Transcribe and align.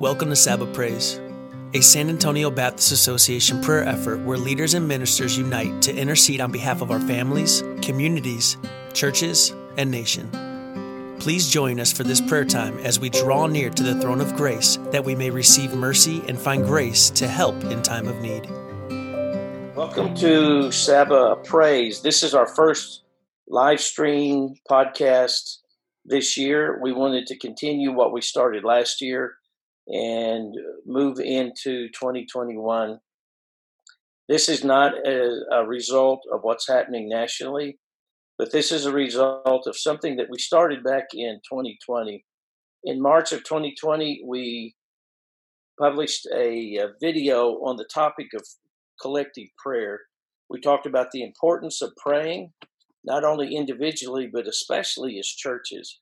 Welcome 0.00 0.30
to 0.30 0.36
Sabbath 0.36 0.72
Praise, 0.72 1.20
a 1.74 1.82
San 1.82 2.08
Antonio 2.08 2.50
Baptist 2.50 2.90
Association 2.90 3.60
prayer 3.60 3.84
effort 3.84 4.20
where 4.20 4.38
leaders 4.38 4.72
and 4.72 4.88
ministers 4.88 5.36
unite 5.36 5.82
to 5.82 5.94
intercede 5.94 6.40
on 6.40 6.50
behalf 6.50 6.80
of 6.80 6.90
our 6.90 7.00
families, 7.00 7.62
communities, 7.82 8.56
churches, 8.94 9.52
and 9.76 9.90
nation. 9.90 11.18
Please 11.20 11.50
join 11.50 11.78
us 11.78 11.92
for 11.92 12.02
this 12.02 12.18
prayer 12.18 12.46
time 12.46 12.78
as 12.78 12.98
we 12.98 13.10
draw 13.10 13.46
near 13.46 13.68
to 13.68 13.82
the 13.82 14.00
throne 14.00 14.22
of 14.22 14.34
grace 14.36 14.78
that 14.84 15.04
we 15.04 15.14
may 15.14 15.28
receive 15.28 15.74
mercy 15.74 16.22
and 16.28 16.38
find 16.38 16.64
grace 16.64 17.10
to 17.10 17.28
help 17.28 17.62
in 17.64 17.82
time 17.82 18.08
of 18.08 18.18
need. 18.22 18.48
Welcome 19.76 20.14
to 20.14 20.72
Sabbath 20.72 21.44
Praise. 21.44 22.00
This 22.00 22.22
is 22.22 22.32
our 22.32 22.46
first 22.46 23.02
live 23.48 23.82
stream 23.82 24.54
podcast 24.66 25.58
this 26.06 26.38
year. 26.38 26.80
We 26.82 26.94
wanted 26.94 27.26
to 27.26 27.38
continue 27.38 27.92
what 27.92 28.14
we 28.14 28.22
started 28.22 28.64
last 28.64 29.02
year 29.02 29.34
and 29.90 30.54
move 30.86 31.18
into 31.18 31.88
2021. 31.88 32.98
This 34.28 34.48
is 34.48 34.62
not 34.62 34.92
a, 35.06 35.30
a, 35.52 35.66
result 35.66 36.20
of 36.32 36.40
what's 36.42 36.68
happening 36.68 37.08
nationally, 37.08 37.78
but 38.38 38.52
this 38.52 38.70
is 38.70 38.86
a 38.86 38.92
result 38.92 39.66
of 39.66 39.76
something 39.76 40.16
that 40.16 40.28
we 40.30 40.38
started 40.38 40.84
back 40.84 41.06
in 41.12 41.40
2020. 41.50 42.24
In 42.84 43.02
March 43.02 43.32
of 43.32 43.40
2020, 43.40 44.22
we 44.26 44.76
published 45.80 46.28
a, 46.32 46.76
a 46.76 46.92
video 47.00 47.54
on 47.64 47.76
the 47.76 47.88
topic 47.92 48.28
of 48.36 48.42
collective 49.02 49.48
prayer. 49.62 49.98
We 50.48 50.60
talked 50.60 50.86
about 50.86 51.10
the 51.10 51.24
importance 51.24 51.82
of 51.82 51.92
praying, 51.96 52.52
not 53.02 53.24
only 53.24 53.56
individually, 53.56 54.30
but 54.32 54.46
especially 54.46 55.18
as 55.18 55.26
churches 55.26 55.98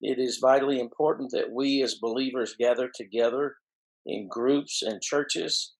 it 0.00 0.18
is 0.18 0.38
vitally 0.40 0.78
important 0.78 1.30
that 1.32 1.50
we 1.52 1.82
as 1.82 1.94
believers 1.94 2.54
gather 2.58 2.90
together 2.94 3.56
in 4.04 4.28
groups 4.28 4.82
and 4.82 5.00
churches 5.00 5.72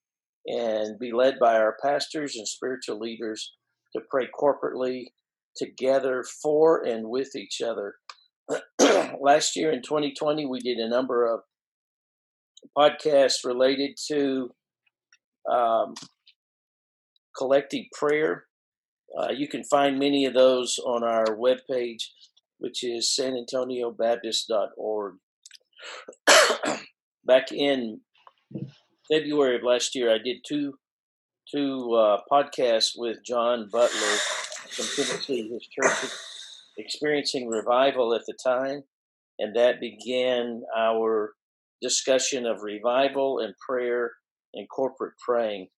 and 0.46 0.98
be 0.98 1.12
led 1.12 1.38
by 1.38 1.56
our 1.56 1.76
pastors 1.82 2.36
and 2.36 2.46
spiritual 2.46 2.98
leaders 2.98 3.52
to 3.94 4.00
pray 4.10 4.28
corporately 4.38 5.06
together 5.56 6.24
for 6.42 6.82
and 6.84 7.08
with 7.08 7.34
each 7.34 7.60
other. 7.60 7.94
Last 9.20 9.56
year 9.56 9.70
in 9.72 9.82
2020, 9.82 10.46
we 10.46 10.60
did 10.60 10.78
a 10.78 10.88
number 10.88 11.26
of 11.26 11.40
podcasts 12.76 13.44
related 13.44 13.96
to 14.08 14.50
um, 15.50 15.94
collective 17.36 17.84
prayer. 17.92 18.44
Uh, 19.18 19.30
you 19.30 19.48
can 19.48 19.64
find 19.64 19.98
many 19.98 20.26
of 20.26 20.34
those 20.34 20.78
on 20.84 21.02
our 21.02 21.24
webpage 21.26 22.02
which 22.58 22.82
is 22.84 23.14
sanantoniobaptist.org. 23.18 25.14
Back 27.24 27.52
in 27.52 28.00
February 29.10 29.56
of 29.56 29.62
last 29.62 29.94
year, 29.94 30.12
I 30.12 30.18
did 30.18 30.38
two 30.46 30.74
two 31.52 31.94
uh, 31.94 32.18
podcasts 32.30 32.92
with 32.96 33.18
John 33.24 33.68
Butler 33.70 34.16
from 34.68 34.86
Tennessee. 34.96 35.48
His 35.48 35.68
church 35.68 36.10
experiencing 36.78 37.48
revival 37.48 38.14
at 38.14 38.22
the 38.26 38.34
time, 38.44 38.82
and 39.38 39.54
that 39.56 39.80
began 39.80 40.62
our 40.76 41.34
discussion 41.82 42.46
of 42.46 42.62
revival 42.62 43.38
and 43.40 43.54
prayer 43.66 44.12
and 44.54 44.68
corporate 44.68 45.14
praying. 45.24 45.68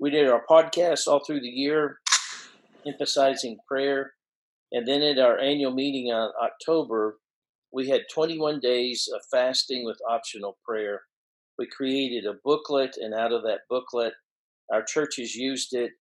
We 0.00 0.10
did 0.10 0.28
our 0.28 0.44
podcasts 0.48 1.06
all 1.06 1.24
through 1.24 1.40
the 1.40 1.48
year, 1.48 1.98
emphasizing 2.86 3.58
prayer 3.66 4.12
and 4.72 4.86
then 4.86 5.02
at 5.02 5.18
our 5.18 5.38
annual 5.38 5.72
meeting 5.72 6.12
on 6.12 6.30
October, 6.42 7.18
we 7.72 7.88
had 7.88 8.02
21 8.12 8.60
days 8.60 9.08
of 9.14 9.20
fasting 9.30 9.84
with 9.84 9.98
optional 10.08 10.58
prayer. 10.64 11.02
We 11.58 11.66
created 11.66 12.24
a 12.26 12.38
booklet, 12.44 12.96
and 12.96 13.14
out 13.14 13.32
of 13.32 13.42
that 13.42 13.60
booklet, 13.68 14.14
our 14.72 14.82
churches 14.82 15.34
used 15.34 15.74
it 15.74 15.92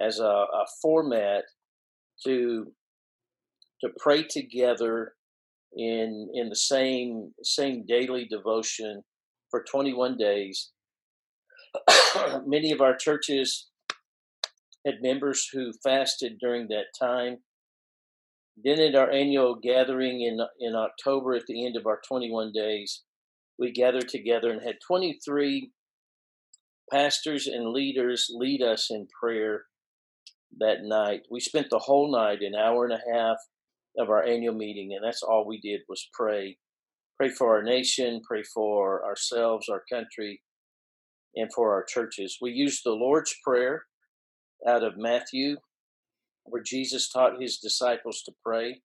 as 0.00 0.18
a, 0.18 0.24
a 0.24 0.66
format 0.80 1.44
to 2.24 2.72
to 3.80 3.90
pray 3.98 4.22
together 4.22 5.12
in 5.76 6.30
in 6.34 6.48
the 6.48 6.56
same 6.56 7.32
same 7.42 7.84
daily 7.86 8.26
devotion 8.26 9.02
for 9.50 9.64
21 9.70 10.16
days. 10.16 10.70
Many 12.46 12.72
of 12.72 12.80
our 12.80 12.96
churches 12.96 13.68
had 14.86 15.02
members 15.02 15.48
who 15.52 15.72
fasted 15.82 16.38
during 16.40 16.68
that 16.68 16.86
time. 16.98 17.38
Then 18.56 18.80
at 18.80 18.94
our 18.94 19.10
annual 19.10 19.56
gathering 19.56 20.20
in 20.20 20.38
in 20.60 20.74
October 20.74 21.34
at 21.34 21.46
the 21.46 21.66
end 21.66 21.76
of 21.76 21.86
our 21.86 22.00
21 22.06 22.52
days, 22.52 23.02
we 23.58 23.72
gathered 23.72 24.08
together 24.08 24.50
and 24.50 24.62
had 24.62 24.76
23 24.86 25.72
pastors 26.90 27.46
and 27.46 27.70
leaders 27.70 28.30
lead 28.32 28.62
us 28.62 28.90
in 28.90 29.08
prayer 29.20 29.64
that 30.58 30.82
night. 30.82 31.22
We 31.30 31.40
spent 31.40 31.68
the 31.70 31.78
whole 31.78 32.12
night, 32.12 32.42
an 32.42 32.54
hour 32.54 32.84
and 32.84 32.92
a 32.92 33.12
half 33.12 33.38
of 33.98 34.08
our 34.08 34.24
annual 34.24 34.54
meeting, 34.54 34.92
and 34.94 35.04
that's 35.04 35.22
all 35.22 35.46
we 35.46 35.60
did 35.60 35.80
was 35.88 36.08
pray. 36.12 36.58
Pray 37.16 37.30
for 37.30 37.56
our 37.56 37.62
nation, 37.62 38.20
pray 38.26 38.42
for 38.42 39.04
ourselves, 39.04 39.68
our 39.68 39.82
country, 39.90 40.42
and 41.36 41.48
for 41.54 41.72
our 41.72 41.84
churches. 41.84 42.38
We 42.40 42.50
used 42.50 42.82
the 42.84 42.92
Lord's 42.92 43.34
Prayer 43.44 43.84
out 44.66 44.82
of 44.82 44.96
Matthew 44.96 45.56
where 46.44 46.62
Jesus 46.62 47.08
taught 47.08 47.40
his 47.40 47.58
disciples 47.58 48.22
to 48.22 48.32
pray. 48.44 48.80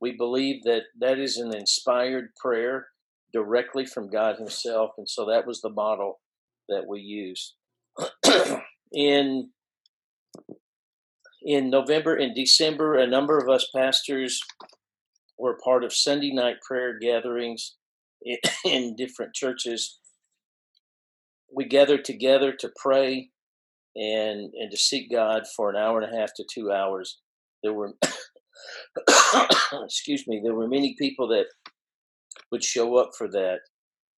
We 0.00 0.12
believe 0.12 0.62
that 0.64 0.82
that 1.00 1.18
is 1.18 1.36
an 1.36 1.54
inspired 1.54 2.34
prayer 2.36 2.88
directly 3.32 3.86
from 3.86 4.10
God 4.10 4.36
Himself, 4.36 4.92
and 4.98 5.08
so 5.08 5.26
that 5.26 5.46
was 5.46 5.60
the 5.60 5.70
model 5.70 6.20
that 6.68 6.86
we 6.86 7.00
used. 7.00 7.54
in 8.92 9.50
in 11.42 11.70
November 11.70 12.16
and 12.16 12.34
December, 12.34 12.96
a 12.96 13.06
number 13.06 13.38
of 13.38 13.48
us 13.48 13.68
pastors 13.74 14.40
were 15.38 15.58
part 15.62 15.84
of 15.84 15.92
Sunday 15.94 16.32
night 16.32 16.56
prayer 16.66 16.98
gatherings 16.98 17.76
in, 18.22 18.36
in 18.64 18.96
different 18.96 19.34
churches. 19.34 19.98
We 21.54 21.64
gathered 21.64 22.04
together 22.04 22.52
to 22.52 22.72
pray 22.76 23.30
and 23.96 24.52
and 24.54 24.70
to 24.70 24.76
seek 24.76 25.10
God 25.10 25.44
for 25.56 25.70
an 25.70 25.76
hour 25.76 26.00
and 26.00 26.12
a 26.12 26.16
half 26.16 26.30
to 26.36 26.44
two 26.52 26.70
hours. 26.70 27.18
There 27.62 27.72
were, 27.72 27.94
excuse 29.84 30.26
me, 30.26 30.40
there 30.44 30.54
were 30.54 30.68
many 30.68 30.94
people 30.98 31.28
that 31.28 31.46
would 32.52 32.62
show 32.62 32.96
up 32.96 33.10
for 33.16 33.28
that, 33.28 33.60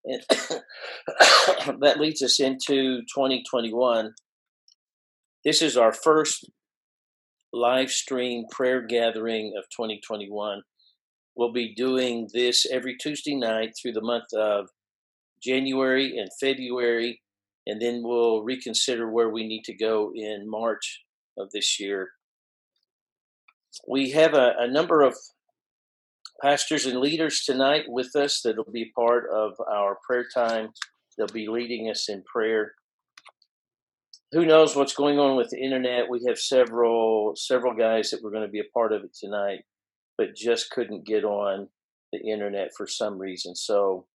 and 0.05 0.21
that 1.81 1.99
leads 1.99 2.21
us 2.21 2.39
into 2.39 3.01
2021. 3.13 4.13
This 5.45 5.61
is 5.61 5.77
our 5.77 5.93
first 5.93 6.49
live 7.53 7.91
stream 7.91 8.45
prayer 8.51 8.81
gathering 8.81 9.53
of 9.57 9.65
2021. 9.69 10.61
We'll 11.35 11.53
be 11.53 11.75
doing 11.75 12.27
this 12.33 12.65
every 12.69 12.97
Tuesday 12.97 13.35
night 13.35 13.73
through 13.79 13.93
the 13.93 14.01
month 14.01 14.33
of 14.35 14.69
January 15.41 16.17
and 16.17 16.29
February 16.41 17.21
and 17.67 17.81
then 17.81 18.01
we'll 18.01 18.43
reconsider 18.43 19.11
where 19.11 19.29
we 19.29 19.45
need 19.45 19.63
to 19.65 19.75
go 19.75 20.11
in 20.15 20.49
March 20.49 21.03
of 21.37 21.51
this 21.51 21.79
year. 21.79 22.09
We 23.87 24.11
have 24.11 24.33
a, 24.33 24.53
a 24.57 24.71
number 24.71 25.01
of 25.01 25.15
pastors 26.41 26.85
and 26.85 26.99
leaders 26.99 27.43
tonight 27.45 27.83
with 27.87 28.15
us 28.15 28.41
that 28.43 28.55
will 28.55 28.71
be 28.71 28.91
part 28.95 29.25
of 29.29 29.53
our 29.69 29.97
prayer 30.07 30.25
time. 30.33 30.69
They'll 31.17 31.27
be 31.27 31.49
leading 31.49 31.89
us 31.89 32.07
in 32.07 32.23
prayer. 32.23 32.73
Who 34.31 34.45
knows 34.45 34.75
what's 34.75 34.95
going 34.95 35.19
on 35.19 35.35
with 35.35 35.49
the 35.49 35.59
internet? 35.59 36.09
We 36.09 36.23
have 36.27 36.39
several 36.39 37.33
several 37.35 37.73
guys 37.73 38.11
that 38.11 38.23
were 38.23 38.31
going 38.31 38.45
to 38.45 38.51
be 38.51 38.59
a 38.59 38.73
part 38.73 38.93
of 38.93 39.03
it 39.03 39.13
tonight, 39.13 39.59
but 40.17 40.35
just 40.35 40.69
couldn't 40.69 41.05
get 41.05 41.25
on 41.25 41.67
the 42.13 42.19
internet 42.19 42.69
for 42.77 42.87
some 42.87 43.17
reason. 43.17 43.55
So 43.55 44.05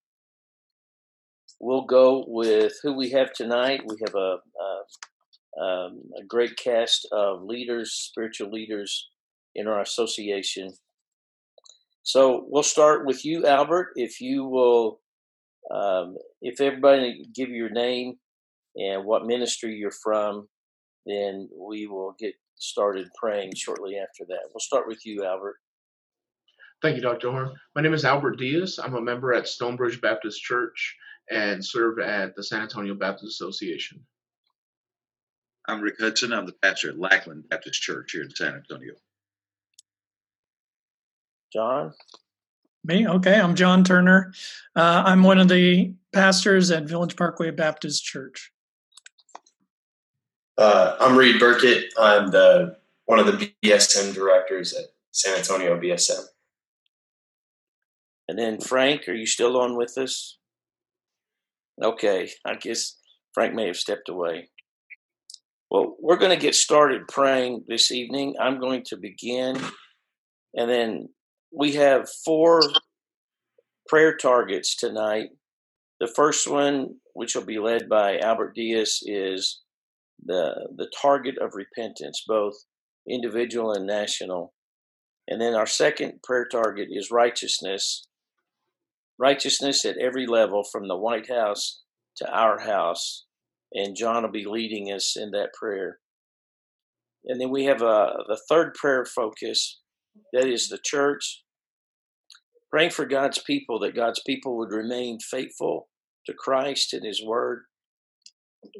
we'll 1.63 1.85
go 1.85 2.25
with 2.27 2.75
who 2.83 2.93
we 2.93 3.09
have 3.11 3.33
tonight. 3.33 3.81
We 3.87 3.97
have 4.05 4.15
a, 4.15 4.37
a, 4.61 5.65
um, 5.65 6.03
a 6.21 6.25
great 6.27 6.57
cast 6.57 7.07
of 7.13 7.45
leaders, 7.45 7.93
spiritual 7.93 8.51
leaders 8.51 9.09
in 9.55 9.69
our 9.69 9.81
association. 9.81 10.73
So 12.03 12.45
we'll 12.49 12.65
start 12.65 13.07
with 13.07 13.25
you, 13.25 13.47
Albert. 13.47 13.93
If 13.95 14.21
you 14.21 14.45
will, 14.45 15.01
um, 15.73 16.17
if 16.43 16.61
everybody 16.61 17.25
give 17.35 17.49
your 17.49 17.71
name 17.71 18.17
and 18.75 19.05
what 19.05 19.25
ministry 19.25 19.77
you're 19.77 19.93
from, 19.93 20.49
then 21.07 21.49
we 21.57 21.87
will 21.87 22.17
get 22.19 22.35
started 22.57 23.09
praying 23.21 23.53
shortly 23.55 23.97
after 23.99 24.25
that. 24.29 24.49
We'll 24.53 24.61
start 24.61 24.89
with 24.89 25.07
you, 25.07 25.25
Albert. 25.25 25.57
Thank 26.81 26.97
you, 26.97 27.03
Dr. 27.03 27.31
Horn. 27.31 27.53
My 27.77 27.83
name 27.83 27.95
is 27.95 28.05
Albert 28.05 28.39
Diaz. 28.39 28.81
I'm 28.83 28.97
a 28.97 29.01
member 29.01 29.33
at 29.33 29.47
Stonebridge 29.47 30.01
Baptist 30.01 30.43
Church 30.43 30.97
and 31.31 31.65
serve 31.65 31.99
at 31.99 32.35
the 32.37 32.43
San 32.43 32.63
Antonio 32.63 32.95
Baptist 32.95 33.41
Association. 33.41 34.01
I'm 35.69 35.81
Rick 35.81 35.97
Hudson. 36.01 36.33
I'm 36.33 36.47
the 36.47 36.53
pastor 36.53 36.91
at 36.91 36.99
Lackland 36.99 37.49
Baptist 37.49 37.81
Church 37.81 38.13
here 38.13 38.23
in 38.23 38.35
San 38.35 38.55
Antonio. 38.55 38.95
John? 41.53 41.93
Me? 42.85 43.07
Okay, 43.07 43.41
I'm 43.41 43.55
John 43.55 43.85
Turner. 43.85 44.33
Uh, 44.75 45.05
I'm 45.07 45.23
one 45.23 45.39
of 45.39 45.49
the 45.49 45.95
pastors 46.13 46.71
at 46.71 46.85
Village 46.85 47.17
Parkway 47.17 47.51
Baptist 47.51 48.05
Church. 48.05 48.51
Uh, 50.59 50.97
I'm 50.99 51.17
Reed 51.17 51.39
Burkett. 51.39 51.93
I'm 51.99 52.31
the 52.31 52.77
one 53.07 53.19
of 53.19 53.27
the 53.27 53.53
BSM 53.63 54.15
directors 54.15 54.75
at 54.75 54.87
San 55.13 55.39
Antonio 55.39 55.79
BSM. 55.79 56.25
And 58.29 58.39
then 58.39 58.61
Frank, 58.61 59.09
are 59.09 59.15
you 59.15 59.27
still 59.27 59.61
on 59.61 59.77
with 59.77 59.97
us? 59.99 60.39
Okay, 61.83 62.31
I 62.45 62.55
guess 62.55 62.97
Frank 63.35 63.55
may 63.55 63.67
have 63.67 63.77
stepped 63.77 64.09
away. 64.09 64.49
Well, 65.71 65.97
we're 66.01 66.19
going 66.19 66.37
to 66.37 66.43
get 66.43 66.55
started 66.55 67.09
praying 67.09 67.65
this 67.67 67.91
evening. 67.91 68.35
I'm 68.41 68.61
going 68.61 68.83
to 68.89 68.97
begin, 68.97 69.59
and 70.55 70.71
then 70.71 71.09
we 71.51 71.73
have 71.73 72.11
four 72.25 72.61
prayer 73.89 74.17
targets 74.17 74.77
tonight. 74.77 75.29
The 75.99 76.13
first 76.15 76.51
one, 76.51 76.97
which 77.15 77.35
will 77.35 77.45
be 77.47 77.59
led 77.59 77.89
by 77.89 78.19
Albert 78.19 78.55
Diaz, 78.55 78.99
is 79.03 79.63
the 80.25 80.69
the 80.77 80.91
target 81.01 81.37
of 81.41 81.53
repentance, 81.55 82.23
both 82.27 82.55
individual 83.09 83.73
and 83.73 83.87
national. 83.87 84.53
And 85.29 85.41
then 85.41 85.55
our 85.55 85.67
second 85.67 86.23
prayer 86.23 86.47
target 86.51 86.89
is 86.91 87.11
righteousness. 87.11 88.07
Righteousness 89.23 89.85
at 89.85 89.99
every 89.99 90.27
level, 90.27 90.65
from 90.65 90.89
the 90.89 90.97
White 90.97 91.31
House 91.31 91.83
to 92.17 92.29
our 92.29 92.63
house. 92.63 93.25
And 93.73 93.95
John 93.95 94.25
will 94.25 94.33
be 94.33 94.45
leading 94.45 94.93
us 94.93 95.17
in 95.17 95.31
that 95.31 95.55
prayer. 95.55 96.01
And 97.25 97.41
then 97.41 97.51
we 97.51 97.67
have 97.67 97.83
a 97.83 98.15
the 98.27 98.41
third 98.49 98.75
prayer 98.75 99.05
focus, 99.05 99.81
that 100.33 100.49
is 100.49 100.69
the 100.69 100.81
church. 100.85 101.45
Praying 102.69 102.91
for 102.91 103.05
God's 103.07 103.39
people, 103.39 103.79
that 103.79 103.95
God's 103.95 104.21
people 104.27 104.59
would 104.59 104.73
remain 104.73 105.21
faithful 105.21 105.89
to 106.27 106.35
Christ 106.37 106.93
and 106.93 107.07
His 107.07 107.23
Word. 107.25 107.63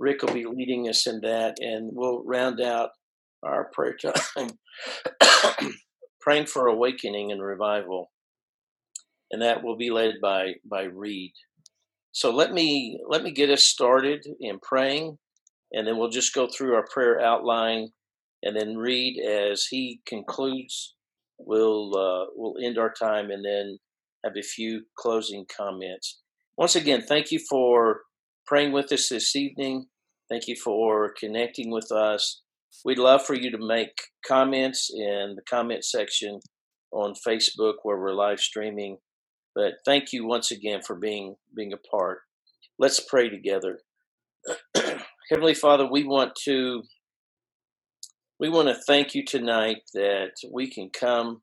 Rick 0.01 0.23
will 0.23 0.35
be 0.35 0.45
leading 0.45 0.89
us 0.89 1.07
in 1.07 1.21
that, 1.21 1.55
and 1.61 1.91
we'll 1.95 2.25
round 2.25 2.61
out 2.61 2.91
our 3.45 3.71
prayer 3.73 3.97
time 3.97 4.51
praying 6.21 6.47
for 6.47 6.67
awakening 6.67 7.31
and 7.31 7.41
revival. 7.41 8.11
And 9.33 9.43
that 9.43 9.63
will 9.63 9.77
be 9.77 9.91
led 9.91 10.15
by 10.23 10.55
by 10.65 10.83
Reed. 10.83 11.33
So 12.13 12.31
let 12.31 12.53
me 12.53 13.01
let 13.09 13.23
me 13.23 13.33
get 13.33 13.51
us 13.51 13.65
started 13.65 14.27
in 14.41 14.59
praying, 14.61 15.19
and 15.73 15.87
then 15.87 15.97
we'll 15.97 16.11
just 16.11 16.35
go 16.35 16.47
through 16.47 16.75
our 16.75 16.87
prayer 16.93 17.21
outline, 17.21 17.89
and 18.43 18.55
then 18.55 18.77
Reed 18.77 19.19
as 19.19 19.67
he 19.71 20.01
concludes. 20.07 20.95
We'll 21.39 21.97
uh, 21.97 22.27
we'll 22.37 22.63
end 22.65 22.79
our 22.79 22.93
time 22.93 23.31
and 23.31 23.45
then 23.45 23.79
have 24.25 24.35
a 24.37 24.43
few 24.43 24.83
closing 24.99 25.47
comments. 25.55 26.21
Once 26.57 26.77
again, 26.77 27.03
thank 27.03 27.33
you 27.33 27.41
for 27.49 28.03
praying 28.47 28.73
with 28.73 28.93
us 28.93 29.09
this 29.09 29.35
evening. 29.35 29.87
Thank 30.29 30.47
you 30.47 30.57
for 30.57 31.13
connecting 31.19 31.71
with 31.71 31.91
us. 31.91 32.43
We'd 32.85 32.99
love 32.99 33.25
for 33.25 33.35
you 33.35 33.51
to 33.51 33.59
make 33.59 33.93
comments 34.27 34.91
in 34.95 35.35
the 35.37 35.43
comment 35.49 35.85
section 35.85 36.41
on 36.93 37.15
Facebook 37.27 37.75
where 37.83 37.99
we're 37.99 38.15
live 38.15 38.41
streaming. 38.41 38.99
But 39.55 39.75
thank 39.85 40.13
you 40.13 40.27
once 40.27 40.51
again 40.51 40.81
for 40.83 40.97
being 40.97 41.37
being 41.55 41.73
a 41.73 41.77
part. 41.77 42.21
Let's 42.79 43.01
pray 43.01 43.29
together. 43.29 43.81
Heavenly 45.31 45.55
Father, 45.55 45.87
we 45.87 46.05
want 46.05 46.35
to 46.45 46.83
we 48.41 48.49
want 48.49 48.69
to 48.69 48.75
thank 48.75 49.15
you 49.15 49.25
tonight 49.25 49.83
that 49.95 50.33
we 50.51 50.69
can 50.69 50.91
come 50.91 51.43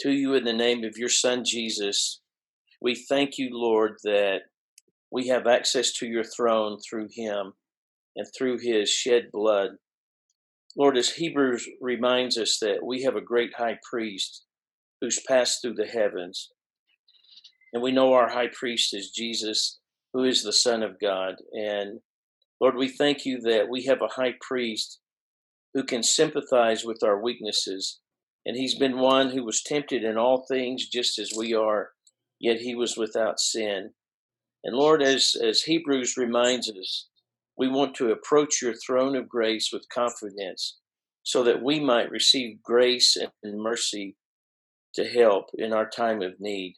to 0.00 0.10
you 0.10 0.34
in 0.34 0.44
the 0.44 0.52
name 0.52 0.84
of 0.84 0.98
your 0.98 1.08
son 1.08 1.44
Jesus. 1.44 2.20
We 2.80 2.94
thank 2.94 3.38
you, 3.38 3.48
Lord, 3.52 3.96
that 4.04 4.40
we 5.10 5.28
have 5.28 5.46
access 5.46 5.92
to 5.92 6.06
your 6.06 6.24
throne 6.24 6.78
through 6.80 7.08
him 7.12 7.52
and 8.16 8.26
through 8.36 8.58
his 8.58 8.90
shed 8.90 9.30
blood. 9.32 9.70
Lord, 10.76 10.96
as 10.96 11.10
Hebrews 11.10 11.68
reminds 11.80 12.38
us 12.38 12.58
that 12.60 12.84
we 12.84 13.02
have 13.02 13.14
a 13.14 13.20
great 13.20 13.52
high 13.56 13.78
priest 13.88 14.44
who's 15.00 15.20
passed 15.28 15.60
through 15.62 15.74
the 15.74 15.86
heavens. 15.86 16.50
And 17.72 17.82
we 17.82 17.92
know 17.92 18.12
our 18.12 18.30
high 18.30 18.48
priest 18.52 18.94
is 18.94 19.10
Jesus, 19.10 19.78
who 20.12 20.24
is 20.24 20.42
the 20.42 20.52
Son 20.52 20.82
of 20.82 21.00
God. 21.00 21.36
And 21.52 22.00
Lord, 22.60 22.76
we 22.76 22.88
thank 22.88 23.24
you 23.24 23.40
that 23.40 23.68
we 23.68 23.84
have 23.84 24.02
a 24.02 24.14
high 24.20 24.34
priest 24.40 25.00
who 25.74 25.84
can 25.84 26.02
sympathize 26.02 26.84
with 26.84 27.02
our 27.02 27.20
weaknesses. 27.20 28.00
And 28.44 28.56
he's 28.56 28.78
been 28.78 28.98
one 28.98 29.30
who 29.30 29.44
was 29.44 29.62
tempted 29.62 30.04
in 30.04 30.18
all 30.18 30.44
things 30.46 30.88
just 30.88 31.18
as 31.18 31.32
we 31.36 31.54
are, 31.54 31.90
yet 32.38 32.58
he 32.58 32.74
was 32.74 32.96
without 32.96 33.40
sin. 33.40 33.90
And 34.64 34.76
Lord, 34.76 35.02
as, 35.02 35.34
as 35.42 35.62
Hebrews 35.62 36.16
reminds 36.16 36.70
us, 36.70 37.08
we 37.56 37.68
want 37.68 37.94
to 37.96 38.10
approach 38.10 38.62
your 38.62 38.74
throne 38.74 39.16
of 39.16 39.28
grace 39.28 39.70
with 39.72 39.88
confidence 39.92 40.78
so 41.22 41.42
that 41.44 41.62
we 41.62 41.80
might 41.80 42.10
receive 42.10 42.62
grace 42.62 43.16
and 43.16 43.60
mercy 43.60 44.16
to 44.94 45.04
help 45.04 45.46
in 45.54 45.72
our 45.72 45.88
time 45.88 46.22
of 46.22 46.40
need. 46.40 46.74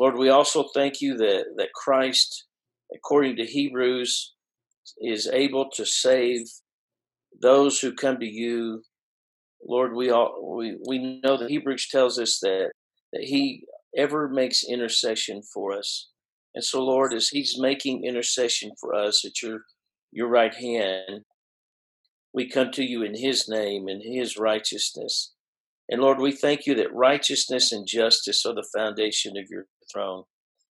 Lord, 0.00 0.16
we 0.16 0.30
also 0.30 0.64
thank 0.72 1.02
you 1.02 1.18
that, 1.18 1.44
that 1.58 1.74
Christ, 1.74 2.46
according 2.94 3.36
to 3.36 3.44
Hebrews, 3.44 4.32
is 5.02 5.28
able 5.30 5.68
to 5.74 5.84
save 5.84 6.46
those 7.42 7.80
who 7.80 7.92
come 7.92 8.18
to 8.18 8.26
you. 8.26 8.82
Lord, 9.62 9.94
we 9.94 10.10
all 10.10 10.56
we, 10.56 10.78
we 10.88 11.20
know 11.22 11.36
that 11.36 11.50
Hebrews 11.50 11.88
tells 11.90 12.18
us 12.18 12.38
that 12.40 12.70
that 13.12 13.24
He 13.24 13.66
ever 13.94 14.26
makes 14.26 14.64
intercession 14.64 15.42
for 15.52 15.76
us. 15.76 16.08
And 16.54 16.64
so, 16.64 16.82
Lord, 16.82 17.12
as 17.12 17.28
He's 17.28 17.58
making 17.58 18.04
intercession 18.04 18.70
for 18.80 18.94
us 18.94 19.22
at 19.26 19.42
your 19.42 19.64
your 20.12 20.28
right 20.28 20.54
hand, 20.54 21.26
we 22.32 22.48
come 22.48 22.70
to 22.72 22.82
you 22.82 23.02
in 23.02 23.14
His 23.14 23.50
name 23.50 23.86
and 23.86 24.00
His 24.02 24.38
righteousness. 24.38 25.34
And 25.90 26.00
Lord, 26.00 26.20
we 26.20 26.32
thank 26.32 26.64
you 26.64 26.74
that 26.76 26.94
righteousness 26.94 27.70
and 27.70 27.86
justice 27.86 28.46
are 28.46 28.54
the 28.54 28.66
foundation 28.74 29.36
of 29.36 29.50
your 29.50 29.66
throne. 29.92 30.24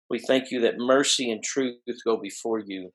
We 0.09 0.19
thank 0.19 0.51
you 0.51 0.61
that 0.61 0.77
mercy 0.77 1.31
and 1.31 1.43
truth 1.43 1.77
go 2.05 2.17
before 2.17 2.59
you. 2.59 2.91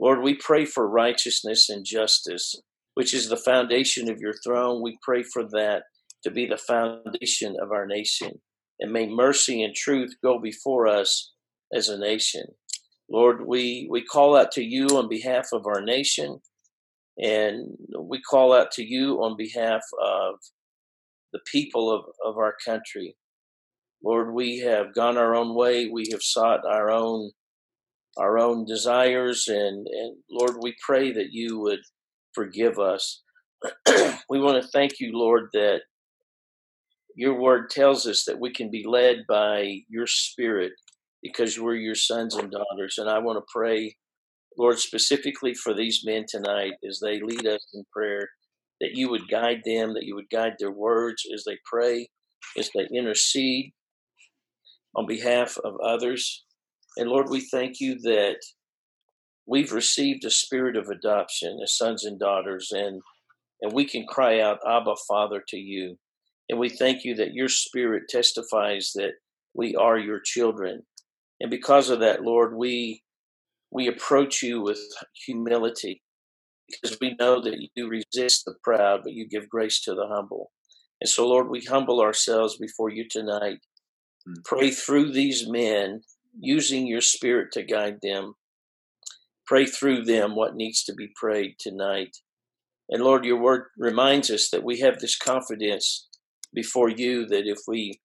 Lord, 0.00 0.22
we 0.22 0.34
pray 0.34 0.64
for 0.64 0.88
righteousness 0.88 1.68
and 1.68 1.84
justice, 1.84 2.54
which 2.94 3.12
is 3.12 3.28
the 3.28 3.36
foundation 3.36 4.10
of 4.10 4.20
your 4.20 4.34
throne. 4.44 4.82
We 4.82 4.98
pray 5.02 5.22
for 5.24 5.44
that 5.50 5.82
to 6.22 6.30
be 6.30 6.46
the 6.46 6.56
foundation 6.56 7.56
of 7.60 7.72
our 7.72 7.86
nation. 7.86 8.40
And 8.80 8.92
may 8.92 9.08
mercy 9.08 9.62
and 9.62 9.74
truth 9.74 10.14
go 10.22 10.38
before 10.38 10.86
us 10.86 11.32
as 11.74 11.88
a 11.88 11.98
nation. 11.98 12.44
Lord, 13.10 13.46
we, 13.46 13.88
we 13.90 14.04
call 14.04 14.36
out 14.36 14.52
to 14.52 14.62
you 14.62 14.86
on 14.88 15.08
behalf 15.08 15.48
of 15.52 15.66
our 15.66 15.80
nation, 15.80 16.40
and 17.18 17.76
we 17.98 18.20
call 18.20 18.52
out 18.52 18.70
to 18.72 18.84
you 18.84 19.16
on 19.22 19.36
behalf 19.36 19.82
of 20.00 20.34
the 21.32 21.40
people 21.50 21.90
of, 21.90 22.04
of 22.24 22.36
our 22.36 22.54
country. 22.64 23.16
Lord, 24.02 24.32
we 24.32 24.58
have 24.60 24.94
gone 24.94 25.18
our 25.18 25.34
own 25.34 25.54
way. 25.54 25.86
We 25.86 26.08
have 26.12 26.22
sought 26.22 26.60
our 26.66 26.90
own 26.90 27.30
our 28.18 28.36
own 28.36 28.64
desires, 28.64 29.46
and, 29.46 29.86
and 29.86 30.16
Lord, 30.28 30.56
we 30.60 30.74
pray 30.84 31.12
that 31.12 31.28
you 31.30 31.60
would 31.60 31.78
forgive 32.34 32.78
us. 32.78 33.22
we 34.28 34.40
want 34.40 34.60
to 34.60 34.68
thank 34.70 34.98
you, 34.98 35.12
Lord, 35.12 35.50
that 35.52 35.82
your 37.14 37.40
word 37.40 37.70
tells 37.70 38.06
us 38.06 38.24
that 38.26 38.40
we 38.40 38.52
can 38.52 38.72
be 38.72 38.84
led 38.84 39.18
by 39.28 39.82
your 39.88 40.08
spirit 40.08 40.72
because 41.22 41.60
we're 41.60 41.76
your 41.76 41.94
sons 41.94 42.34
and 42.34 42.50
daughters. 42.50 42.96
And 42.98 43.08
I 43.08 43.18
want 43.18 43.38
to 43.38 43.52
pray, 43.52 43.96
Lord, 44.58 44.80
specifically 44.80 45.54
for 45.54 45.72
these 45.72 46.02
men 46.04 46.24
tonight 46.28 46.72
as 46.88 47.00
they 47.00 47.20
lead 47.20 47.46
us 47.46 47.66
in 47.72 47.84
prayer, 47.92 48.28
that 48.80 48.94
you 48.94 49.10
would 49.10 49.28
guide 49.28 49.62
them, 49.64 49.94
that 49.94 50.04
you 50.04 50.16
would 50.16 50.30
guide 50.30 50.54
their 50.58 50.72
words 50.72 51.22
as 51.32 51.44
they 51.46 51.58
pray, 51.70 52.08
as 52.56 52.70
they 52.74 52.88
intercede 52.92 53.72
on 54.98 55.06
behalf 55.06 55.58
of 55.64 55.74
others. 55.84 56.44
And 56.98 57.10
Lord, 57.10 57.28
we 57.30 57.42
thank 57.42 57.80
you 57.80 57.98
that 58.02 58.38
we've 59.46 59.72
received 59.72 60.26
a 60.26 60.30
spirit 60.32 60.76
of 60.76 60.88
adoption 60.88 61.60
as 61.62 61.78
sons 61.78 62.04
and 62.04 62.20
daughters, 62.20 62.70
and, 62.72 63.02
and 63.62 63.72
we 63.72 63.86
can 63.86 64.06
cry 64.06 64.40
out, 64.40 64.60
Abba, 64.68 64.96
Father, 65.08 65.42
to 65.48 65.58
you. 65.58 65.98
And 66.50 66.60
we 66.60 66.70
thank 66.70 67.04
you 67.04 67.16
that 67.16 67.34
your 67.34 67.48
spirit 67.48 68.04
testifies 68.10 68.92
that 68.96 69.12
we 69.54 69.76
are 69.76 69.98
your 69.98 70.20
children 70.24 70.82
and 71.40 71.50
because 71.50 71.90
of 71.90 72.00
that, 72.00 72.22
Lord, 72.22 72.54
we 72.56 73.02
we 73.72 73.88
approach 73.88 74.42
you 74.42 74.62
with 74.62 74.80
humility 75.26 76.02
because 76.68 76.98
we 77.00 77.16
know 77.20 77.42
that 77.42 77.56
you 77.76 77.88
resist 77.88 78.44
the 78.46 78.54
proud, 78.64 79.02
but 79.04 79.14
you 79.14 79.28
give 79.28 79.48
grace 79.48 79.82
to 79.82 79.94
the 79.94 80.08
humble. 80.08 80.52
And 81.00 81.10
so, 81.10 81.28
Lord, 81.28 81.48
we 81.48 81.62
humble 81.62 82.00
ourselves 82.00 82.58
before 82.58 82.90
you 82.90 83.06
tonight. 83.10 83.58
Mm-hmm. 84.26 84.40
Pray 84.44 84.70
through 84.70 85.12
these 85.12 85.48
men, 85.48 86.02
using 86.38 86.86
your 86.86 87.00
spirit 87.00 87.52
to 87.52 87.62
guide 87.62 87.98
them. 88.02 88.34
Pray 89.46 89.66
through 89.66 90.04
them 90.04 90.34
what 90.34 90.54
needs 90.54 90.84
to 90.84 90.94
be 90.94 91.08
prayed 91.14 91.56
tonight. 91.58 92.18
And 92.88 93.02
Lord, 93.02 93.24
your 93.24 93.40
word 93.40 93.64
reminds 93.76 94.30
us 94.30 94.48
that 94.50 94.64
we 94.64 94.80
have 94.80 94.98
this 94.98 95.16
confidence 95.16 96.08
before 96.54 96.88
you 96.88 97.26
that 97.26 97.46
if 97.46 97.58
we 97.66 98.00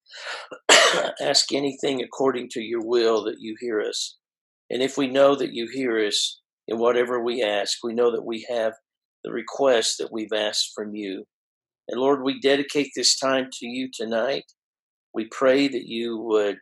ask 1.21 1.53
anything 1.53 2.01
according 2.01 2.49
to 2.49 2.61
your 2.61 2.85
will, 2.85 3.23
that 3.23 3.39
you 3.39 3.55
hear 3.59 3.81
us. 3.81 4.17
And 4.69 4.81
if 4.81 4.97
we 4.97 5.07
know 5.07 5.35
that 5.35 5.53
you 5.53 5.67
hear 5.71 6.05
us 6.05 6.41
in 6.67 6.79
whatever 6.79 7.23
we 7.23 7.41
ask, 7.41 7.77
we 7.83 7.93
know 7.93 8.11
that 8.11 8.25
we 8.25 8.45
have 8.49 8.73
the 9.23 9.31
request 9.31 9.97
that 9.99 10.11
we've 10.11 10.33
asked 10.33 10.71
from 10.75 10.95
you. 10.95 11.25
And 11.87 11.99
Lord, 11.99 12.23
we 12.23 12.39
dedicate 12.39 12.91
this 12.95 13.17
time 13.17 13.49
to 13.59 13.65
you 13.67 13.89
tonight. 13.93 14.45
We 15.13 15.27
pray 15.31 15.67
that 15.67 15.85
you 15.85 16.17
would 16.17 16.57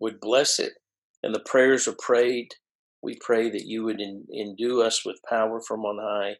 would 0.00 0.20
bless 0.20 0.58
it. 0.58 0.74
And 1.22 1.34
the 1.34 1.40
prayers 1.40 1.88
are 1.88 1.96
prayed. 1.98 2.48
We 3.02 3.16
pray 3.20 3.50
that 3.50 3.64
you 3.64 3.84
would 3.84 4.00
endue 4.00 4.82
us 4.82 5.04
with 5.04 5.16
power 5.28 5.60
from 5.60 5.80
on 5.80 5.98
high 6.00 6.36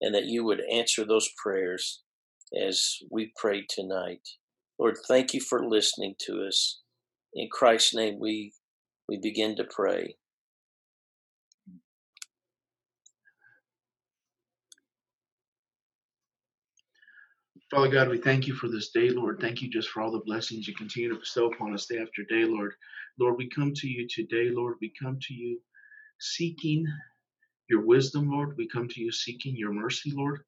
and 0.00 0.14
that 0.14 0.26
you 0.26 0.44
would 0.44 0.60
answer 0.70 1.04
those 1.04 1.28
prayers 1.42 2.02
as 2.58 2.96
we 3.10 3.32
prayed 3.36 3.64
tonight. 3.68 4.20
Lord, 4.78 4.96
thank 5.06 5.34
you 5.34 5.40
for 5.40 5.66
listening 5.66 6.14
to 6.20 6.44
us. 6.46 6.80
In 7.34 7.48
Christ's 7.50 7.94
name, 7.94 8.18
we, 8.18 8.52
we 9.08 9.18
begin 9.22 9.56
to 9.56 9.64
pray. 9.64 10.16
Father 17.70 17.88
God, 17.88 18.08
we 18.08 18.18
thank 18.18 18.48
you 18.48 18.54
for 18.54 18.66
this 18.66 18.90
day, 18.90 19.10
Lord. 19.10 19.38
Thank 19.40 19.62
you 19.62 19.70
just 19.70 19.90
for 19.90 20.00
all 20.02 20.10
the 20.10 20.24
blessings 20.26 20.66
you 20.66 20.74
continue 20.74 21.08
to 21.10 21.20
bestow 21.20 21.52
upon 21.52 21.72
us 21.72 21.86
day 21.86 21.98
after 21.98 22.24
day, 22.24 22.44
Lord. 22.44 22.72
Lord, 23.16 23.36
we 23.38 23.48
come 23.48 23.72
to 23.74 23.88
you 23.88 24.08
today, 24.08 24.50
Lord. 24.50 24.74
We 24.80 24.92
come 25.00 25.18
to 25.22 25.34
you 25.34 25.60
seeking 26.18 26.84
your 27.68 27.82
wisdom, 27.82 28.28
Lord. 28.28 28.56
We 28.56 28.68
come 28.68 28.88
to 28.88 29.00
you 29.00 29.12
seeking 29.12 29.54
your 29.56 29.72
mercy, 29.72 30.10
Lord. 30.12 30.40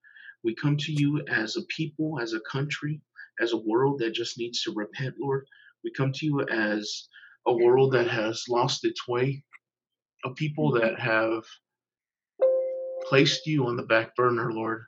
We 0.43 0.57
come 0.57 0.77
to 0.79 0.93
you 0.93 1.25
as 1.29 1.57
a 1.57 1.63
people, 1.69 2.19
as 2.21 2.33
a 2.33 2.41
country, 2.41 3.01
as 3.41 3.53
a 3.53 3.59
world 3.59 4.01
that 4.01 4.15
just 4.15 4.39
needs 4.39 4.63
to 4.63 4.73
repent, 4.73 5.15
Lord. 5.21 5.47
We 5.85 5.93
come 5.93 6.13
to 6.13 6.27
you 6.27 6.41
as 6.49 7.09
a 7.47 7.55
world 7.55 7.93
that 7.93 8.09
has 8.09 8.47
lost 8.49 8.85
its 8.85 9.07
way, 9.07 9.45
a 10.25 10.31
people 10.31 10.73
that 10.73 10.99
have 10.99 11.45
placed 13.09 13.47
you 13.47 13.67
on 13.69 13.77
the 13.77 13.85
back 13.85 14.17
burner, 14.17 14.53
Lord 14.53 14.87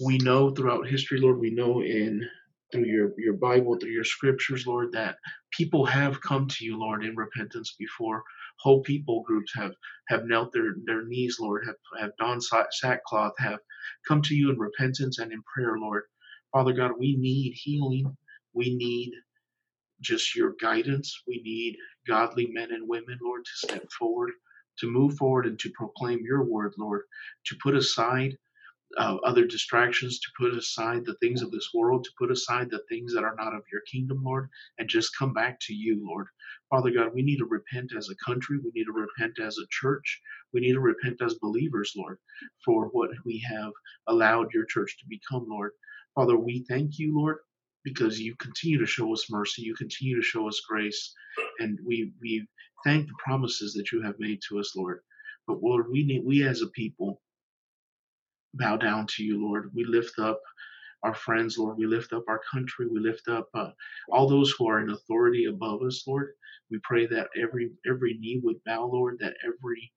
we 0.00 0.18
know 0.18 0.50
throughout 0.50 0.88
history, 0.88 1.20
Lord, 1.20 1.38
we 1.38 1.50
know 1.50 1.82
in 1.82 2.28
through 2.72 2.86
your, 2.86 3.12
your 3.18 3.34
Bible, 3.34 3.78
through 3.78 3.90
your 3.90 4.04
scriptures, 4.04 4.66
Lord, 4.66 4.92
that 4.92 5.16
people 5.52 5.86
have 5.86 6.20
come 6.20 6.48
to 6.48 6.64
you, 6.64 6.78
Lord, 6.78 7.04
in 7.04 7.16
repentance 7.16 7.74
before. 7.78 8.22
Whole 8.60 8.82
people 8.82 9.22
groups 9.22 9.52
have 9.56 9.72
have 10.08 10.26
knelt 10.26 10.52
their, 10.52 10.74
their 10.84 11.04
knees, 11.06 11.38
Lord, 11.40 11.64
have, 11.66 11.76
have 12.00 12.10
donned 12.18 12.42
sackcloth, 12.70 13.34
have 13.38 13.60
come 14.06 14.22
to 14.22 14.34
you 14.34 14.50
in 14.50 14.58
repentance 14.58 15.18
and 15.18 15.32
in 15.32 15.42
prayer, 15.42 15.76
Lord. 15.78 16.04
Father 16.52 16.72
God, 16.72 16.92
we 16.98 17.16
need 17.16 17.54
healing. 17.54 18.16
We 18.54 18.74
need 18.76 19.12
just 20.00 20.36
your 20.36 20.54
guidance. 20.60 21.22
We 21.26 21.42
need 21.44 21.76
godly 22.08 22.48
men 22.48 22.72
and 22.72 22.88
women, 22.88 23.18
Lord, 23.22 23.44
to 23.44 23.68
step 23.68 23.86
forward, 23.98 24.30
to 24.80 24.90
move 24.90 25.16
forward 25.16 25.46
and 25.46 25.58
to 25.60 25.70
proclaim 25.76 26.20
your 26.24 26.44
word, 26.44 26.74
Lord, 26.78 27.02
to 27.46 27.56
put 27.62 27.76
aside 27.76 28.36
uh, 28.98 29.16
other 29.24 29.46
distractions, 29.46 30.18
to 30.20 30.28
put 30.38 30.56
aside 30.56 31.04
the 31.04 31.16
things 31.16 31.42
of 31.42 31.50
this 31.50 31.70
world, 31.74 32.04
to 32.04 32.10
put 32.18 32.30
aside 32.30 32.70
the 32.70 32.82
things 32.88 33.14
that 33.14 33.24
are 33.24 33.36
not 33.38 33.54
of 33.54 33.62
your 33.72 33.82
kingdom, 33.90 34.22
Lord, 34.24 34.48
and 34.78 34.88
just 34.88 35.16
come 35.18 35.32
back 35.32 35.58
to 35.62 35.74
you, 35.74 36.00
Lord. 36.06 36.26
Father 36.70 36.90
God, 36.90 37.12
we 37.14 37.22
need 37.22 37.38
to 37.38 37.46
repent 37.46 37.92
as 37.96 38.08
a 38.10 38.24
country. 38.30 38.58
We 38.58 38.70
need 38.74 38.84
to 38.86 38.92
repent 38.92 39.38
as 39.40 39.56
a 39.58 39.66
church. 39.70 40.20
We 40.52 40.60
need 40.60 40.72
to 40.72 40.80
repent 40.80 41.20
as 41.22 41.34
believers, 41.34 41.92
Lord, 41.96 42.18
for 42.64 42.86
what 42.92 43.10
we 43.24 43.44
have 43.48 43.72
allowed 44.08 44.48
your 44.54 44.64
church 44.66 44.96
to 44.98 45.06
become, 45.08 45.46
Lord. 45.48 45.72
Father, 46.14 46.36
we 46.38 46.64
thank 46.68 46.98
you, 46.98 47.16
Lord, 47.16 47.38
because 47.84 48.20
you 48.20 48.34
continue 48.36 48.78
to 48.78 48.86
show 48.86 49.12
us 49.12 49.26
mercy. 49.30 49.62
You 49.62 49.74
continue 49.74 50.16
to 50.16 50.22
show 50.22 50.48
us 50.48 50.60
grace. 50.68 51.14
And 51.60 51.78
we, 51.86 52.12
we 52.20 52.46
thank 52.84 53.06
the 53.06 53.14
promises 53.24 53.74
that 53.74 53.92
you 53.92 54.02
have 54.02 54.16
made 54.18 54.40
to 54.48 54.58
us, 54.58 54.74
Lord. 54.76 55.00
But 55.46 55.62
Lord, 55.62 55.86
we 55.90 56.04
need, 56.04 56.24
we 56.24 56.46
as 56.46 56.62
a 56.62 56.68
people, 56.68 57.22
bow 58.58 58.76
down 58.76 59.06
to 59.16 59.24
you, 59.24 59.42
Lord. 59.42 59.70
We 59.74 59.84
lift 59.84 60.18
up 60.18 60.40
our 61.04 61.14
friends, 61.14 61.58
Lord. 61.58 61.78
We 61.78 61.86
lift 61.86 62.12
up 62.12 62.24
our 62.28 62.40
country. 62.52 62.88
We 62.88 63.00
lift 63.00 63.28
up 63.28 63.48
uh, 63.54 63.70
all 64.12 64.28
those 64.28 64.52
who 64.52 64.68
are 64.68 64.80
in 64.80 64.90
authority 64.90 65.46
above 65.46 65.82
us, 65.82 66.04
Lord. 66.06 66.30
We 66.70 66.80
pray 66.84 67.06
that 67.08 67.28
every 67.40 67.70
every 67.88 68.18
knee 68.18 68.40
would 68.44 68.62
bow, 68.66 68.86
Lord. 68.86 69.18
That 69.20 69.34
every 69.46 69.92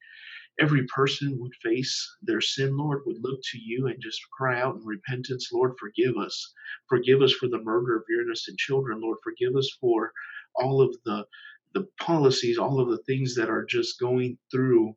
every 0.59 0.85
person 0.87 1.37
would 1.39 1.53
face 1.63 2.09
their 2.21 2.41
sin, 2.41 2.77
Lord, 2.77 3.01
would 3.05 3.17
look 3.21 3.39
to 3.51 3.59
you 3.59 3.87
and 3.87 4.01
just 4.01 4.21
cry 4.37 4.61
out 4.61 4.75
in 4.77 4.85
repentance, 4.85 5.49
Lord, 5.53 5.73
forgive 5.79 6.17
us. 6.17 6.53
Forgive 6.89 7.21
us 7.21 7.33
for 7.33 7.47
the 7.49 7.61
murder 7.61 7.97
of 7.97 8.03
your 8.09 8.21
innocent 8.23 8.57
children, 8.57 9.01
Lord. 9.01 9.17
Forgive 9.23 9.55
us 9.55 9.69
for 9.79 10.11
all 10.55 10.81
of 10.81 10.95
the 11.05 11.25
the 11.73 11.87
policies, 11.99 12.57
all 12.57 12.79
of 12.79 12.89
the 12.89 13.03
things 13.03 13.35
that 13.35 13.49
are 13.49 13.65
just 13.65 13.99
going 13.99 14.37
through 14.49 14.95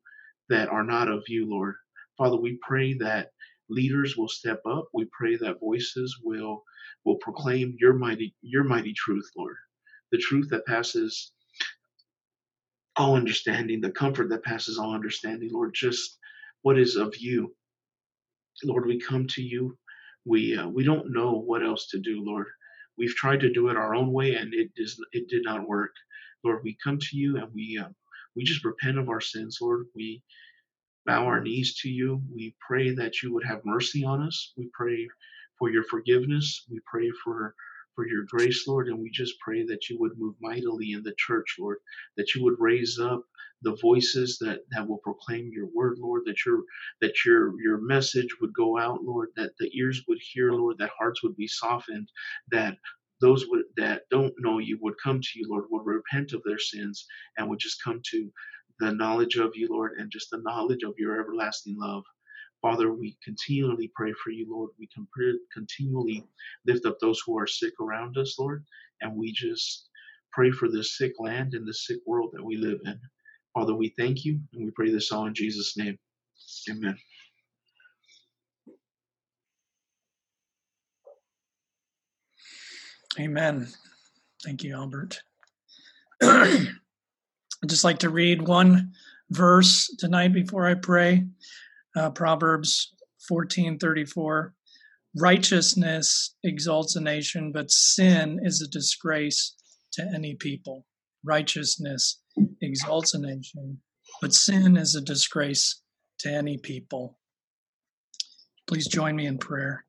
that 0.49 0.68
are 0.68 0.85
not 0.85 1.09
of 1.09 1.25
you, 1.26 1.50
Lord. 1.50 1.75
Father, 2.16 2.37
we 2.37 2.59
pray 2.62 2.94
that 2.99 3.30
leaders 3.71 4.16
will 4.16 4.28
step 4.28 4.61
up. 4.66 4.88
We 4.94 5.06
pray 5.12 5.37
that 5.38 5.61
voices 5.61 6.18
will 6.23 6.62
will 7.04 7.16
proclaim 7.16 7.76
your 7.78 7.94
mighty 7.94 8.35
your 8.42 8.64
mighty 8.64 8.94
truth, 8.94 9.30
Lord. 9.37 9.56
The 10.12 10.18
truth 10.18 10.49
that 10.50 10.66
passes 10.66 11.33
all 12.97 13.16
understanding, 13.16 13.80
the 13.80 13.90
comfort 13.92 14.30
that 14.30 14.44
passes 14.44 14.78
all 14.78 14.94
understanding, 14.94 15.50
Lord, 15.52 15.75
just 15.75 16.18
what 16.62 16.78
is 16.78 16.97
of 16.97 17.14
you. 17.18 17.54
Lord, 18.64 18.87
we 18.87 19.00
come 19.00 19.26
to 19.28 19.42
you. 19.42 19.78
We 20.26 20.56
uh, 20.56 20.68
we 20.68 20.85
don't 20.85 21.12
know 21.12 21.33
what 21.33 21.64
else 21.64 21.88
to 21.88 22.00
do, 22.00 22.23
Lord. 22.25 22.47
We've 22.99 23.14
tried 23.14 23.40
to 23.40 23.52
do 23.52 23.68
it 23.68 23.76
our 23.76 23.94
own 23.94 24.12
way, 24.12 24.37
and 24.37 24.54
it 24.54 24.75
does 24.76 25.00
it 25.12 25.28
did 25.28 25.44
not 25.44 25.68
work. 25.68 25.92
Lord, 26.44 26.61
we 26.64 26.76
come 26.83 26.99
to 26.99 27.16
you 27.16 27.38
and 27.38 27.49
we 27.54 27.80
uh, 27.83 27.88
we 28.37 28.44
just 28.44 28.64
repent 28.64 28.99
of 28.99 29.09
our 29.09 29.21
sins, 29.21 29.59
Lord. 29.61 29.87
We 29.94 30.23
bow 31.06 31.26
our 31.26 31.40
knees 31.40 31.80
to 31.82 31.88
you. 31.88 32.23
We 32.34 32.54
pray 32.66 32.94
that 32.94 33.23
you 33.23 33.32
would 33.34 33.44
have 33.44 33.61
mercy 33.64 34.04
on 34.04 34.23
us. 34.23 34.52
We 34.56 34.70
pray 34.73 35.08
for 35.58 35.70
your 35.70 35.84
forgiveness. 35.84 36.66
We 36.70 36.80
pray 36.90 37.11
for 37.25 37.54
for 37.94 38.08
your 38.08 38.25
grace, 38.28 38.66
Lord, 38.66 38.88
and 38.88 38.99
we 38.99 39.11
just 39.11 39.34
pray 39.40 39.64
that 39.66 39.88
you 39.88 39.99
would 40.00 40.18
move 40.18 40.34
mightily 40.40 40.92
in 40.92 41.04
the 41.04 41.14
church, 41.16 41.56
Lord, 41.61 41.78
that 42.16 42.34
you 42.34 42.42
would 42.42 42.56
raise 42.58 42.99
up 42.99 43.23
the 43.62 43.76
voices 43.80 44.38
that, 44.40 44.61
that 44.73 44.88
will 44.88 44.99
proclaim 44.99 45.50
your 45.52 45.68
word, 45.73 45.99
Lord, 46.00 46.23
that 46.26 46.44
your 46.44 46.62
that 47.00 47.14
your 47.25 47.61
your 47.62 47.78
message 47.80 48.28
would 48.40 48.52
go 48.54 48.78
out, 48.78 49.04
Lord, 49.04 49.28
that 49.37 49.52
the 49.58 49.70
ears 49.78 50.02
would 50.08 50.18
hear, 50.20 50.52
Lord, 50.52 50.76
that 50.78 50.90
hearts 50.99 51.23
would 51.23 51.37
be 51.37 51.49
softened, 51.49 52.08
that 52.50 52.76
those 53.20 53.46
would, 53.49 53.62
that 53.76 54.02
don't 54.11 54.34
know 54.38 54.58
you 54.58 54.78
would 54.82 54.94
come 55.02 55.20
to 55.20 55.28
you, 55.38 55.46
Lord, 55.49 55.64
would 55.70 55.87
repent 55.87 56.32
of 56.32 56.42
their 56.44 56.58
sins 56.58 57.06
and 57.38 57.49
would 57.49 57.61
just 57.61 57.82
come 57.82 58.00
to 58.11 58.30
the 58.80 58.92
knowledge 58.92 59.36
of 59.36 59.52
you, 59.54 59.68
Lord, 59.70 59.92
and 59.98 60.10
just 60.10 60.30
the 60.30 60.38
knowledge 60.38 60.82
of 60.82 60.94
your 60.98 61.20
everlasting 61.20 61.76
love. 61.78 62.04
Father, 62.62 62.92
we 62.92 63.16
continually 63.22 63.92
pray 63.94 64.12
for 64.22 64.30
you, 64.30 64.46
Lord. 64.50 64.70
We 64.78 64.88
continually 65.52 66.24
lift 66.66 66.86
up 66.86 66.98
those 67.00 67.22
who 67.26 67.38
are 67.38 67.46
sick 67.46 67.74
around 67.80 68.16
us, 68.16 68.36
Lord, 68.38 68.64
and 69.02 69.16
we 69.16 69.32
just 69.32 69.88
pray 70.32 70.50
for 70.50 70.68
this 70.68 70.96
sick 70.96 71.12
land 71.18 71.54
and 71.54 71.68
this 71.68 71.86
sick 71.86 71.98
world 72.06 72.30
that 72.32 72.44
we 72.44 72.56
live 72.56 72.80
in. 72.84 72.98
Father, 73.54 73.74
we 73.74 73.94
thank 73.98 74.24
you 74.24 74.40
and 74.54 74.64
we 74.64 74.70
pray 74.72 74.90
this 74.90 75.12
all 75.12 75.26
in 75.26 75.34
Jesus' 75.34 75.76
name. 75.76 75.98
Amen. 76.70 76.96
Amen. 83.20 83.68
Thank 84.42 84.64
you, 84.64 84.74
Albert. 84.74 85.22
I'd 87.64 87.71
just 87.71 87.83
like 87.83 88.00
to 88.00 88.11
read 88.11 88.47
one 88.47 88.92
verse 89.30 89.88
tonight 89.99 90.35
before 90.35 90.66
I 90.66 90.75
pray. 90.75 91.25
Uh, 91.97 92.11
Proverbs 92.11 92.92
14:34. 93.26 94.52
Righteousness 95.16 96.35
exalts 96.44 96.94
a 96.94 97.00
nation, 97.00 97.52
but 97.52 97.71
sin 97.71 98.38
is 98.42 98.61
a 98.61 98.68
disgrace 98.68 99.54
to 99.92 100.02
any 100.14 100.35
people. 100.35 100.85
Righteousness 101.25 102.21
exalts 102.61 103.14
a 103.14 103.18
nation, 103.18 103.80
but 104.21 104.35
sin 104.35 104.76
is 104.76 104.94
a 104.94 105.00
disgrace 105.00 105.80
to 106.18 106.28
any 106.28 106.59
people. 106.59 107.18
Please 108.66 108.87
join 108.87 109.16
me 109.16 109.25
in 109.25 109.38
prayer. 109.38 109.87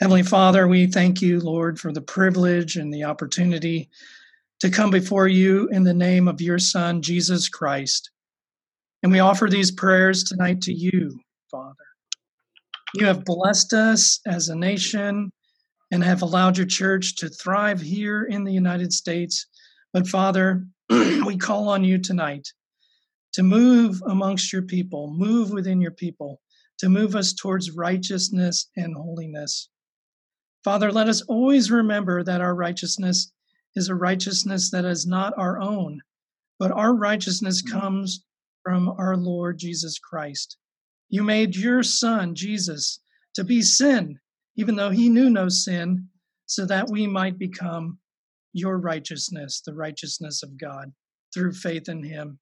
Heavenly 0.00 0.22
Father, 0.22 0.68
we 0.68 0.86
thank 0.86 1.20
you, 1.20 1.40
Lord, 1.40 1.80
for 1.80 1.92
the 1.92 2.00
privilege 2.00 2.76
and 2.76 2.94
the 2.94 3.02
opportunity 3.02 3.90
to 4.60 4.70
come 4.70 4.92
before 4.92 5.26
you 5.26 5.66
in 5.72 5.82
the 5.82 5.92
name 5.92 6.28
of 6.28 6.40
your 6.40 6.60
Son, 6.60 7.02
Jesus 7.02 7.48
Christ. 7.48 8.12
And 9.02 9.10
we 9.10 9.18
offer 9.18 9.48
these 9.48 9.72
prayers 9.72 10.22
tonight 10.22 10.62
to 10.62 10.72
you, 10.72 11.18
Father. 11.50 11.74
You 12.94 13.06
have 13.06 13.24
blessed 13.24 13.72
us 13.74 14.20
as 14.24 14.48
a 14.48 14.54
nation 14.54 15.32
and 15.90 16.04
have 16.04 16.22
allowed 16.22 16.56
your 16.56 16.66
church 16.66 17.16
to 17.16 17.28
thrive 17.28 17.80
here 17.80 18.22
in 18.22 18.44
the 18.44 18.52
United 18.52 18.92
States. 18.92 19.48
But 19.92 20.06
Father, 20.06 20.64
we 20.90 21.36
call 21.36 21.68
on 21.68 21.82
you 21.82 21.98
tonight 21.98 22.46
to 23.32 23.42
move 23.42 24.00
amongst 24.06 24.52
your 24.52 24.62
people, 24.62 25.12
move 25.12 25.50
within 25.50 25.80
your 25.80 25.90
people, 25.90 26.40
to 26.78 26.88
move 26.88 27.16
us 27.16 27.32
towards 27.32 27.72
righteousness 27.72 28.70
and 28.76 28.94
holiness. 28.94 29.68
Father, 30.64 30.90
let 30.90 31.08
us 31.08 31.22
always 31.22 31.70
remember 31.70 32.22
that 32.22 32.40
our 32.40 32.54
righteousness 32.54 33.32
is 33.74 33.88
a 33.88 33.94
righteousness 33.94 34.70
that 34.70 34.84
is 34.84 35.06
not 35.06 35.32
our 35.36 35.60
own, 35.60 36.00
but 36.58 36.72
our 36.72 36.94
righteousness 36.94 37.62
mm. 37.62 37.70
comes 37.70 38.24
from 38.62 38.88
our 38.98 39.16
Lord 39.16 39.58
Jesus 39.58 39.98
Christ. 39.98 40.56
You 41.08 41.22
made 41.22 41.56
your 41.56 41.82
Son, 41.82 42.34
Jesus, 42.34 43.00
to 43.34 43.44
be 43.44 43.62
sin, 43.62 44.18
even 44.56 44.76
though 44.76 44.90
he 44.90 45.08
knew 45.08 45.30
no 45.30 45.48
sin, 45.48 46.08
so 46.46 46.66
that 46.66 46.90
we 46.90 47.06
might 47.06 47.38
become 47.38 47.98
your 48.52 48.78
righteousness, 48.78 49.62
the 49.64 49.74
righteousness 49.74 50.42
of 50.42 50.58
God, 50.58 50.92
through 51.32 51.52
faith 51.52 51.88
in 51.88 52.02
him. 52.02 52.38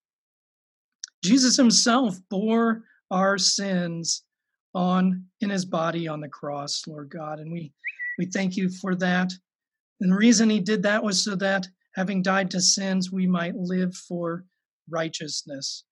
Jesus 1.22 1.56
himself 1.56 2.18
bore 2.30 2.84
our 3.10 3.36
sins 3.36 4.22
on 4.74 5.24
in 5.40 5.50
his 5.50 5.64
body 5.64 6.08
on 6.08 6.20
the 6.20 6.28
cross, 6.28 6.82
Lord 6.86 7.10
God, 7.10 7.40
and 7.40 7.52
we 7.52 7.72
we 8.18 8.26
thank 8.26 8.56
you 8.56 8.70
for 8.70 8.94
that. 8.96 9.32
And 10.00 10.12
the 10.12 10.16
reason 10.16 10.50
he 10.50 10.60
did 10.60 10.82
that 10.82 11.02
was 11.02 11.24
so 11.24 11.36
that 11.36 11.66
having 11.94 12.22
died 12.22 12.50
to 12.50 12.60
sins, 12.60 13.10
we 13.10 13.26
might 13.26 13.56
live 13.56 13.94
for 13.94 14.44
righteousness. 14.88 15.84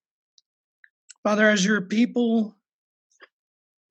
Father, 1.23 1.49
as 1.49 1.65
your 1.65 1.81
people, 1.81 2.57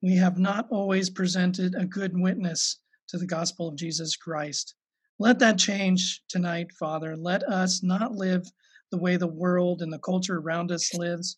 we 0.01 0.15
have 0.17 0.37
not 0.37 0.67
always 0.69 1.09
presented 1.09 1.75
a 1.75 1.85
good 1.85 2.11
witness 2.13 2.79
to 3.09 3.17
the 3.17 3.25
gospel 3.25 3.67
of 3.67 3.75
Jesus 3.75 4.15
Christ. 4.15 4.75
Let 5.19 5.39
that 5.39 5.57
change 5.57 6.21
tonight, 6.29 6.67
Father. 6.79 7.15
Let 7.15 7.43
us 7.43 7.81
not 7.83 8.13
live 8.13 8.45
the 8.91 8.97
way 8.97 9.15
the 9.15 9.27
world 9.27 9.81
and 9.81 9.91
the 9.91 9.99
culture 9.99 10.37
around 10.37 10.71
us 10.71 10.93
lives. 10.93 11.37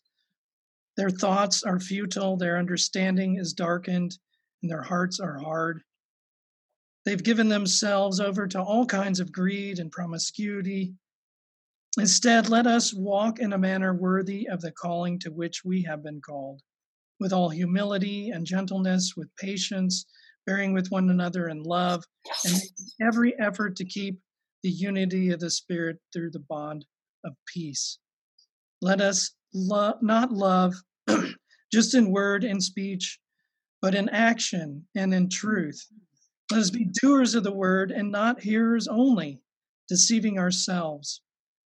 Their 0.96 1.10
thoughts 1.10 1.62
are 1.62 1.78
futile, 1.78 2.36
their 2.36 2.58
understanding 2.58 3.36
is 3.38 3.52
darkened, 3.52 4.18
and 4.62 4.70
their 4.70 4.82
hearts 4.82 5.20
are 5.20 5.38
hard. 5.38 5.82
They've 7.06 7.22
given 7.22 7.48
themselves 7.48 8.18
over 8.18 8.48
to 8.48 8.60
all 8.60 8.84
kinds 8.84 9.20
of 9.20 9.30
greed 9.30 9.78
and 9.78 9.92
promiscuity. 9.92 10.92
Instead, 11.98 12.48
let 12.48 12.66
us 12.66 12.92
walk 12.92 13.38
in 13.38 13.52
a 13.52 13.58
manner 13.58 13.94
worthy 13.94 14.48
of 14.48 14.60
the 14.60 14.72
calling 14.72 15.20
to 15.20 15.30
which 15.30 15.64
we 15.64 15.82
have 15.82 16.02
been 16.02 16.20
called, 16.20 16.62
with 17.20 17.32
all 17.32 17.48
humility 17.48 18.30
and 18.30 18.44
gentleness, 18.44 19.14
with 19.16 19.28
patience, 19.36 20.04
bearing 20.46 20.74
with 20.74 20.88
one 20.88 21.08
another 21.08 21.48
in 21.48 21.62
love, 21.62 22.04
and 22.44 22.60
every 23.00 23.38
effort 23.38 23.76
to 23.76 23.84
keep 23.84 24.18
the 24.64 24.70
unity 24.70 25.30
of 25.30 25.38
the 25.38 25.50
Spirit 25.50 25.98
through 26.12 26.32
the 26.32 26.40
bond 26.40 26.84
of 27.24 27.34
peace. 27.46 27.98
Let 28.82 29.00
us 29.00 29.30
lo- 29.54 29.94
not 30.02 30.32
love 30.32 30.74
just 31.72 31.94
in 31.94 32.10
word 32.10 32.42
and 32.42 32.60
speech, 32.60 33.20
but 33.80 33.94
in 33.94 34.08
action 34.08 34.88
and 34.96 35.14
in 35.14 35.28
truth. 35.28 35.86
Let 36.50 36.60
us 36.60 36.70
be 36.70 36.84
doers 36.84 37.34
of 37.34 37.42
the 37.42 37.52
word 37.52 37.90
and 37.90 38.10
not 38.10 38.42
hearers 38.42 38.86
only, 38.86 39.40
deceiving 39.88 40.38
ourselves. 40.38 41.20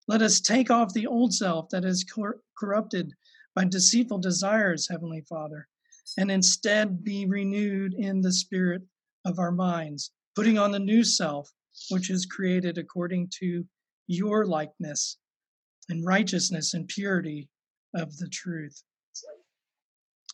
Let 0.08 0.22
us 0.22 0.40
take 0.40 0.70
off 0.70 0.94
the 0.94 1.06
old 1.06 1.34
self 1.34 1.68
that 1.70 1.84
is 1.84 2.02
cor- 2.04 2.40
corrupted 2.58 3.12
by 3.54 3.66
deceitful 3.66 4.18
desires, 4.18 4.88
Heavenly 4.88 5.20
Father, 5.28 5.68
and 6.16 6.30
instead 6.30 7.04
be 7.04 7.26
renewed 7.26 7.92
in 7.94 8.22
the 8.22 8.32
spirit 8.32 8.82
of 9.26 9.38
our 9.38 9.52
minds, 9.52 10.12
putting 10.34 10.58
on 10.58 10.70
the 10.70 10.78
new 10.78 11.04
self, 11.04 11.52
which 11.90 12.08
is 12.08 12.24
created 12.24 12.78
according 12.78 13.28
to 13.40 13.64
your 14.06 14.46
likeness 14.46 15.18
and 15.90 16.06
righteousness 16.06 16.72
and 16.72 16.88
purity 16.88 17.50
of 17.94 18.16
the 18.16 18.28
truth. 18.28 18.82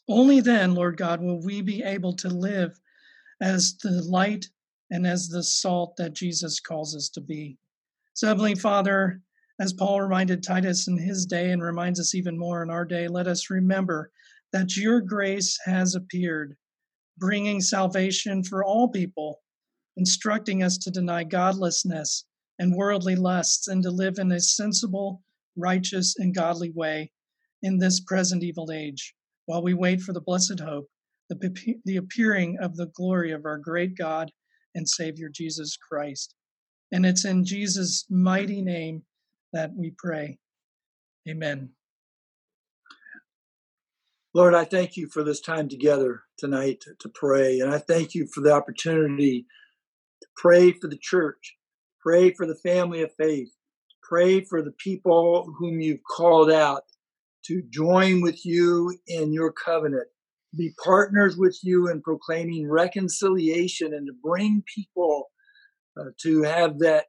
Only 0.08 0.40
then, 0.40 0.74
Lord 0.74 0.96
God, 0.96 1.20
will 1.20 1.42
we 1.42 1.62
be 1.62 1.82
able 1.82 2.14
to 2.14 2.28
live 2.28 2.78
as 3.40 3.76
the 3.78 4.02
light 4.02 4.46
and 4.90 5.06
as 5.06 5.28
the 5.28 5.42
salt 5.42 5.96
that 5.96 6.14
Jesus 6.14 6.60
calls 6.60 6.94
us 6.94 7.08
to 7.10 7.20
be. 7.20 7.58
So, 8.14 8.28
Heavenly 8.28 8.54
Father, 8.54 9.20
as 9.60 9.72
Paul 9.72 10.00
reminded 10.00 10.42
Titus 10.42 10.88
in 10.88 10.96
his 10.96 11.26
day 11.26 11.50
and 11.50 11.62
reminds 11.62 11.98
us 11.98 12.14
even 12.14 12.38
more 12.38 12.62
in 12.62 12.70
our 12.70 12.84
day, 12.84 13.08
let 13.08 13.26
us 13.26 13.50
remember 13.50 14.10
that 14.52 14.76
your 14.76 15.00
grace 15.00 15.58
has 15.64 15.94
appeared, 15.94 16.56
bringing 17.18 17.60
salvation 17.60 18.42
for 18.42 18.64
all 18.64 18.88
people, 18.88 19.42
instructing 19.96 20.62
us 20.62 20.78
to 20.78 20.90
deny 20.90 21.24
godlessness 21.24 22.24
and 22.58 22.74
worldly 22.74 23.16
lusts 23.16 23.68
and 23.68 23.82
to 23.82 23.90
live 23.90 24.18
in 24.18 24.32
a 24.32 24.40
sensible, 24.40 25.22
righteous, 25.56 26.16
and 26.18 26.34
godly 26.34 26.70
way 26.70 27.10
in 27.62 27.78
this 27.78 28.00
present 28.00 28.42
evil 28.42 28.70
age, 28.72 29.14
while 29.46 29.62
we 29.62 29.74
wait 29.74 30.00
for 30.00 30.12
the 30.12 30.20
blessed 30.20 30.60
hope 30.60 30.88
the, 31.28 31.76
the 31.84 31.96
appearing 31.96 32.58
of 32.60 32.76
the 32.76 32.86
glory 32.94 33.32
of 33.32 33.44
our 33.44 33.58
great 33.58 33.96
God 33.96 34.30
and 34.74 34.88
Savior 34.88 35.28
Jesus 35.28 35.76
Christ. 35.76 36.34
And 36.92 37.04
it's 37.04 37.24
in 37.24 37.44
Jesus' 37.44 38.04
mighty 38.10 38.62
name 38.62 39.02
that 39.52 39.72
we 39.74 39.92
pray. 39.96 40.38
Amen. 41.28 41.70
Lord, 44.34 44.54
I 44.54 44.64
thank 44.64 44.96
you 44.96 45.08
for 45.08 45.24
this 45.24 45.40
time 45.40 45.68
together 45.68 46.22
tonight 46.38 46.84
to 47.00 47.08
pray. 47.08 47.60
And 47.60 47.72
I 47.72 47.78
thank 47.78 48.14
you 48.14 48.28
for 48.32 48.42
the 48.42 48.52
opportunity 48.52 49.46
to 50.22 50.28
pray 50.36 50.72
for 50.72 50.88
the 50.88 50.98
church, 51.00 51.56
pray 52.02 52.32
for 52.32 52.46
the 52.46 52.54
family 52.56 53.02
of 53.02 53.10
faith, 53.18 53.48
pray 54.02 54.42
for 54.42 54.62
the 54.62 54.74
people 54.78 55.52
whom 55.58 55.80
you've 55.80 56.04
called 56.16 56.50
out 56.50 56.82
to 57.46 57.62
join 57.70 58.20
with 58.20 58.44
you 58.44 58.96
in 59.08 59.32
your 59.32 59.52
covenant 59.52 60.08
be 60.56 60.72
partners 60.82 61.36
with 61.36 61.58
you 61.62 61.88
in 61.88 62.02
proclaiming 62.02 62.68
reconciliation 62.68 63.94
and 63.94 64.06
to 64.06 64.12
bring 64.22 64.62
people 64.74 65.30
uh, 65.98 66.10
to 66.20 66.42
have 66.42 66.78
that 66.78 67.06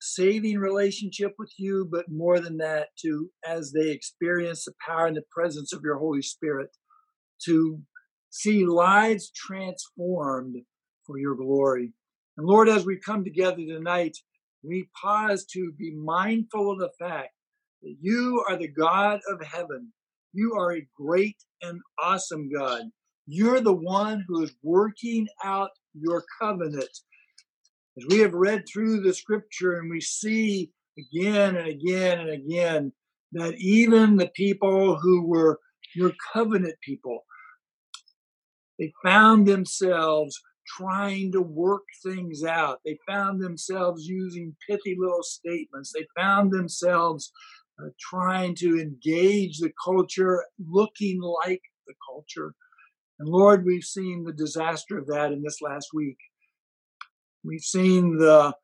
saving 0.00 0.58
relationship 0.58 1.34
with 1.38 1.52
you, 1.56 1.88
but 1.90 2.10
more 2.10 2.40
than 2.40 2.58
that, 2.58 2.88
to 3.00 3.30
as 3.46 3.72
they 3.72 3.90
experience 3.90 4.64
the 4.64 4.72
power 4.86 5.06
and 5.06 5.16
the 5.16 5.24
presence 5.30 5.72
of 5.72 5.82
your 5.82 5.98
Holy 5.98 6.22
Spirit, 6.22 6.70
to 7.44 7.80
see 8.30 8.66
lives 8.66 9.30
transformed 9.30 10.56
for 11.06 11.18
your 11.18 11.34
glory. 11.34 11.92
And 12.36 12.46
Lord, 12.46 12.68
as 12.68 12.84
we 12.84 12.98
come 12.98 13.24
together 13.24 13.56
tonight, 13.56 14.16
we 14.62 14.88
pause 15.00 15.44
to 15.52 15.72
be 15.72 15.94
mindful 15.94 16.72
of 16.72 16.78
the 16.78 16.90
fact 16.98 17.30
that 17.82 17.96
you 18.00 18.44
are 18.48 18.56
the 18.56 18.68
God 18.68 19.20
of 19.30 19.46
heaven 19.46 19.92
you 20.34 20.54
are 20.54 20.74
a 20.74 20.86
great 20.96 21.36
and 21.62 21.80
awesome 22.02 22.50
God. 22.50 22.82
You're 23.26 23.60
the 23.60 23.72
one 23.72 24.24
who 24.28 24.42
is 24.42 24.54
working 24.62 25.26
out 25.42 25.70
your 25.94 26.24
covenant. 26.40 26.90
As 27.96 28.04
we 28.08 28.18
have 28.18 28.34
read 28.34 28.64
through 28.68 29.00
the 29.00 29.14
scripture 29.14 29.78
and 29.78 29.88
we 29.88 30.00
see 30.00 30.70
again 30.98 31.56
and 31.56 31.68
again 31.68 32.18
and 32.20 32.30
again 32.30 32.92
that 33.32 33.54
even 33.54 34.16
the 34.16 34.30
people 34.34 34.96
who 34.96 35.26
were 35.26 35.60
your 35.94 36.12
covenant 36.32 36.74
people, 36.82 37.24
they 38.78 38.92
found 39.04 39.46
themselves 39.46 40.38
trying 40.66 41.30
to 41.32 41.40
work 41.40 41.82
things 42.04 42.42
out. 42.42 42.80
They 42.84 42.98
found 43.06 43.40
themselves 43.40 44.06
using 44.06 44.56
pithy 44.68 44.96
little 44.98 45.22
statements. 45.22 45.92
They 45.92 46.06
found 46.16 46.52
themselves 46.52 47.30
uh, 47.80 47.88
trying 48.00 48.54
to 48.56 48.80
engage 48.80 49.58
the 49.58 49.72
culture, 49.82 50.44
looking 50.68 51.20
like 51.20 51.62
the 51.86 51.94
culture. 52.06 52.54
And 53.18 53.28
Lord, 53.28 53.64
we've 53.64 53.84
seen 53.84 54.24
the 54.24 54.32
disaster 54.32 54.98
of 54.98 55.06
that 55.08 55.32
in 55.32 55.42
this 55.42 55.60
last 55.60 55.88
week. 55.92 56.18
We've 57.44 57.60
seen 57.60 58.16
the 58.16 58.54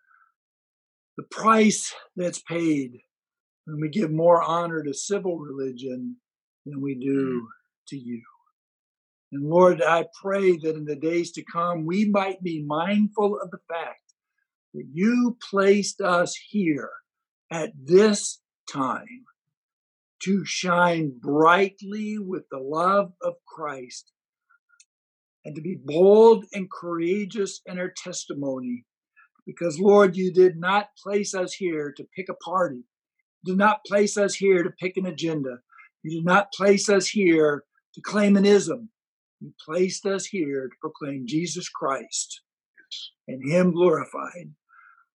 the 1.16 1.24
price 1.24 1.92
that's 2.16 2.40
paid 2.40 2.98
when 3.66 3.80
we 3.80 3.88
give 3.88 4.10
more 4.10 4.42
honor 4.42 4.82
to 4.82 4.94
civil 4.94 5.38
religion 5.38 6.16
than 6.64 6.80
we 6.80 6.94
do 6.94 7.46
to 7.88 7.96
you. 7.96 8.22
And 9.32 9.48
Lord, 9.48 9.82
I 9.82 10.06
pray 10.20 10.56
that 10.56 10.76
in 10.76 10.84
the 10.84 10.96
days 10.96 11.32
to 11.32 11.44
come, 11.44 11.84
we 11.84 12.06
might 12.06 12.42
be 12.42 12.62
mindful 12.62 13.38
of 13.40 13.50
the 13.50 13.60
fact 13.68 14.00
that 14.74 14.86
you 14.92 15.36
placed 15.50 16.00
us 16.00 16.34
here 16.48 16.90
at 17.50 17.72
this 17.76 18.40
time 18.72 19.24
to 20.22 20.44
shine 20.44 21.12
brightly 21.18 22.18
with 22.18 22.44
the 22.50 22.58
love 22.58 23.12
of 23.22 23.34
Christ 23.46 24.12
and 25.44 25.54
to 25.56 25.62
be 25.62 25.78
bold 25.82 26.44
and 26.52 26.70
courageous 26.70 27.60
in 27.66 27.78
our 27.78 27.92
testimony. 27.96 28.84
Because, 29.46 29.80
Lord, 29.80 30.16
you 30.16 30.32
did 30.32 30.58
not 30.58 30.90
place 31.02 31.34
us 31.34 31.54
here 31.54 31.92
to 31.96 32.06
pick 32.14 32.28
a 32.28 32.34
party. 32.34 32.84
You 33.42 33.54
did 33.54 33.58
not 33.58 33.84
place 33.86 34.16
us 34.18 34.34
here 34.34 34.62
to 34.62 34.70
pick 34.78 34.96
an 34.96 35.06
agenda. 35.06 35.58
You 36.02 36.18
did 36.18 36.26
not 36.26 36.52
place 36.52 36.88
us 36.88 37.08
here 37.08 37.64
to 37.94 38.00
claim 38.02 38.36
an 38.36 38.44
ism. 38.44 38.90
You 39.40 39.52
placed 39.64 40.04
us 40.04 40.26
here 40.26 40.68
to 40.68 40.76
proclaim 40.80 41.24
Jesus 41.26 41.68
Christ 41.68 42.42
and 43.26 43.50
Him 43.50 43.72
glorified. 43.72 44.52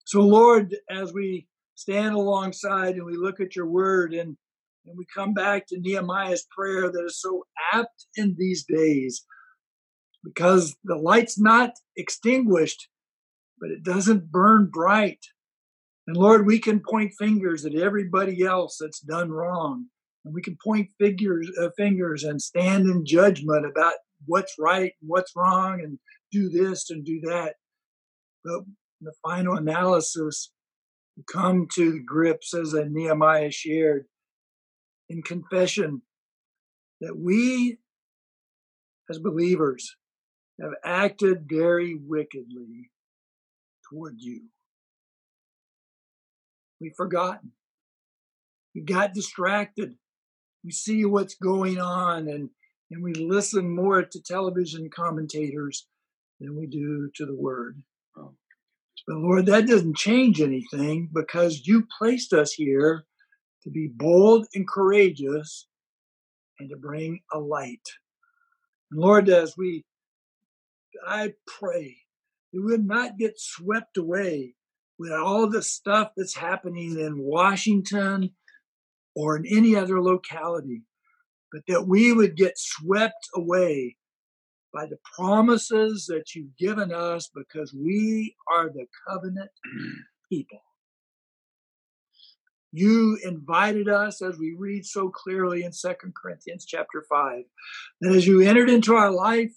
So, 0.05 0.21
Lord, 0.21 0.75
as 0.89 1.13
we 1.13 1.47
stand 1.75 2.15
alongside 2.15 2.95
and 2.95 3.05
we 3.05 3.15
look 3.17 3.39
at 3.39 3.55
your 3.55 3.67
word 3.67 4.13
and, 4.13 4.35
and 4.85 4.97
we 4.97 5.05
come 5.13 5.33
back 5.33 5.67
to 5.67 5.79
Nehemiah's 5.79 6.45
prayer 6.55 6.91
that 6.91 7.05
is 7.05 7.21
so 7.21 7.45
apt 7.73 8.07
in 8.15 8.35
these 8.37 8.63
days. 8.63 9.25
because 10.25 10.75
the 10.83 10.95
light's 10.95 11.39
not 11.39 11.71
extinguished, 11.95 12.89
but 13.59 13.69
it 13.69 13.83
doesn't 13.83 14.31
burn 14.31 14.69
bright. 14.71 15.19
And 16.07 16.17
Lord, 16.17 16.45
we 16.45 16.59
can 16.59 16.81
point 16.81 17.13
fingers 17.17 17.65
at 17.65 17.75
everybody 17.75 18.43
else 18.43 18.77
that's 18.79 18.99
done 18.99 19.31
wrong. 19.31 19.85
And 20.23 20.33
we 20.33 20.41
can 20.41 20.57
point 20.63 20.89
figures, 20.99 21.49
uh, 21.61 21.69
fingers 21.77 22.23
and 22.23 22.41
stand 22.41 22.87
in 22.87 23.05
judgment 23.05 23.65
about 23.65 23.93
what's 24.25 24.55
right 24.59 24.93
and 25.01 25.09
what's 25.09 25.33
wrong 25.35 25.81
and 25.81 25.99
do 26.31 26.49
this 26.49 26.89
and 26.89 27.05
do 27.05 27.21
that. 27.21 27.55
But 28.43 28.63
the 29.01 29.13
final 29.23 29.55
analysis, 29.55 30.51
come 31.31 31.67
to 31.75 32.01
grips, 32.03 32.53
as 32.53 32.73
a 32.73 32.85
Nehemiah 32.85 33.51
shared, 33.51 34.05
in 35.09 35.21
confession 35.21 36.01
that 37.01 37.17
we 37.17 37.77
as 39.09 39.19
believers 39.19 39.95
have 40.61 40.71
acted 40.83 41.45
very 41.47 41.95
wickedly 41.95 42.89
toward 43.89 44.15
you. 44.19 44.41
We've 46.79 46.95
forgotten. 46.95 47.51
We 48.73 48.81
got 48.81 49.13
distracted. 49.13 49.95
We 50.63 50.71
see 50.71 51.05
what's 51.05 51.35
going 51.35 51.79
on 51.79 52.27
and, 52.27 52.49
and 52.91 53.03
we 53.03 53.13
listen 53.13 53.73
more 53.73 54.03
to 54.03 54.21
television 54.21 54.89
commentators 54.89 55.87
than 56.39 56.57
we 56.57 56.65
do 56.67 57.09
to 57.15 57.25
the 57.25 57.35
word. 57.35 57.81
But 59.07 59.17
Lord, 59.17 59.45
that 59.45 59.67
doesn't 59.67 59.97
change 59.97 60.41
anything 60.41 61.09
because 61.13 61.67
you 61.67 61.87
placed 61.99 62.33
us 62.33 62.53
here 62.53 63.05
to 63.63 63.69
be 63.69 63.87
bold 63.87 64.47
and 64.55 64.67
courageous 64.67 65.67
and 66.59 66.69
to 66.69 66.77
bring 66.77 67.19
a 67.31 67.39
light. 67.39 67.87
And 68.91 68.99
Lord, 68.99 69.29
as 69.29 69.55
we, 69.57 69.83
I 71.05 71.33
pray, 71.45 71.97
we 72.53 72.61
would 72.61 72.85
not 72.85 73.17
get 73.17 73.39
swept 73.39 73.97
away 73.97 74.55
with 74.97 75.11
all 75.11 75.49
the 75.49 75.61
stuff 75.61 76.11
that's 76.15 76.35
happening 76.35 76.97
in 76.99 77.17
Washington 77.19 78.31
or 79.15 79.35
in 79.35 79.45
any 79.45 79.75
other 79.75 80.01
locality, 80.01 80.83
but 81.51 81.61
that 81.67 81.87
we 81.87 82.11
would 82.11 82.35
get 82.35 82.57
swept 82.57 83.27
away 83.35 83.97
by 84.75 84.85
the 84.85 84.97
promises 85.17 86.05
that 86.07 86.35
you've 86.35 86.55
given 86.57 86.91
us 86.91 87.29
because 87.33 87.73
we 87.73 88.35
are 88.53 88.69
the 88.69 88.85
covenant 89.07 89.49
people. 90.29 90.59
You 92.73 93.17
invited 93.23 93.87
us, 93.87 94.21
as 94.21 94.37
we 94.37 94.53
read 94.59 94.85
so 94.85 95.07
clearly 95.07 95.63
in 95.63 95.71
Second 95.71 96.13
Corinthians 96.21 96.65
chapter 96.65 97.05
5, 97.09 97.43
that 98.01 98.15
as 98.15 98.27
you 98.27 98.41
entered 98.41 98.69
into 98.69 98.95
our 98.95 99.11
life, 99.11 99.53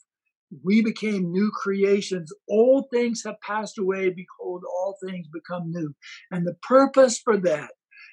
we 0.63 0.83
became 0.83 1.33
new 1.33 1.51
creations. 1.51 2.33
Old 2.49 2.85
things 2.93 3.25
have 3.25 3.41
passed 3.41 3.77
away. 3.77 4.11
Behold, 4.11 4.63
all 4.65 4.97
things 5.05 5.27
become 5.33 5.73
new. 5.73 5.97
And 6.31 6.47
the 6.47 6.57
purpose 6.63 7.19
for 7.19 7.37
that 7.39 7.73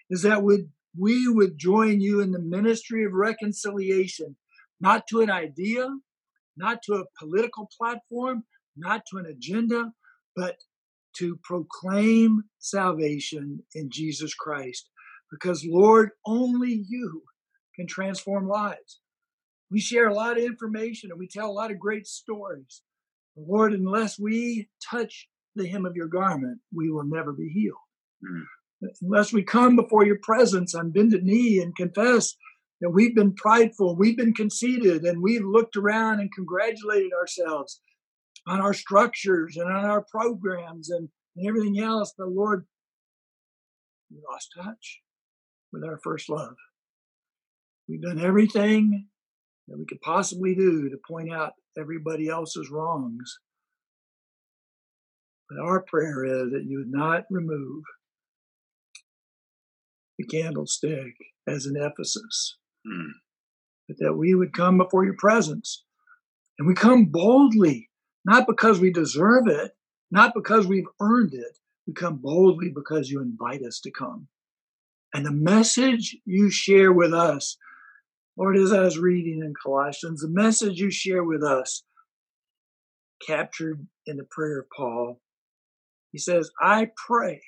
is 0.10 0.24
that 0.24 0.42
would 0.42 0.70
we 0.98 1.28
would 1.28 1.58
join 1.58 2.00
you 2.00 2.22
in 2.22 2.32
the 2.32 2.40
ministry 2.40 3.06
of 3.06 3.12
reconciliation, 3.12 4.38
not 4.80 5.06
to 5.08 5.22
an 5.22 5.30
idea, 5.30 5.90
not 6.58 6.82
to 6.84 6.96
a 6.96 7.06
political 7.20 7.70
platform, 7.78 8.44
not 8.78 9.04
to 9.12 9.18
an 9.18 9.26
agenda, 9.26 9.92
but 10.36 10.58
to 11.18 11.40
proclaim 11.44 12.44
salvation 12.60 13.64
in 13.74 13.90
Jesus 13.90 14.34
Christ. 14.34 14.90
Because, 15.32 15.66
Lord, 15.66 16.12
only 16.26 16.86
you 16.88 17.24
can 17.76 17.88
transform 17.88 18.48
lives. 18.48 19.00
We 19.72 19.80
share 19.80 20.08
a 20.08 20.14
lot 20.14 20.38
of 20.38 20.44
information 20.44 21.12
and 21.12 21.20
we 21.20 21.28
tell 21.28 21.50
a 21.50 21.52
lot 21.52 21.72
of 21.72 21.80
great 21.80 22.08
stories. 22.08 22.82
Lord, 23.36 23.74
unless 23.74 24.20
we 24.20 24.70
touch 24.90 25.28
the 25.56 25.68
hem 25.68 25.86
of 25.86 25.96
your 25.96 26.08
garment, 26.08 26.60
we 26.74 26.92
will 26.92 27.04
never 27.04 27.34
be 27.34 27.50
healed. 27.50 27.76
Mm. 28.24 28.92
Unless 29.02 29.34
we 29.34 29.44
come 29.44 29.76
before 29.76 30.06
your 30.06 30.20
presence 30.22 30.76
on 30.76 30.92
bended 30.92 31.24
knee 31.24 31.60
and 31.60 31.76
confess 31.76 32.36
that 32.82 32.90
we've 32.90 33.16
been 33.16 33.34
prideful, 33.34 33.96
we've 33.96 34.18
been 34.18 34.34
conceited, 34.34 35.04
and 35.04 35.22
we've 35.22 35.46
looked 35.46 35.76
around 35.76 36.20
and 36.20 36.34
congratulated 36.34 37.12
ourselves 37.14 37.82
on 38.48 38.62
our 38.62 38.74
structures 38.74 39.58
and 39.58 39.72
on 39.72 39.86
our 39.86 40.06
programs 40.12 40.90
and, 40.90 41.10
and 41.36 41.48
everything 41.48 41.80
else. 41.80 42.14
But 42.18 42.30
Lord, 42.30 42.66
we 44.12 44.18
lost 44.30 44.54
touch 44.56 45.02
with 45.72 45.84
our 45.84 46.00
first 46.04 46.30
love. 46.30 46.56
We've 47.88 48.02
done 48.02 48.20
everything 48.20 49.08
that 49.68 49.78
we 49.78 49.86
could 49.86 50.02
possibly 50.02 50.56
do 50.56 50.90
to 50.90 50.98
point 51.08 51.32
out 51.32 51.54
everybody 51.78 52.30
else's 52.30 52.70
wrongs. 52.70 53.40
But 55.50 55.60
our 55.64 55.82
prayer 55.82 56.26
is 56.26 56.52
that 56.52 56.66
you 56.66 56.80
would 56.80 56.92
not 56.92 57.26
remove 57.30 57.84
the 60.18 60.26
candlestick 60.26 61.14
as 61.48 61.66
in 61.66 61.76
Ephesus, 61.76 62.58
mm. 62.86 63.12
but 63.88 63.98
that 64.00 64.14
we 64.14 64.36
would 64.36 64.54
come 64.54 64.78
before 64.78 65.04
your 65.04 65.16
presence 65.18 65.84
and 66.58 66.68
we 66.68 66.74
come 66.74 67.06
boldly, 67.06 67.90
not 68.24 68.48
because 68.48 68.80
we 68.80 68.92
deserve 68.92 69.48
it, 69.48 69.72
not 70.12 70.34
because 70.34 70.66
we've 70.68 70.88
earned 71.02 71.34
it. 71.34 71.58
We 71.88 71.94
come 71.94 72.18
boldly 72.18 72.72
because 72.74 73.10
you 73.10 73.22
invite 73.22 73.62
us 73.64 73.80
to 73.82 73.92
come. 73.92 74.28
And 75.14 75.26
the 75.26 75.32
message 75.32 76.18
you 76.26 76.50
share 76.50 76.92
with 76.92 77.14
us, 77.14 77.58
Lord, 78.38 78.58
as 78.58 78.74
I 78.74 78.82
was 78.82 78.98
reading 78.98 79.42
in 79.42 79.54
Colossians, 79.62 80.22
the 80.22 80.30
message 80.30 80.80
you 80.80 80.92
share 80.92 81.24
with 81.24 81.44
us, 81.44 81.84
captured 83.26 83.88
in 84.06 84.18
the 84.18 84.28
prayer 84.30 84.60
of 84.60 84.66
Paul, 84.76 85.22
he 86.12 86.18
says, 86.18 86.50
I 86.62 86.92
pray 86.96 87.42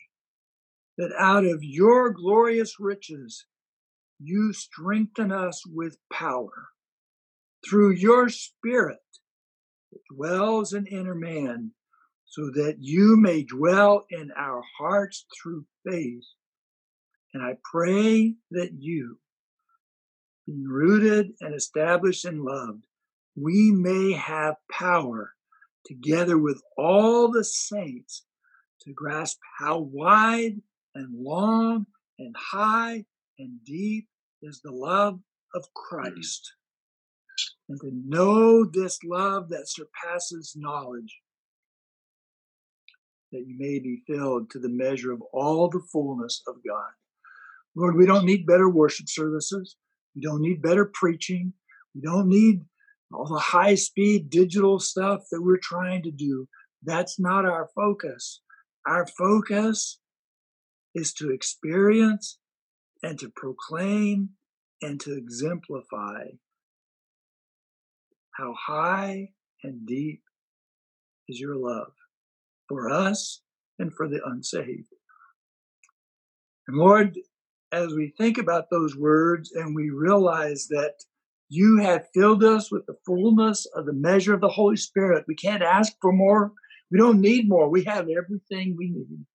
that 0.97 1.11
out 1.17 1.45
of 1.45 1.63
your 1.63 2.09
glorious 2.11 2.79
riches 2.79 3.45
you 4.19 4.53
strengthen 4.53 5.31
us 5.31 5.63
with 5.65 5.97
power. 6.11 6.69
Through 7.67 7.91
your 7.91 8.29
spirit 8.29 8.99
that 9.91 10.01
dwells 10.15 10.73
in 10.73 10.85
inner 10.85 11.15
man, 11.15 11.71
so 12.25 12.51
that 12.51 12.77
you 12.79 13.17
may 13.17 13.43
dwell 13.43 14.05
in 14.09 14.31
our 14.37 14.61
hearts 14.77 15.25
through 15.35 15.65
faith. 15.85 16.25
And 17.33 17.41
I 17.43 17.57
pray 17.63 18.35
that 18.51 18.71
you, 18.77 19.19
being 20.45 20.65
rooted 20.65 21.31
and 21.41 21.55
established 21.55 22.25
and 22.25 22.43
loved, 22.43 22.85
we 23.35 23.71
may 23.71 24.13
have 24.13 24.55
power 24.71 25.33
together 25.85 26.37
with 26.37 26.61
all 26.77 27.31
the 27.31 27.43
saints 27.43 28.25
to 28.81 28.93
grasp 28.93 29.39
how 29.57 29.79
wide 29.79 30.61
and 30.95 31.23
long 31.23 31.85
and 32.19 32.35
high 32.37 33.05
and 33.39 33.63
deep 33.65 34.07
is 34.41 34.61
the 34.63 34.71
love 34.71 35.19
of 35.55 35.63
mm-hmm. 35.63 35.95
Christ. 35.95 36.53
And 37.69 37.79
to 37.81 37.91
know 38.05 38.65
this 38.65 38.99
love 39.03 39.49
that 39.49 39.67
surpasses 39.67 40.53
knowledge, 40.55 41.19
that 43.31 43.45
you 43.45 43.55
may 43.57 43.79
be 43.79 44.01
filled 44.07 44.49
to 44.51 44.59
the 44.59 44.69
measure 44.69 45.11
of 45.11 45.21
all 45.33 45.69
the 45.69 45.81
fullness 45.91 46.41
of 46.47 46.55
God. 46.67 46.89
Lord, 47.75 47.95
we 47.95 48.07
don't 48.07 48.25
need 48.25 48.47
better 48.47 48.69
worship 48.69 49.07
services. 49.07 49.75
We 50.15 50.21
don't 50.21 50.41
need 50.41 50.63
better 50.63 50.85
preaching. 50.85 51.53
We 51.93 52.01
don't 52.01 52.27
need 52.27 52.61
all 53.13 53.27
the 53.27 53.39
high 53.39 53.75
speed 53.75 54.29
digital 54.29 54.79
stuff 54.79 55.21
that 55.31 55.41
we're 55.41 55.59
trying 55.61 56.03
to 56.03 56.11
do. 56.11 56.47
That's 56.83 57.19
not 57.19 57.45
our 57.45 57.69
focus. 57.75 58.41
Our 58.87 59.05
focus 59.05 59.99
is 60.95 61.13
to 61.15 61.29
experience 61.29 62.39
and 63.03 63.19
to 63.19 63.29
proclaim 63.35 64.29
and 64.81 64.99
to 65.01 65.15
exemplify 65.15 66.25
how 68.31 68.53
high 68.53 69.29
and 69.63 69.85
deep 69.85 70.21
is 71.27 71.39
your 71.39 71.55
love 71.55 71.91
for 72.69 72.89
us 72.89 73.41
and 73.79 73.93
for 73.93 74.07
the 74.07 74.19
unsaved. 74.25 74.93
And 76.67 76.77
Lord, 76.77 77.17
as 77.71 77.93
we 77.93 78.13
think 78.17 78.37
about 78.37 78.69
those 78.69 78.95
words 78.95 79.51
and 79.53 79.75
we 79.75 79.89
realize 79.89 80.67
that 80.69 80.93
you 81.49 81.79
have 81.79 82.09
filled 82.13 82.43
us 82.43 82.71
with 82.71 82.85
the 82.85 82.97
fullness 83.05 83.65
of 83.75 83.85
the 83.85 83.93
measure 83.93 84.33
of 84.33 84.41
the 84.41 84.49
Holy 84.49 84.75
Spirit, 84.75 85.25
we 85.27 85.35
can't 85.35 85.63
ask 85.63 85.93
for 86.01 86.11
more. 86.11 86.51
We 86.91 86.97
don't 86.97 87.21
need 87.21 87.47
more. 87.47 87.69
We 87.69 87.83
have 87.85 88.07
everything 88.09 88.75
we 88.77 88.89
need. 88.89 89.25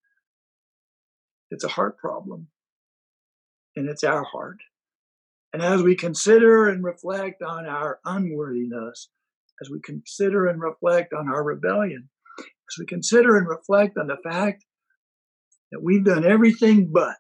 It's 1.51 1.65
a 1.65 1.69
heart 1.69 1.99
problem, 1.99 2.49
and 3.77 3.89
it's 3.89 4.05
our 4.05 4.25
heart. 4.25 4.59
And 5.53 5.63
as 5.63 5.83
we 5.83 5.97
consider 5.97 6.69
and 6.69 6.85
reflect 6.85 7.43
on 7.43 7.67
our 7.67 8.01
unworthiness, 8.05 9.09
as 9.63 9.71
we 9.71 9.81
consider 9.81 10.47
and 10.49 10.61
reflect 10.61 11.13
on 11.13 11.29
our 11.29 11.45
rebellion, 11.45 12.09
as 12.55 12.79
we 12.79 12.87
consider 12.87 13.37
and 13.37 13.49
reflect 13.49 13.99
on 13.99 14.07
the 14.09 14.17
fact 14.25 14.65
that 15.73 15.83
we've 15.83 16.05
done 16.05 16.25
everything 16.25 16.91
but 16.93 17.17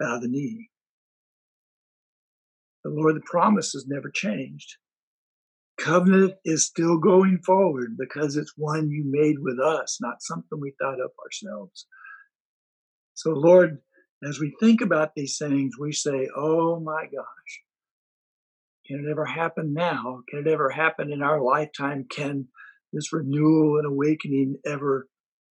bow 0.00 0.18
the 0.20 0.28
knee. 0.28 0.70
The 2.84 2.90
Lord, 2.90 3.16
the 3.16 3.22
promise 3.26 3.72
has 3.72 3.86
never 3.88 4.10
changed. 4.10 4.76
covenant 5.78 6.34
is 6.44 6.66
still 6.66 6.98
going 6.98 7.38
forward 7.44 7.96
because 7.98 8.36
it's 8.36 8.52
one 8.56 8.90
you 8.90 9.04
made 9.06 9.36
with 9.40 9.58
us, 9.60 9.98
not 10.00 10.22
something 10.22 10.60
we 10.60 10.74
thought 10.80 11.00
up 11.00 11.12
ourselves. 11.24 11.86
So, 13.14 13.30
Lord, 13.30 13.78
as 14.22 14.40
we 14.40 14.54
think 14.60 14.80
about 14.80 15.14
these 15.14 15.38
things, 15.38 15.74
we 15.78 15.92
say, 15.92 16.28
Oh 16.36 16.80
my 16.80 17.04
gosh, 17.04 17.62
can 18.86 19.04
it 19.04 19.10
ever 19.10 19.24
happen 19.24 19.72
now? 19.74 20.22
Can 20.28 20.40
it 20.40 20.46
ever 20.46 20.70
happen 20.70 21.12
in 21.12 21.22
our 21.22 21.40
lifetime? 21.40 22.06
Can 22.10 22.48
this 22.92 23.12
renewal 23.12 23.76
and 23.78 23.86
awakening 23.86 24.56
ever 24.66 25.08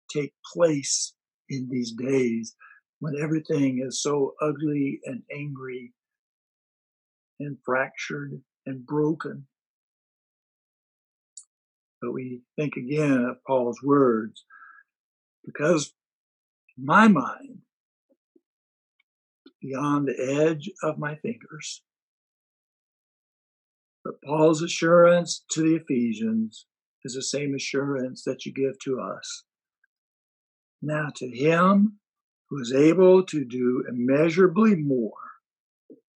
take 0.09 0.33
place 0.53 1.13
in 1.49 1.67
these 1.69 1.91
days 1.91 2.55
when 2.99 3.13
everything 3.21 3.83
is 3.85 4.01
so 4.01 4.33
ugly 4.41 4.99
and 5.03 5.21
angry 5.31 5.93
and 7.39 7.57
fractured 7.65 8.41
and 8.65 8.85
broken? 8.85 9.47
But 12.01 12.13
we 12.13 12.41
think 12.55 12.77
again 12.77 13.25
of 13.25 13.43
Paul's 13.45 13.81
words 13.83 14.45
because 15.43 15.93
my 16.77 17.07
mind 17.07 17.59
beyond 19.65 20.07
the 20.07 20.45
edge 20.45 20.69
of 20.83 20.99
my 20.99 21.15
fingers. 21.15 21.81
But 24.03 24.21
Paul's 24.21 24.61
assurance 24.61 25.43
to 25.51 25.61
the 25.61 25.75
Ephesians 25.75 26.67
is 27.03 27.15
the 27.15 27.23
same 27.23 27.55
assurance 27.55 28.23
that 28.23 28.45
you 28.45 28.53
give 28.53 28.77
to 28.79 28.99
us. 28.99 29.43
Now, 30.81 31.07
to 31.15 31.27
him 31.27 31.99
who 32.49 32.61
is 32.61 32.73
able 32.73 33.23
to 33.23 33.43
do 33.43 33.83
immeasurably 33.89 34.75
more 34.75 35.13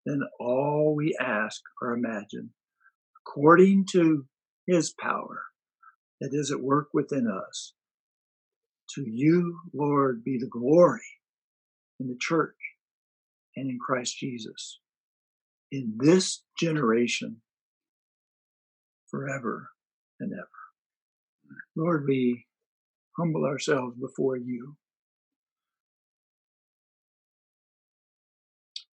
than 0.05 0.21
all 0.39 0.93
we 0.95 1.17
ask 1.19 1.61
or 1.81 1.93
imagine, 1.93 2.51
according 3.25 3.87
to 3.91 4.25
his 4.67 4.93
power 4.99 5.41
that 6.21 6.29
is 6.33 6.51
at 6.51 6.61
work 6.61 6.89
within 6.93 7.27
us. 7.27 7.73
To 8.95 9.03
you, 9.07 9.59
Lord, 9.73 10.23
be 10.23 10.37
the 10.37 10.47
glory 10.47 11.01
in 11.99 12.07
the 12.07 12.17
church 12.19 12.55
and 13.59 13.69
in 13.69 13.77
Christ 13.79 14.17
Jesus 14.17 14.79
in 15.71 15.93
this 15.97 16.43
generation 16.57 17.37
forever 19.09 19.69
and 20.19 20.31
ever. 20.33 20.47
Lord, 21.75 22.05
we 22.07 22.45
humble 23.17 23.45
ourselves 23.45 23.95
before 23.99 24.37
you. 24.37 24.75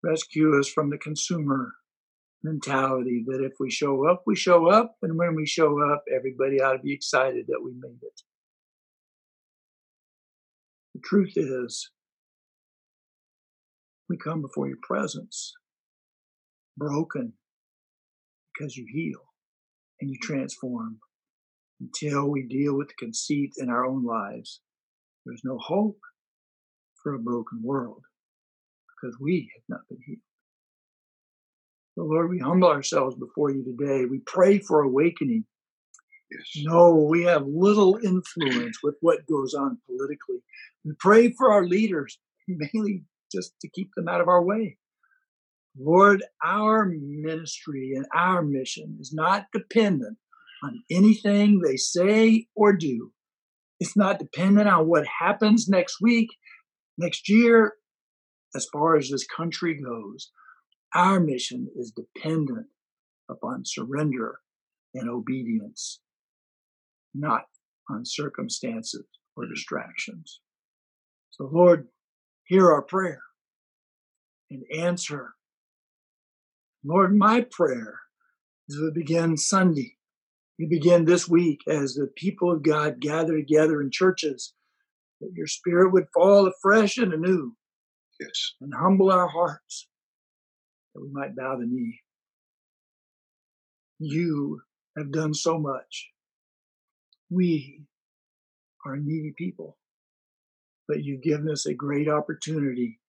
Rescue 0.03 0.59
us 0.59 0.69
from 0.69 0.91
the 0.91 0.99
consumer 0.99 1.73
mentality 2.43 3.25
that 3.27 3.43
if 3.45 3.55
we 3.59 3.71
show 3.71 4.09
up, 4.09 4.23
we 4.27 4.37
show 4.37 4.69
up, 4.69 4.97
and 5.03 5.19
when 5.19 5.35
we 5.35 5.47
show 5.47 5.83
up, 5.93 6.05
everybody 6.15 6.61
ought 6.61 6.75
to 6.75 6.79
be 6.79 6.93
excited 6.93 7.47
that 7.49 7.63
we 7.65 7.73
made 7.73 7.99
it. 8.03 8.23
The 10.95 11.01
truth 11.03 11.33
is, 11.37 11.91
we 14.09 14.17
come 14.17 14.41
before 14.41 14.69
your 14.69 14.79
presence 14.83 15.53
broken 16.77 17.33
because 18.53 18.77
you 18.77 18.87
heal 18.93 19.21
and 20.01 20.11
you 20.11 20.17
transform. 20.23 20.99
Until 21.81 22.29
we 22.29 22.43
deal 22.43 22.75
with 22.75 22.89
the 22.89 22.95
conceit 22.95 23.53
in 23.59 23.69
our 23.69 23.85
own 23.85 24.05
lives, 24.05 24.61
there's 25.27 25.43
no 25.45 25.59
hope 25.59 25.99
for 27.03 27.15
a 27.15 27.19
broken 27.19 27.61
world 27.63 28.03
because 28.89 29.19
we 29.21 29.51
have 29.55 29.63
not 29.69 29.81
been 29.89 29.99
healed. 30.07 30.21
So, 31.95 32.05
Lord, 32.05 32.31
we 32.31 32.39
humble 32.39 32.69
ourselves 32.69 33.17
before 33.17 33.51
you 33.51 33.63
today. 33.65 34.05
We 34.07 34.21
pray 34.27 34.59
for 34.59 34.83
awakening. 34.83 35.45
Yes. 36.31 36.65
No, 36.65 36.95
we 36.95 37.23
have 37.25 37.47
little 37.47 37.99
influence 38.03 38.79
with 38.83 38.97
what 39.01 39.27
goes 39.27 39.55
on 39.55 39.79
politically. 39.87 40.43
We 40.85 40.93
pray 40.99 41.33
for 41.33 41.53
our 41.53 41.67
leaders, 41.67 42.19
mainly 42.49 43.03
just 43.33 43.53
to 43.61 43.69
keep 43.69 43.91
them 43.97 44.09
out 44.09 44.21
of 44.21 44.29
our 44.29 44.45
way. 44.45 44.79
Lord, 45.79 46.23
our 46.45 46.87
ministry 46.87 47.93
and 47.95 48.07
our 48.15 48.43
mission 48.43 48.97
is 49.01 49.13
not 49.13 49.47
dependent 49.53 50.17
on 50.65 50.83
anything 50.91 51.61
they 51.61 51.77
say 51.77 52.47
or 52.55 52.73
do. 52.73 53.13
It's 53.79 53.97
not 53.97 54.19
dependent 54.19 54.69
on 54.69 54.89
what 54.89 55.05
happens 55.07 55.69
next 55.69 55.99
week, 56.01 56.31
next 56.97 57.29
year, 57.29 57.75
as 58.55 58.67
far 58.73 58.97
as 58.97 59.11
this 59.11 59.27
country 59.27 59.79
goes. 59.81 60.31
Our 60.95 61.21
mission 61.21 61.69
is 61.77 61.93
dependent 61.93 62.69
upon 63.29 63.65
surrender 63.67 64.41
and 64.95 65.11
obedience, 65.11 66.01
not 67.15 67.43
on 67.91 68.05
circumstances 68.05 69.05
or 69.37 69.45
hmm. 69.45 69.53
distractions. 69.53 70.41
So, 71.31 71.51
Lord, 71.53 71.89
hear 72.47 72.73
our 72.73 72.83
prayer 72.83 73.23
and 74.51 74.65
answer. 74.77 75.35
Lord, 76.85 77.17
my 77.17 77.47
prayer 77.51 78.01
as 78.69 78.77
we 78.79 78.91
begin 78.93 79.37
Sunday, 79.37 79.97
You 80.59 80.69
begin 80.69 81.05
this 81.05 81.29
week 81.29 81.61
as 81.69 81.95
the 81.95 82.07
people 82.17 82.51
of 82.51 82.63
God 82.63 83.01
gather 83.01 83.37
together 83.37 83.83
in 83.83 83.91
churches, 83.91 84.55
that 85.21 85.33
your 85.35 85.47
spirit 85.47 85.93
would 85.93 86.07
fall 86.15 86.47
afresh 86.47 86.97
and 86.97 87.13
anew. 87.13 87.55
Yes. 88.19 88.55
And 88.61 88.73
humble 88.75 89.11
our 89.11 89.29
hearts 89.29 89.89
that 90.95 91.03
we 91.03 91.11
might 91.13 91.37
bow 91.37 91.57
the 91.59 91.67
knee. 91.67 92.01
You 93.99 94.63
have 94.97 95.13
done 95.13 95.35
so 95.35 95.59
much. 95.59 96.11
We 97.29 97.83
are 98.87 98.97
needy 98.97 99.35
people 99.37 99.77
but 100.89 101.03
you've 101.03 101.23
given 101.23 101.51
us 101.51 101.67
a 101.67 101.75
great 101.75 102.09
opportunity 102.09 103.01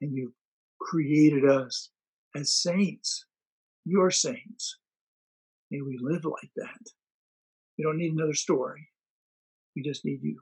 and 0.00 0.14
you've 0.14 0.32
created 0.80 1.44
us 1.44 1.90
as 2.34 2.52
saints, 2.52 3.26
your 3.84 4.10
saints. 4.10 4.78
May 5.70 5.80
we 5.80 5.98
live 6.00 6.24
like 6.24 6.50
that. 6.56 6.90
We 7.76 7.84
don't 7.84 7.98
need 7.98 8.12
another 8.12 8.34
story. 8.34 8.88
We 9.74 9.82
just 9.82 10.04
need 10.04 10.20
you. 10.22 10.40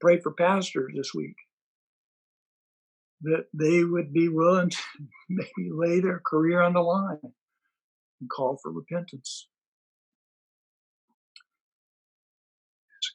Pray 0.00 0.20
for 0.20 0.32
pastors 0.32 0.92
this 0.94 1.14
week 1.14 1.36
that 3.22 3.46
they 3.54 3.84
would 3.84 4.12
be 4.12 4.28
willing 4.28 4.70
to 4.70 4.78
maybe 5.28 5.70
lay 5.70 6.00
their 6.00 6.20
career 6.24 6.60
on 6.60 6.74
the 6.74 6.80
line 6.80 7.18
and 7.22 8.30
call 8.30 8.58
for 8.62 8.70
repentance. 8.70 9.48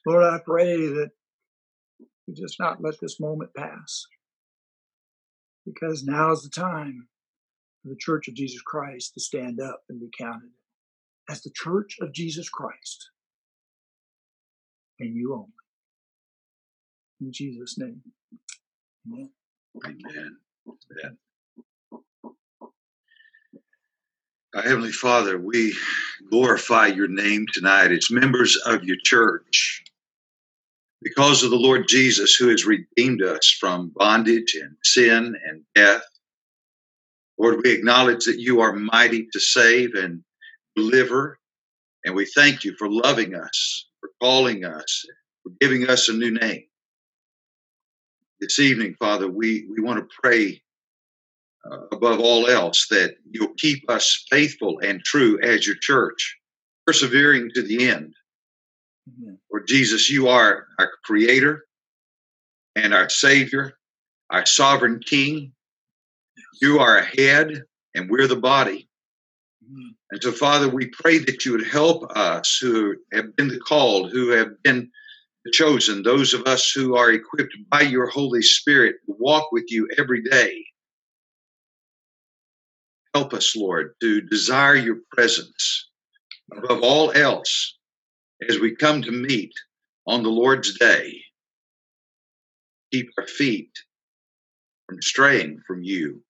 Lord, 0.06 0.24
I 0.24 0.38
pray 0.44 0.76
that 0.76 1.10
you 2.26 2.34
just 2.34 2.58
not 2.58 2.82
let 2.82 2.94
this 3.00 3.20
moment 3.20 3.50
pass. 3.56 4.06
Because 5.66 6.04
now 6.04 6.32
is 6.32 6.42
the 6.42 6.48
time 6.48 7.08
for 7.82 7.88
the 7.90 7.96
Church 7.96 8.28
of 8.28 8.34
Jesus 8.34 8.62
Christ 8.62 9.14
to 9.14 9.20
stand 9.20 9.60
up 9.60 9.82
and 9.88 10.00
be 10.00 10.08
counted 10.16 10.50
as 11.28 11.42
the 11.42 11.50
Church 11.54 11.96
of 12.00 12.12
Jesus 12.12 12.48
Christ 12.48 13.10
and 14.98 15.14
you 15.14 15.34
only. 15.34 15.46
In 17.20 17.32
Jesus' 17.32 17.78
name. 17.78 18.00
Amen. 19.06 19.30
Amen. 19.84 20.36
Amen. 20.66 21.18
Our 24.54 24.62
Heavenly 24.62 24.92
Father, 24.92 25.38
we 25.38 25.74
glorify 26.28 26.86
your 26.86 27.06
name 27.06 27.46
tonight 27.52 27.92
as 27.92 28.10
members 28.10 28.56
of 28.66 28.82
your 28.82 28.96
church 29.04 29.84
because 31.02 31.42
of 31.42 31.50
the 31.50 31.56
Lord 31.56 31.88
Jesus 31.88 32.34
who 32.34 32.48
has 32.48 32.66
redeemed 32.66 33.22
us 33.22 33.50
from 33.58 33.92
bondage 33.94 34.54
and 34.54 34.76
sin 34.84 35.34
and 35.46 35.62
death. 35.74 36.02
Lord, 37.38 37.60
we 37.62 37.72
acknowledge 37.72 38.26
that 38.26 38.38
you 38.38 38.60
are 38.60 38.72
mighty 38.74 39.28
to 39.32 39.40
save 39.40 39.94
and 39.94 40.22
deliver. 40.76 41.38
And 42.04 42.14
we 42.14 42.26
thank 42.26 42.64
you 42.64 42.74
for 42.78 42.90
loving 42.90 43.34
us, 43.34 43.86
for 44.00 44.10
calling 44.20 44.64
us, 44.64 45.04
for 45.42 45.52
giving 45.60 45.88
us 45.88 46.08
a 46.08 46.12
new 46.12 46.32
name. 46.32 46.64
This 48.40 48.58
evening, 48.58 48.94
Father, 48.98 49.28
we, 49.28 49.66
we 49.70 49.82
want 49.82 50.00
to 50.00 50.16
pray 50.22 50.62
uh, 51.70 51.86
above 51.92 52.20
all 52.20 52.46
else 52.46 52.86
that 52.88 53.16
you'll 53.30 53.54
keep 53.58 53.88
us 53.90 54.24
faithful 54.30 54.80
and 54.82 55.02
true 55.04 55.38
as 55.42 55.66
your 55.66 55.76
church, 55.80 56.38
persevering 56.86 57.50
to 57.54 57.62
the 57.62 57.88
end 57.88 58.14
Mm-hmm. 59.10 59.34
Lord 59.50 59.66
Jesus, 59.66 60.10
you 60.10 60.28
are 60.28 60.66
our 60.78 60.90
creator 61.04 61.64
and 62.76 62.94
our 62.94 63.08
savior, 63.08 63.74
our 64.30 64.46
sovereign 64.46 65.00
king. 65.00 65.52
You 66.60 66.78
are 66.78 66.98
a 66.98 67.04
head 67.04 67.64
and 67.94 68.10
we're 68.10 68.28
the 68.28 68.36
body. 68.36 68.88
Mm-hmm. 69.64 69.88
And 70.10 70.22
so, 70.22 70.32
Father, 70.32 70.68
we 70.68 70.86
pray 70.86 71.18
that 71.18 71.44
you 71.44 71.52
would 71.52 71.66
help 71.66 72.10
us 72.16 72.58
who 72.60 72.96
have 73.12 73.34
been 73.36 73.58
called, 73.66 74.10
who 74.10 74.30
have 74.30 74.62
been 74.62 74.90
chosen, 75.52 76.02
those 76.02 76.34
of 76.34 76.42
us 76.46 76.70
who 76.70 76.96
are 76.96 77.10
equipped 77.10 77.56
by 77.70 77.80
your 77.80 78.08
Holy 78.08 78.42
Spirit 78.42 78.96
to 79.06 79.16
walk 79.18 79.50
with 79.52 79.64
you 79.68 79.88
every 79.98 80.22
day. 80.22 80.64
Help 83.14 83.32
us, 83.32 83.56
Lord, 83.56 83.94
to 84.00 84.20
desire 84.20 84.76
your 84.76 84.98
presence 85.12 85.88
above 86.52 86.82
all 86.82 87.10
else 87.12 87.78
as 88.48 88.58
we 88.58 88.74
come 88.74 89.02
to 89.02 89.10
meet 89.10 89.52
on 90.06 90.22
the 90.22 90.30
Lord's 90.30 90.78
day. 90.78 91.20
Keep 92.92 93.10
our 93.18 93.26
feet 93.26 93.70
from 94.88 95.00
straying 95.02 95.60
from 95.66 95.82
you. 95.82 96.22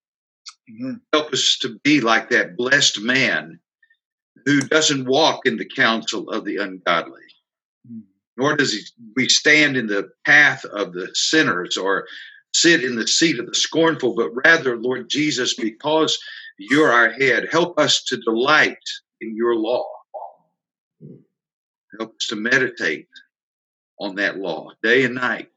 Amen. 0.68 1.00
Help 1.12 1.32
us 1.32 1.58
to 1.62 1.78
be 1.82 2.00
like 2.00 2.30
that 2.30 2.56
blessed 2.56 3.00
man 3.00 3.58
who 4.44 4.60
doesn't 4.60 5.08
walk 5.08 5.46
in 5.46 5.56
the 5.56 5.68
counsel 5.68 6.30
of 6.30 6.44
the 6.44 6.58
ungodly, 6.58 7.22
mm. 7.90 8.02
nor 8.36 8.56
does 8.56 8.72
he, 8.72 8.80
we 9.16 9.28
stand 9.28 9.76
in 9.76 9.86
the 9.86 10.10
path 10.24 10.64
of 10.66 10.92
the 10.92 11.08
sinners 11.14 11.76
or 11.76 12.06
sit 12.54 12.84
in 12.84 12.96
the 12.96 13.06
seat 13.06 13.38
of 13.38 13.46
the 13.46 13.54
scornful, 13.54 14.14
but 14.14 14.30
rather, 14.44 14.76
Lord 14.76 15.08
Jesus, 15.08 15.54
because 15.54 16.18
you're 16.58 16.92
our 16.92 17.10
head, 17.10 17.48
help 17.50 17.78
us 17.78 18.02
to 18.04 18.16
delight 18.18 18.78
in 19.20 19.36
your 19.36 19.56
law. 19.56 19.86
Help 21.98 22.14
us 22.14 22.26
to 22.28 22.36
meditate 22.36 23.08
on 23.98 24.14
that 24.16 24.38
law 24.38 24.70
day 24.82 25.04
and 25.04 25.14
night. 25.14 25.50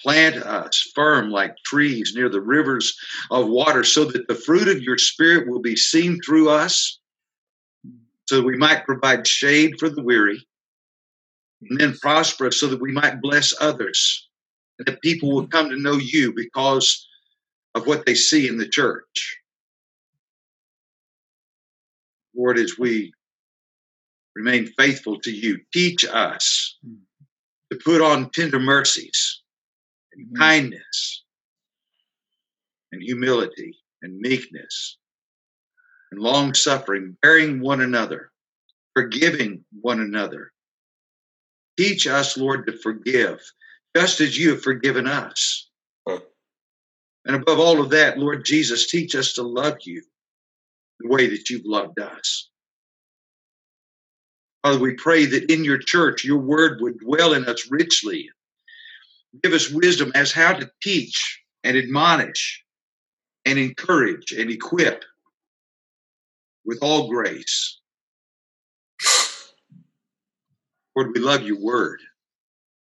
Plant 0.00 0.36
us 0.36 0.90
firm 0.94 1.30
like 1.30 1.54
trees 1.66 2.12
near 2.14 2.30
the 2.30 2.40
rivers 2.40 2.96
of 3.30 3.48
water 3.48 3.84
so 3.84 4.04
that 4.06 4.26
the 4.28 4.34
fruit 4.34 4.68
of 4.68 4.82
your 4.82 4.96
spirit 4.96 5.48
will 5.48 5.60
be 5.60 5.76
seen 5.76 6.18
through 6.22 6.48
us, 6.48 6.98
so 8.26 8.36
that 8.36 8.46
we 8.46 8.56
might 8.56 8.86
provide 8.86 9.26
shade 9.26 9.74
for 9.78 9.90
the 9.90 10.02
weary, 10.02 10.46
and 11.68 11.78
then 11.78 11.98
prosper 11.98 12.50
so 12.50 12.66
that 12.68 12.80
we 12.80 12.92
might 12.92 13.20
bless 13.20 13.52
others, 13.60 14.28
and 14.78 14.86
that 14.86 15.02
people 15.02 15.30
will 15.32 15.46
come 15.46 15.68
to 15.68 15.76
know 15.76 15.96
you 15.96 16.32
because 16.32 17.06
of 17.74 17.86
what 17.86 18.06
they 18.06 18.14
see 18.14 18.48
in 18.48 18.56
the 18.56 18.68
church. 18.68 19.36
Lord, 22.34 22.58
as 22.58 22.78
we 22.78 23.12
remain 24.36 24.66
faithful 24.78 25.18
to 25.20 25.30
you, 25.30 25.60
teach 25.72 26.04
us 26.04 26.76
to 27.70 27.78
put 27.84 28.00
on 28.00 28.30
tender 28.30 28.58
mercies 28.58 29.42
and 30.12 30.26
mm-hmm. 30.26 30.42
kindness 30.42 31.24
and 32.92 33.02
humility 33.02 33.76
and 34.02 34.18
meekness 34.18 34.98
and 36.10 36.20
long 36.20 36.54
suffering, 36.54 37.16
bearing 37.22 37.60
one 37.60 37.80
another, 37.80 38.32
forgiving 38.94 39.64
one 39.80 40.00
another. 40.00 40.52
Teach 41.78 42.06
us, 42.06 42.36
Lord, 42.36 42.66
to 42.66 42.76
forgive 42.78 43.40
just 43.96 44.20
as 44.20 44.36
you 44.36 44.50
have 44.50 44.62
forgiven 44.62 45.06
us. 45.06 45.68
And 47.26 47.36
above 47.36 47.58
all 47.58 47.80
of 47.80 47.90
that, 47.90 48.18
Lord 48.18 48.44
Jesus, 48.44 48.88
teach 48.88 49.14
us 49.14 49.34
to 49.34 49.42
love 49.42 49.76
you 49.84 50.02
the 51.00 51.08
way 51.08 51.28
that 51.28 51.50
you've 51.50 51.66
loved 51.66 52.00
us. 52.00 52.49
Father, 54.62 54.78
we 54.78 54.94
pray 54.94 55.24
that 55.26 55.50
in 55.50 55.64
your 55.64 55.78
church, 55.78 56.24
your 56.24 56.38
word 56.38 56.80
would 56.80 56.98
dwell 57.00 57.32
in 57.32 57.46
us 57.46 57.70
richly. 57.70 58.28
Give 59.42 59.52
us 59.52 59.70
wisdom 59.70 60.12
as 60.14 60.32
how 60.32 60.52
to 60.52 60.70
teach 60.82 61.42
and 61.64 61.76
admonish 61.76 62.62
and 63.46 63.58
encourage 63.58 64.32
and 64.32 64.50
equip 64.50 65.04
with 66.64 66.78
all 66.82 67.08
grace. 67.08 67.78
Lord, 70.94 71.12
we 71.14 71.20
love 71.20 71.42
your 71.42 71.58
word 71.58 72.00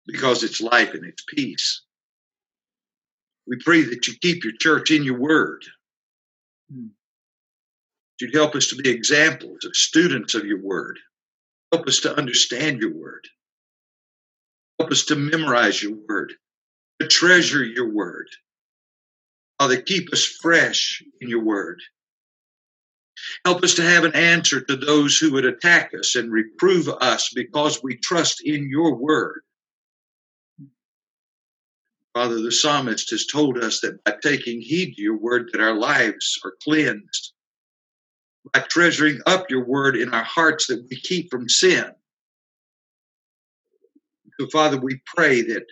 because 0.06 0.42
it's 0.42 0.60
life 0.60 0.94
and 0.94 1.04
it's 1.04 1.24
peace. 1.28 1.82
We 3.46 3.56
pray 3.64 3.82
that 3.82 4.08
you 4.08 4.14
keep 4.20 4.42
your 4.42 4.54
church 4.58 4.90
in 4.90 5.04
your 5.04 5.18
word. 5.18 5.64
Hmm. 6.72 6.88
You'd 8.20 8.34
help 8.34 8.56
us 8.56 8.66
to 8.68 8.76
be 8.76 8.90
examples 8.90 9.64
of 9.64 9.76
students 9.76 10.34
of 10.34 10.44
your 10.44 10.60
word. 10.60 10.98
Help 11.72 11.86
us 11.86 12.00
to 12.00 12.16
understand 12.16 12.80
your 12.80 12.94
word. 12.94 13.26
Help 14.78 14.90
us 14.90 15.04
to 15.06 15.16
memorize 15.16 15.82
your 15.82 15.96
word, 16.08 16.32
to 17.00 17.08
treasure 17.08 17.64
your 17.64 17.92
word. 17.92 18.28
Father, 19.58 19.80
keep 19.80 20.12
us 20.12 20.24
fresh 20.24 21.02
in 21.20 21.28
your 21.28 21.42
word. 21.42 21.80
Help 23.44 23.64
us 23.64 23.74
to 23.74 23.82
have 23.82 24.04
an 24.04 24.14
answer 24.14 24.60
to 24.60 24.76
those 24.76 25.18
who 25.18 25.32
would 25.32 25.44
attack 25.44 25.92
us 25.98 26.14
and 26.14 26.30
reprove 26.30 26.88
us 26.88 27.30
because 27.34 27.82
we 27.82 27.96
trust 27.96 28.40
in 28.44 28.68
your 28.70 28.94
word. 28.94 29.40
Father, 32.14 32.40
the 32.40 32.52
psalmist 32.52 33.10
has 33.10 33.26
told 33.26 33.58
us 33.58 33.80
that 33.80 34.02
by 34.04 34.14
taking 34.22 34.60
heed 34.60 34.94
to 34.94 35.02
your 35.02 35.18
word 35.18 35.50
that 35.52 35.60
our 35.60 35.74
lives 35.74 36.38
are 36.44 36.54
cleansed. 36.62 37.32
By 38.52 38.60
treasuring 38.60 39.20
up 39.26 39.50
your 39.50 39.64
word 39.64 39.96
in 39.96 40.12
our 40.12 40.24
hearts 40.24 40.66
that 40.68 40.86
we 40.90 40.96
keep 41.00 41.30
from 41.30 41.48
sin. 41.48 41.90
So, 44.38 44.46
Father, 44.48 44.78
we 44.78 45.00
pray 45.16 45.42
that 45.42 45.64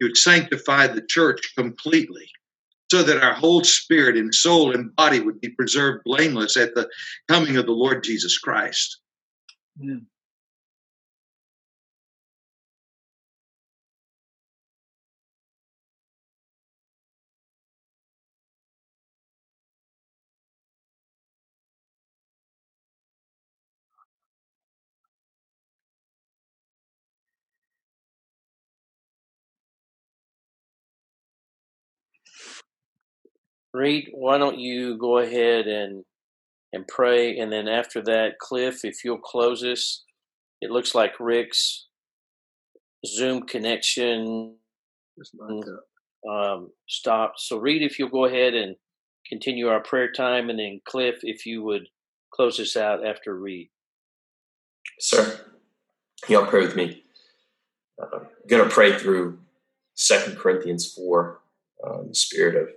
you 0.00 0.06
would 0.06 0.16
sanctify 0.16 0.88
the 0.88 1.02
church 1.02 1.40
completely 1.56 2.28
so 2.90 3.02
that 3.02 3.22
our 3.22 3.34
whole 3.34 3.62
spirit 3.64 4.16
and 4.16 4.34
soul 4.34 4.74
and 4.74 4.94
body 4.96 5.20
would 5.20 5.40
be 5.40 5.50
preserved 5.50 6.04
blameless 6.04 6.56
at 6.56 6.74
the 6.74 6.88
coming 7.28 7.56
of 7.56 7.66
the 7.66 7.72
Lord 7.72 8.02
Jesus 8.02 8.38
Christ. 8.38 9.00
Amen. 9.80 10.06
Reed, 33.78 34.08
why 34.12 34.38
don't 34.38 34.58
you 34.58 34.98
go 34.98 35.18
ahead 35.18 35.68
and 35.68 36.04
and 36.72 36.86
pray, 36.86 37.38
and 37.38 37.50
then 37.50 37.66
after 37.68 38.02
that, 38.02 38.38
Cliff, 38.38 38.84
if 38.84 39.04
you'll 39.04 39.18
close 39.18 39.62
us. 39.64 40.04
It 40.60 40.70
looks 40.70 40.94
like 40.94 41.20
Rick's 41.20 41.86
Zoom 43.06 43.46
connection 43.46 44.56
um, 46.28 46.70
stopped. 46.88 47.40
So, 47.40 47.58
Reed, 47.58 47.82
if 47.82 47.98
you'll 47.98 48.08
go 48.08 48.24
ahead 48.24 48.54
and 48.54 48.74
continue 49.28 49.68
our 49.68 49.80
prayer 49.80 50.10
time, 50.10 50.50
and 50.50 50.58
then 50.58 50.80
Cliff, 50.84 51.20
if 51.22 51.46
you 51.46 51.62
would 51.62 51.88
close 52.34 52.58
us 52.58 52.76
out 52.76 53.06
after 53.06 53.38
Reed. 53.38 53.70
Sir, 54.98 55.40
y'all 56.28 56.44
pray 56.44 56.62
with 56.62 56.74
me. 56.74 57.04
Uh, 58.02 58.18
I'm 58.18 58.26
going 58.48 58.64
to 58.64 58.74
pray 58.74 58.98
through 58.98 59.38
Second 59.94 60.36
Corinthians 60.36 60.92
4, 60.92 61.40
um, 61.86 62.08
the 62.08 62.14
spirit 62.14 62.56
of 62.56 62.68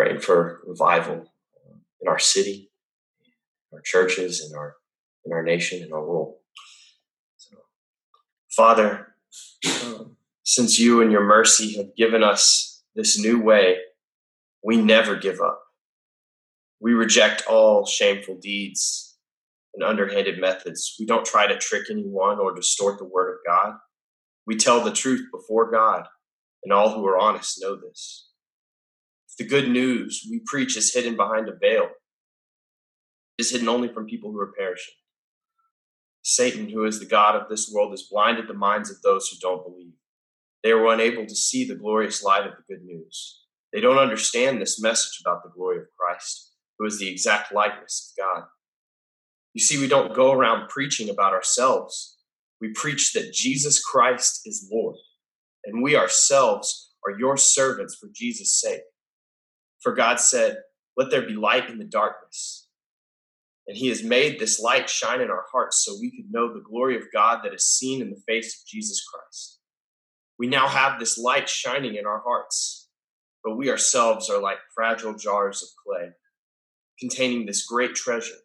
praying 0.00 0.20
for 0.20 0.60
revival 0.66 1.16
uh, 1.16 1.76
in 2.00 2.08
our 2.08 2.18
city, 2.18 2.70
our 3.72 3.82
churches, 3.82 4.46
in 4.48 4.56
our 4.56 4.76
in 5.26 5.32
our 5.32 5.42
nation, 5.42 5.82
in 5.82 5.92
our 5.92 6.02
world. 6.02 6.36
So, 7.36 7.58
Father, 8.50 9.14
um, 9.84 10.16
since 10.42 10.78
you 10.78 11.02
and 11.02 11.12
your 11.12 11.24
mercy 11.24 11.76
have 11.76 11.94
given 11.94 12.24
us 12.24 12.82
this 12.94 13.18
new 13.18 13.38
way, 13.42 13.76
we 14.64 14.78
never 14.78 15.16
give 15.16 15.40
up. 15.40 15.60
We 16.80 16.94
reject 16.94 17.46
all 17.46 17.84
shameful 17.84 18.38
deeds 18.40 19.18
and 19.74 19.84
underhanded 19.84 20.40
methods. 20.40 20.96
We 20.98 21.04
don't 21.04 21.26
try 21.26 21.46
to 21.46 21.58
trick 21.58 21.90
anyone 21.90 22.38
or 22.38 22.54
distort 22.54 22.98
the 22.98 23.04
word 23.04 23.32
of 23.32 23.38
God. 23.46 23.74
We 24.46 24.56
tell 24.56 24.82
the 24.82 24.92
truth 24.92 25.26
before 25.30 25.70
God, 25.70 26.06
and 26.64 26.72
all 26.72 26.94
who 26.94 27.06
are 27.06 27.18
honest 27.18 27.60
know 27.60 27.76
this. 27.76 28.29
The 29.40 29.46
good 29.46 29.70
news 29.70 30.26
we 30.30 30.42
preach 30.44 30.76
is 30.76 30.92
hidden 30.92 31.16
behind 31.16 31.48
a 31.48 31.56
veil, 31.58 31.88
is 33.38 33.50
hidden 33.50 33.70
only 33.70 33.88
from 33.88 34.04
people 34.04 34.30
who 34.30 34.38
are 34.38 34.52
perishing. 34.52 34.92
Satan, 36.20 36.68
who 36.68 36.84
is 36.84 37.00
the 37.00 37.06
God 37.06 37.36
of 37.36 37.48
this 37.48 37.72
world, 37.72 37.92
has 37.92 38.02
blinded 38.02 38.48
the 38.48 38.52
minds 38.52 38.90
of 38.90 39.00
those 39.00 39.28
who 39.28 39.38
don't 39.40 39.64
believe. 39.64 39.94
They 40.62 40.72
are 40.72 40.86
unable 40.88 41.24
to 41.24 41.34
see 41.34 41.66
the 41.66 41.74
glorious 41.74 42.22
light 42.22 42.46
of 42.46 42.52
the 42.52 42.74
good 42.74 42.84
news. 42.84 43.46
They 43.72 43.80
don't 43.80 43.96
understand 43.96 44.60
this 44.60 44.78
message 44.78 45.22
about 45.24 45.42
the 45.42 45.52
glory 45.56 45.78
of 45.78 45.84
Christ, 45.98 46.52
who 46.78 46.84
is 46.84 46.98
the 46.98 47.08
exact 47.08 47.50
likeness 47.50 48.12
of 48.12 48.22
God. 48.22 48.44
You 49.54 49.62
see, 49.62 49.80
we 49.80 49.88
don't 49.88 50.14
go 50.14 50.32
around 50.32 50.68
preaching 50.68 51.08
about 51.08 51.32
ourselves. 51.32 52.18
We 52.60 52.74
preach 52.74 53.14
that 53.14 53.32
Jesus 53.32 53.82
Christ 53.82 54.42
is 54.44 54.68
Lord, 54.70 54.96
and 55.64 55.82
we 55.82 55.96
ourselves 55.96 56.92
are 57.06 57.18
your 57.18 57.38
servants 57.38 57.94
for 57.94 58.10
Jesus' 58.14 58.60
sake. 58.60 58.82
For 59.82 59.94
God 59.94 60.20
said, 60.20 60.58
Let 60.96 61.10
there 61.10 61.26
be 61.26 61.34
light 61.34 61.68
in 61.70 61.78
the 61.78 61.84
darkness. 61.84 62.68
And 63.66 63.76
He 63.76 63.88
has 63.88 64.02
made 64.02 64.38
this 64.38 64.60
light 64.60 64.88
shine 64.88 65.20
in 65.20 65.30
our 65.30 65.44
hearts 65.52 65.84
so 65.84 65.96
we 66.00 66.10
could 66.10 66.30
know 66.30 66.52
the 66.52 66.62
glory 66.62 66.96
of 66.96 67.12
God 67.12 67.40
that 67.44 67.54
is 67.54 67.64
seen 67.64 68.02
in 68.02 68.10
the 68.10 68.22
face 68.26 68.60
of 68.60 68.66
Jesus 68.66 69.04
Christ. 69.04 69.60
We 70.38 70.46
now 70.46 70.68
have 70.68 70.98
this 70.98 71.18
light 71.18 71.48
shining 71.48 71.96
in 71.96 72.06
our 72.06 72.22
hearts, 72.24 72.88
but 73.44 73.56
we 73.56 73.70
ourselves 73.70 74.30
are 74.30 74.40
like 74.40 74.58
fragile 74.74 75.14
jars 75.14 75.62
of 75.62 75.68
clay, 75.84 76.10
containing 76.98 77.46
this 77.46 77.66
great 77.66 77.94
treasure. 77.94 78.38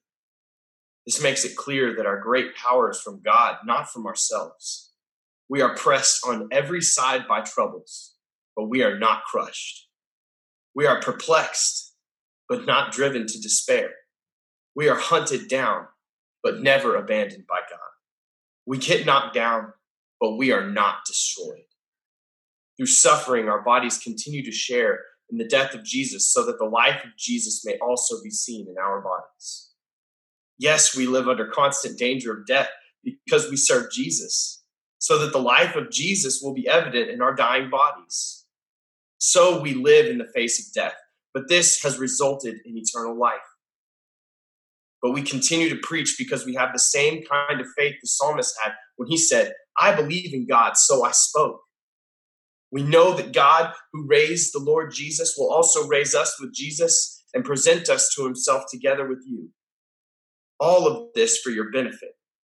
This 1.06 1.22
makes 1.22 1.46
it 1.46 1.56
clear 1.56 1.96
that 1.96 2.06
our 2.06 2.20
great 2.20 2.56
power 2.56 2.90
is 2.90 3.00
from 3.00 3.22
God, 3.24 3.58
not 3.66 3.90
from 3.90 4.08
ourselves. 4.08 4.92
We 5.48 5.62
are 5.62 5.76
pressed 5.76 6.26
on 6.28 6.50
every 6.52 6.82
side 6.82 7.28
by 7.28 7.42
troubles, 7.42 8.16
but 8.56 8.66
we 8.66 8.84
are 8.84 8.98
not 8.98 9.24
crushed. 9.24 9.85
We 10.76 10.86
are 10.86 11.00
perplexed, 11.00 11.94
but 12.50 12.66
not 12.66 12.92
driven 12.92 13.26
to 13.28 13.42
despair. 13.42 13.92
We 14.76 14.90
are 14.90 14.98
hunted 14.98 15.48
down, 15.48 15.88
but 16.44 16.60
never 16.62 16.96
abandoned 16.96 17.48
by 17.48 17.62
God. 17.70 17.80
We 18.66 18.78
get 18.78 19.06
knocked 19.06 19.34
down, 19.34 19.72
but 20.20 20.36
we 20.36 20.52
are 20.52 20.70
not 20.70 21.06
destroyed. 21.08 21.64
Through 22.76 22.88
suffering, 22.88 23.48
our 23.48 23.62
bodies 23.62 23.98
continue 23.98 24.44
to 24.44 24.52
share 24.52 25.00
in 25.30 25.38
the 25.38 25.48
death 25.48 25.74
of 25.74 25.86
Jesus 25.86 26.32
so 26.32 26.46
that 26.46 26.58
the 26.60 26.66
life 26.66 27.04
of 27.06 27.16
Jesus 27.18 27.64
may 27.66 27.78
also 27.80 28.22
be 28.22 28.30
seen 28.30 28.68
in 28.68 28.76
our 28.78 29.02
bodies. 29.02 29.72
Yes, 30.58 30.96
we 30.96 31.08
live 31.08 31.30
under 31.30 31.48
constant 31.48 31.98
danger 31.98 32.34
of 32.34 32.46
death 32.46 32.70
because 33.04 33.50
we 33.50 33.56
serve 33.56 33.92
Jesus, 33.92 34.64
so 34.98 35.18
that 35.20 35.32
the 35.32 35.40
life 35.40 35.76
of 35.76 35.90
Jesus 35.90 36.42
will 36.44 36.54
be 36.54 36.68
evident 36.68 37.10
in 37.10 37.22
our 37.22 37.34
dying 37.34 37.70
bodies. 37.70 38.35
So 39.28 39.60
we 39.60 39.74
live 39.74 40.06
in 40.06 40.20
the 40.20 40.32
face 40.36 40.60
of 40.60 40.72
death, 40.72 40.94
but 41.34 41.50
this 41.50 41.82
has 41.82 41.98
resulted 41.98 42.58
in 42.64 42.78
eternal 42.78 43.18
life. 43.18 43.40
But 45.02 45.14
we 45.14 45.24
continue 45.24 45.68
to 45.70 45.82
preach 45.82 46.14
because 46.16 46.46
we 46.46 46.54
have 46.54 46.72
the 46.72 46.80
same 46.80 47.24
kind 47.24 47.60
of 47.60 47.66
faith 47.76 47.96
the 48.00 48.08
psalmist 48.08 48.56
had 48.64 48.74
when 48.98 49.10
he 49.10 49.18
said, 49.18 49.54
I 49.82 49.96
believe 49.96 50.32
in 50.36 50.46
God, 50.46 50.78
so 50.78 51.04
I 51.04 51.10
spoke. 51.10 51.60
We 52.72 52.84
know 52.84 53.16
that 53.16 53.34
God, 53.34 53.74
who 53.94 54.06
raised 54.06 54.54
the 54.54 54.60
Lord 54.60 54.94
Jesus, 54.94 55.34
will 55.36 55.52
also 55.52 55.88
raise 55.88 56.14
us 56.14 56.40
with 56.40 56.54
Jesus 56.54 57.24
and 57.34 57.44
present 57.44 57.90
us 57.90 58.14
to 58.16 58.26
himself 58.26 58.66
together 58.70 59.10
with 59.10 59.24
you. 59.26 59.50
All 60.60 60.86
of 60.86 61.08
this 61.16 61.40
for 61.40 61.50
your 61.50 61.72
benefit. 61.72 62.12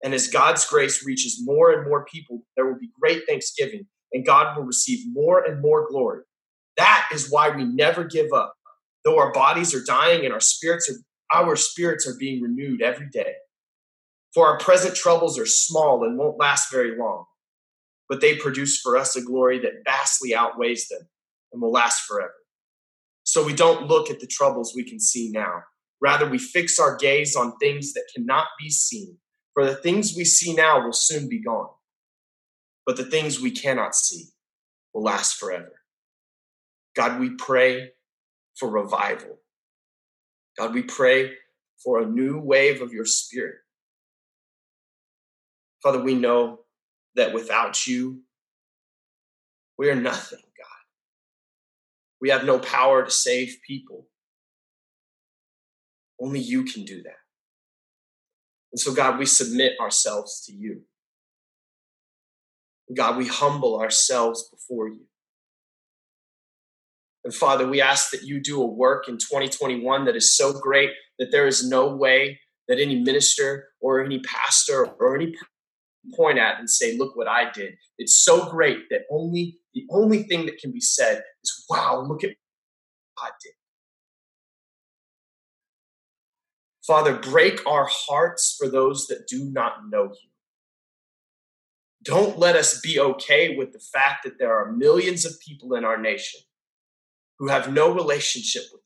And 0.04 0.14
as 0.14 0.28
God's 0.28 0.66
grace 0.66 1.06
reaches 1.06 1.40
more 1.46 1.72
and 1.72 1.88
more 1.88 2.04
people, 2.04 2.44
there 2.58 2.66
will 2.66 2.78
be 2.78 2.92
great 3.00 3.24
thanksgiving 3.26 3.88
and 4.12 4.26
God 4.26 4.58
will 4.58 4.66
receive 4.66 5.06
more 5.14 5.46
and 5.46 5.62
more 5.62 5.88
glory. 5.90 6.24
That 6.78 7.08
is 7.12 7.30
why 7.30 7.50
we 7.50 7.66
never 7.66 8.04
give 8.04 8.32
up. 8.34 8.54
Though 9.04 9.20
our 9.20 9.32
bodies 9.32 9.74
are 9.74 9.84
dying 9.84 10.26
and 10.26 10.34
our 10.34 10.40
spirits 10.40 10.90
are 10.90 10.96
our 11.34 11.56
spirits 11.56 12.08
are 12.08 12.16
being 12.18 12.42
renewed 12.42 12.82
every 12.82 13.10
day. 13.10 13.34
For 14.34 14.48
our 14.48 14.58
present 14.60 14.96
troubles 14.96 15.38
are 15.38 15.46
small 15.46 16.04
and 16.04 16.18
won't 16.18 16.40
last 16.40 16.72
very 16.72 16.98
long, 16.98 17.26
but 18.08 18.22
they 18.22 18.36
produce 18.36 18.80
for 18.80 18.96
us 18.96 19.16
a 19.16 19.22
glory 19.22 19.60
that 19.60 19.84
vastly 19.86 20.36
outweighs 20.36 20.88
them 20.88 21.02
and 21.52 21.62
will 21.62 21.72
last 21.72 22.04
forever. 22.04 22.34
So 23.24 23.46
we 23.46 23.54
don't 23.54 23.88
look 23.88 24.10
at 24.10 24.20
the 24.20 24.28
troubles 24.28 24.74
we 24.76 24.84
can 24.84 25.00
see 25.00 25.30
now. 25.34 25.64
Rather, 26.00 26.30
we 26.30 26.38
fix 26.38 26.80
our 26.80 26.96
gaze 26.96 27.36
on 27.36 27.58
things 27.58 27.94
that 27.94 28.08
cannot 28.16 28.48
be 28.60 28.70
seen, 28.70 29.18
for 29.54 29.66
the 29.66 29.76
things 29.76 30.16
we 30.16 30.24
see 30.24 30.54
now 30.54 30.86
will 30.86 30.94
soon 30.94 31.28
be 31.28 31.42
gone. 31.42 31.70
But 32.86 32.96
the 32.96 33.06
things 33.06 33.42
we 33.42 33.52
cannot 33.52 33.96
see 33.96 34.26
will 34.94 35.04
last 35.04 35.38
forever. 35.38 35.77
God, 36.98 37.20
we 37.20 37.30
pray 37.36 37.92
for 38.60 38.70
revival 38.70 39.38
God, 40.58 40.74
we 40.74 40.82
pray 40.82 41.34
for 41.84 42.02
a 42.02 42.06
new 42.06 42.40
wave 42.40 42.82
of 42.82 42.92
your 42.92 43.06
spirit. 43.06 43.58
Father, 45.84 46.02
we 46.02 46.16
know 46.16 46.62
that 47.16 47.34
without 47.34 47.86
you, 47.86 48.22
we 49.78 49.90
are 49.90 49.96
nothing, 49.96 50.40
God. 50.40 50.66
We 52.20 52.30
have 52.30 52.44
no 52.44 52.58
power 52.58 53.06
to 53.06 53.12
save 53.12 53.58
people. 53.66 54.08
Only 56.20 56.40
you 56.40 56.64
can 56.64 56.84
do 56.84 57.04
that. 57.04 57.22
And 58.72 58.80
so, 58.80 58.92
God, 58.94 59.20
we 59.20 59.28
submit 59.28 59.74
ourselves 59.80 60.44
to 60.48 60.54
you. 60.54 60.82
God, 62.96 63.18
we 63.18 63.28
humble 63.28 63.80
ourselves 63.80 64.50
before 64.50 64.90
you. 64.90 65.06
And 67.28 67.36
Father, 67.36 67.68
we 67.68 67.82
ask 67.82 68.12
that 68.12 68.24
you 68.24 68.40
do 68.40 68.62
a 68.62 68.66
work 68.66 69.10
in 69.10 69.18
2021 69.18 70.06
that 70.06 70.16
is 70.16 70.38
so 70.38 70.54
great 70.54 70.92
that 71.20 71.30
there 71.30 71.46
is 71.46 71.70
no 71.70 71.94
way 71.94 72.40
that 72.70 72.80
any 72.80 73.04
minister 73.04 73.68
or 73.82 74.02
any 74.02 74.22
pastor 74.22 74.86
or 74.86 75.14
any 75.18 75.36
point 76.16 76.38
at 76.38 76.58
and 76.58 76.70
say, 76.70 76.98
look 76.98 77.18
what 77.18 77.28
I 77.28 77.52
did. 77.52 77.74
It's 77.98 78.16
so 78.16 78.50
great 78.50 78.88
that 78.92 79.02
only 79.12 79.58
the 79.74 79.86
only 79.92 80.24
thing 80.24 80.46
that 80.46 80.58
can 80.58 80.72
be 80.72 80.80
said 80.80 81.22
is, 81.44 81.66
wow, 81.70 82.00
look 82.00 82.24
at 82.24 82.30
what 83.16 83.28
I 83.28 83.32
did. 83.44 83.52
Father, 86.88 87.14
break 87.14 87.60
our 87.68 87.90
hearts 87.92 88.56
for 88.58 88.70
those 88.70 89.08
that 89.08 89.28
do 89.28 89.50
not 89.52 89.90
know 89.90 90.06
you. 90.06 90.30
Don't 92.06 92.40
let 92.40 92.56
us 92.56 92.80
be 92.80 93.02
okay 93.02 93.58
with 93.58 93.74
the 93.74 93.82
fact 93.92 94.24
that 94.24 94.40
there 94.40 94.56
are 94.56 94.72
millions 94.72 95.26
of 95.26 95.34
people 95.46 95.74
in 95.74 95.84
our 95.84 95.98
nation 95.98 96.40
who 97.40 97.48
have 97.48 97.72
no 97.72 97.94
relationship 97.94 98.64
with 98.72 98.82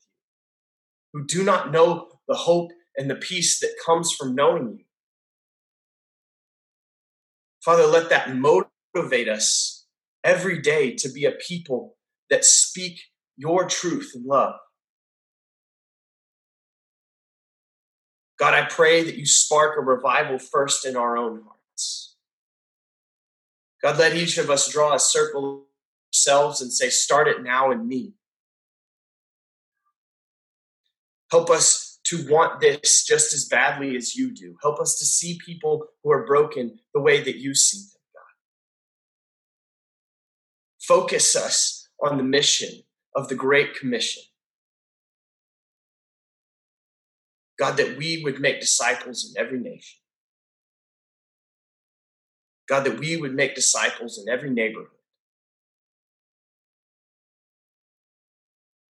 you, 1.12 1.20
who 1.20 1.26
do 1.26 1.44
not 1.44 1.72
know 1.72 2.08
the 2.28 2.34
hope 2.34 2.70
and 2.96 3.10
the 3.10 3.14
peace 3.14 3.60
that 3.60 3.74
comes 3.84 4.12
from 4.12 4.34
knowing 4.34 4.76
you. 4.78 4.84
Father, 7.64 7.86
let 7.86 8.10
that 8.10 8.34
motivate 8.34 9.28
us 9.28 9.86
every 10.24 10.60
day 10.60 10.94
to 10.96 11.08
be 11.10 11.24
a 11.24 11.32
people 11.32 11.96
that 12.28 12.44
speak 12.44 13.00
your 13.36 13.66
truth 13.66 14.12
and 14.14 14.24
love. 14.26 14.54
God, 18.38 18.54
I 18.54 18.64
pray 18.64 19.04
that 19.04 19.16
you 19.16 19.26
spark 19.26 19.78
a 19.78 19.80
revival 19.80 20.38
first 20.38 20.84
in 20.84 20.96
our 20.96 21.16
own 21.16 21.42
hearts. 21.44 22.16
God, 23.82 23.98
let 23.98 24.16
each 24.16 24.38
of 24.38 24.50
us 24.50 24.68
draw 24.68 24.94
a 24.94 24.98
circle 24.98 25.66
ourselves 26.08 26.60
and 26.60 26.72
say, 26.72 26.88
Start 26.88 27.28
it 27.28 27.42
now 27.42 27.70
in 27.70 27.86
me. 27.86 28.14
Help 31.32 31.48
us 31.48 31.98
to 32.04 32.28
want 32.28 32.60
this 32.60 33.06
just 33.06 33.32
as 33.32 33.46
badly 33.46 33.96
as 33.96 34.14
you 34.14 34.34
do. 34.34 34.54
Help 34.60 34.78
us 34.78 34.98
to 34.98 35.06
see 35.06 35.38
people 35.42 35.86
who 36.04 36.12
are 36.12 36.26
broken 36.26 36.78
the 36.92 37.00
way 37.00 37.22
that 37.22 37.38
you 37.38 37.54
see 37.54 37.78
them, 37.78 38.02
God. 38.14 38.22
Focus 40.86 41.34
us 41.34 41.88
on 42.02 42.18
the 42.18 42.22
mission 42.22 42.82
of 43.16 43.28
the 43.28 43.34
Great 43.34 43.74
Commission. 43.74 44.22
God, 47.58 47.78
that 47.78 47.96
we 47.96 48.22
would 48.22 48.38
make 48.38 48.60
disciples 48.60 49.34
in 49.34 49.42
every 49.42 49.58
nation. 49.58 50.00
God, 52.68 52.84
that 52.84 52.98
we 52.98 53.16
would 53.16 53.34
make 53.34 53.54
disciples 53.54 54.22
in 54.22 54.30
every 54.30 54.50
neighborhood. 54.50 54.88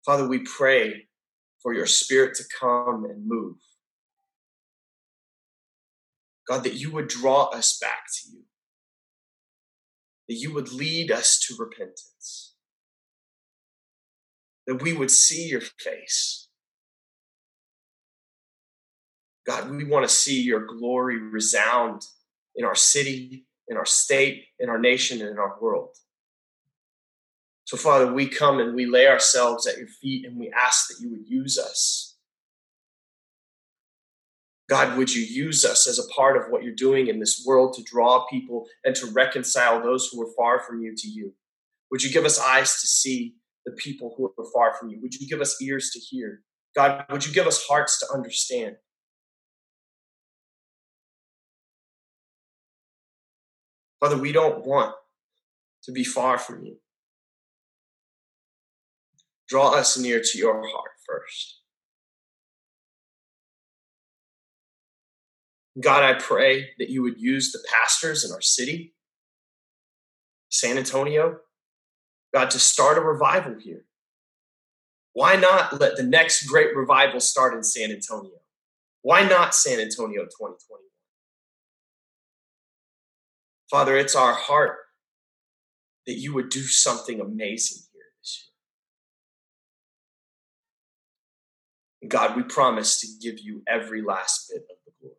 Father, 0.05 0.27
we 0.27 0.39
pray 0.39 1.05
for 1.65 1.73
your 1.73 1.87
spirit 1.87 2.35
to 2.35 2.43
come 2.59 3.05
and 3.05 3.27
move. 3.27 3.55
God, 6.47 6.63
that 6.63 6.75
you 6.75 6.91
would 6.91 7.07
draw 7.07 7.45
us 7.45 7.79
back 7.79 8.03
to 8.13 8.29
you, 8.33 8.43
that 10.29 10.35
you 10.35 10.53
would 10.53 10.71
lead 10.71 11.09
us 11.09 11.39
to 11.39 11.55
repentance, 11.57 12.53
that 14.67 14.83
we 14.83 14.93
would 14.93 15.09
see 15.09 15.47
your 15.47 15.61
face. 15.79 16.49
God, 19.47 19.67
we 19.71 19.85
want 19.85 20.07
to 20.07 20.15
see 20.15 20.43
your 20.43 20.67
glory 20.67 21.17
resound 21.17 22.05
in 22.55 22.63
our 22.63 22.75
city, 22.75 23.47
in 23.69 23.75
our 23.75 23.87
state, 23.87 24.45
in 24.59 24.69
our 24.69 24.77
nation, 24.77 25.19
and 25.19 25.31
in 25.31 25.39
our 25.39 25.57
world. 25.59 25.95
So, 27.75 27.81
Father, 27.81 28.13
we 28.13 28.29
come 28.29 28.61
and 28.61 28.73
we 28.73 28.85
lay 28.85 29.05
ourselves 29.05 29.67
at 29.67 29.77
your 29.77 29.89
feet 29.89 30.25
and 30.25 30.39
we 30.39 30.49
ask 30.49 30.87
that 30.87 31.01
you 31.01 31.09
would 31.09 31.27
use 31.27 31.57
us. 31.57 32.15
God, 34.69 34.97
would 34.97 35.13
you 35.13 35.21
use 35.21 35.65
us 35.65 35.85
as 35.85 35.99
a 35.99 36.07
part 36.07 36.37
of 36.37 36.43
what 36.49 36.63
you're 36.63 36.73
doing 36.73 37.07
in 37.07 37.19
this 37.19 37.43
world 37.45 37.73
to 37.73 37.83
draw 37.83 38.25
people 38.27 38.65
and 38.85 38.95
to 38.95 39.07
reconcile 39.07 39.83
those 39.83 40.07
who 40.07 40.21
are 40.21 40.31
far 40.37 40.61
from 40.61 40.81
you 40.83 40.95
to 40.95 41.07
you? 41.09 41.33
Would 41.91 42.01
you 42.01 42.13
give 42.13 42.23
us 42.23 42.39
eyes 42.39 42.79
to 42.79 42.87
see 42.87 43.35
the 43.65 43.73
people 43.73 44.15
who 44.15 44.33
are 44.41 44.49
far 44.53 44.73
from 44.79 44.87
you? 44.87 45.01
Would 45.01 45.15
you 45.15 45.27
give 45.27 45.41
us 45.41 45.61
ears 45.61 45.89
to 45.89 45.99
hear? 45.99 46.43
God, 46.77 47.03
would 47.09 47.27
you 47.27 47.33
give 47.33 47.45
us 47.45 47.65
hearts 47.67 47.99
to 47.99 48.05
understand? 48.13 48.77
Father, 53.99 54.17
we 54.17 54.31
don't 54.31 54.65
want 54.65 54.95
to 55.83 55.91
be 55.91 56.05
far 56.05 56.37
from 56.37 56.63
you. 56.63 56.77
Draw 59.47 59.75
us 59.75 59.97
near 59.97 60.21
to 60.21 60.37
your 60.37 60.55
heart 60.67 60.91
first. 61.05 61.61
God, 65.79 66.03
I 66.03 66.13
pray 66.13 66.69
that 66.79 66.89
you 66.89 67.01
would 67.01 67.19
use 67.19 67.51
the 67.51 67.59
pastors 67.69 68.23
in 68.23 68.31
our 68.31 68.41
city, 68.41 68.95
San 70.49 70.77
Antonio, 70.77 71.39
God, 72.33 72.49
to 72.51 72.59
start 72.59 72.97
a 72.97 73.01
revival 73.01 73.55
here. 73.59 73.85
Why 75.13 75.35
not 75.35 75.79
let 75.79 75.95
the 75.95 76.03
next 76.03 76.45
great 76.47 76.75
revival 76.75 77.19
start 77.19 77.53
in 77.53 77.63
San 77.63 77.91
Antonio? 77.91 78.39
Why 79.01 79.23
not 79.23 79.53
San 79.53 79.79
Antonio 79.79 80.23
2021? 80.23 80.79
Father, 83.69 83.97
it's 83.97 84.15
our 84.15 84.33
heart 84.33 84.77
that 86.05 86.19
you 86.19 86.33
would 86.33 86.49
do 86.49 86.61
something 86.61 87.19
amazing 87.19 87.84
God, 92.07 92.35
we 92.35 92.43
promise 92.43 92.99
to 93.01 93.07
give 93.21 93.39
you 93.39 93.61
every 93.67 94.01
last 94.01 94.49
bit 94.49 94.63
of 94.63 94.77
the 94.85 94.91
glory. 94.99 95.15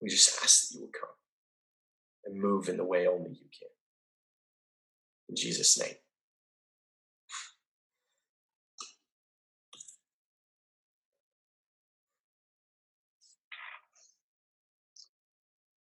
We 0.00 0.08
just 0.08 0.38
ask 0.42 0.68
that 0.68 0.74
you 0.74 0.82
would 0.82 0.92
come 0.92 1.10
and 2.24 2.40
move 2.40 2.68
in 2.68 2.76
the 2.76 2.84
way 2.84 3.06
only 3.06 3.30
you 3.30 3.48
can. 3.58 3.68
In 5.28 5.36
Jesus' 5.36 5.78
name. 5.78 5.94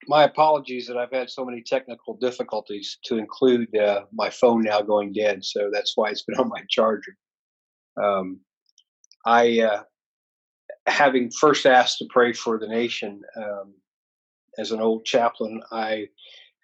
my 0.07 0.23
apologies 0.23 0.87
that 0.87 0.97
I've 0.97 1.11
had 1.11 1.29
so 1.29 1.45
many 1.45 1.61
technical 1.61 2.17
difficulties 2.17 2.97
to 3.05 3.17
include 3.17 3.75
uh, 3.75 4.01
my 4.13 4.29
phone 4.29 4.61
now 4.61 4.81
going 4.81 5.13
dead. 5.13 5.43
So 5.43 5.69
that's 5.71 5.93
why 5.95 6.09
it's 6.09 6.23
been 6.23 6.39
on 6.39 6.49
my 6.49 6.61
charger. 6.69 7.15
Um, 8.01 8.39
I, 9.25 9.59
uh, 9.61 9.83
having 10.87 11.31
first 11.31 11.65
asked 11.65 11.97
to 11.99 12.07
pray 12.09 12.33
for 12.33 12.59
the 12.59 12.67
nation 12.67 13.21
um, 13.37 13.73
as 14.57 14.71
an 14.71 14.79
old 14.79 15.05
chaplain, 15.05 15.61
I 15.71 16.07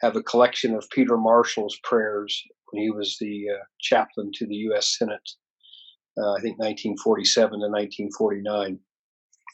have 0.02 0.16
a 0.16 0.24
collection 0.24 0.76
of 0.76 0.90
Peter 0.92 1.18
Marshall's 1.18 1.80
prayers 1.84 2.44
when 2.70 2.84
he 2.84 2.92
was 2.92 3.18
the 3.20 3.46
uh, 3.50 3.64
chaplain 3.80 4.32
to 4.36 4.48
the 4.48 4.56
U.S. 4.56 4.96
Senate, 4.98 5.30
uh, 6.18 6.34
I 6.34 6.42
think 6.42 6.58
1947 6.60 7.52
to 7.52 7.58
1949. 7.58 8.80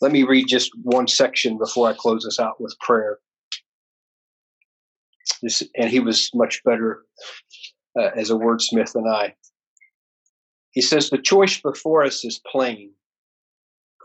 Let 0.01 0.11
me 0.11 0.23
read 0.23 0.47
just 0.47 0.71
one 0.83 1.07
section 1.07 1.57
before 1.57 1.89
I 1.89 1.93
close 1.93 2.23
this 2.23 2.39
out 2.39 2.61
with 2.61 2.77
prayer. 2.79 3.19
This, 5.41 5.63
and 5.75 5.89
he 5.89 5.99
was 5.99 6.29
much 6.33 6.63
better 6.63 7.03
uh, 7.99 8.09
as 8.15 8.29
a 8.29 8.35
wordsmith 8.35 8.93
than 8.93 9.07
I. 9.07 9.33
He 10.71 10.81
says, 10.81 11.09
The 11.09 11.17
choice 11.17 11.59
before 11.59 12.03
us 12.03 12.23
is 12.23 12.39
plain 12.51 12.91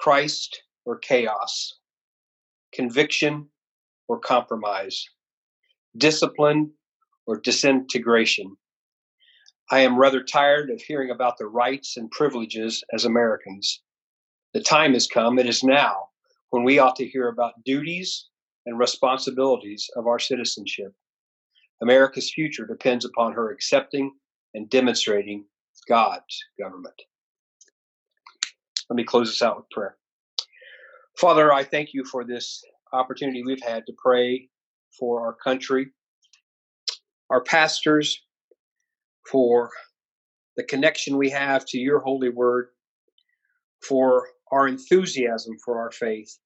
Christ 0.03 0.65
or 0.85 0.99
chaos, 0.99 1.79
conviction 2.75 3.47
or 4.09 4.19
compromise, 4.19 5.05
discipline 5.97 6.73
or 7.25 7.39
disintegration. 7.39 8.57
I 9.71 9.79
am 9.79 9.97
rather 9.97 10.25
tired 10.25 10.71
of 10.71 10.83
hearing 10.83 11.13
about 11.13 11.39
the 11.39 11.47
rights 11.47 11.97
and 11.97 12.11
privileges 12.11 12.83
as 12.93 13.05
Americans. 13.05 13.81
The 14.55 14.61
time 14.61 14.95
has 14.95 15.07
come, 15.07 15.39
it 15.39 15.47
is 15.47 15.63
now, 15.63 16.09
when 16.51 16.65
we 16.65 16.81
ought 16.81 16.97
to 16.97 17.07
hear 17.07 17.29
about 17.29 17.63
duties 17.65 18.27
and 18.67 18.81
responsibilities 18.81 19.89
of 19.95 20.09
our 20.09 20.19
citizenship. 20.19 20.93
America's 21.81 22.33
future 22.35 22.67
depends 22.67 23.05
upon 23.05 23.35
her 23.35 23.53
accepting 23.53 24.13
and 24.53 24.69
demonstrating 24.69 25.45
God's 25.89 26.45
government. 26.59 27.01
Let 28.93 28.97
me 28.97 29.05
close 29.05 29.31
this 29.31 29.41
out 29.41 29.57
with 29.57 29.71
prayer. 29.71 29.97
Father, 31.17 31.51
I 31.51 31.65
thank 31.65 31.95
you 31.95 32.05
for 32.05 32.27
this 32.27 32.63
opportunity 32.93 33.43
we've 33.43 33.63
had 33.63 33.87
to 33.87 33.95
pray 33.97 34.51
for 35.01 35.25
our 35.25 35.33
country, 35.33 35.87
our 37.31 37.43
pastors, 37.43 38.21
for 39.31 39.71
the 40.59 40.65
connection 40.65 41.17
we 41.17 41.31
have 41.31 41.65
to 41.69 41.79
your 41.79 42.01
holy 42.01 42.29
word, 42.29 42.67
for 43.81 44.29
our 44.51 44.69
enthusiasm 44.69 45.57
for 45.65 45.81
our 45.81 45.91
faith. 45.91 46.37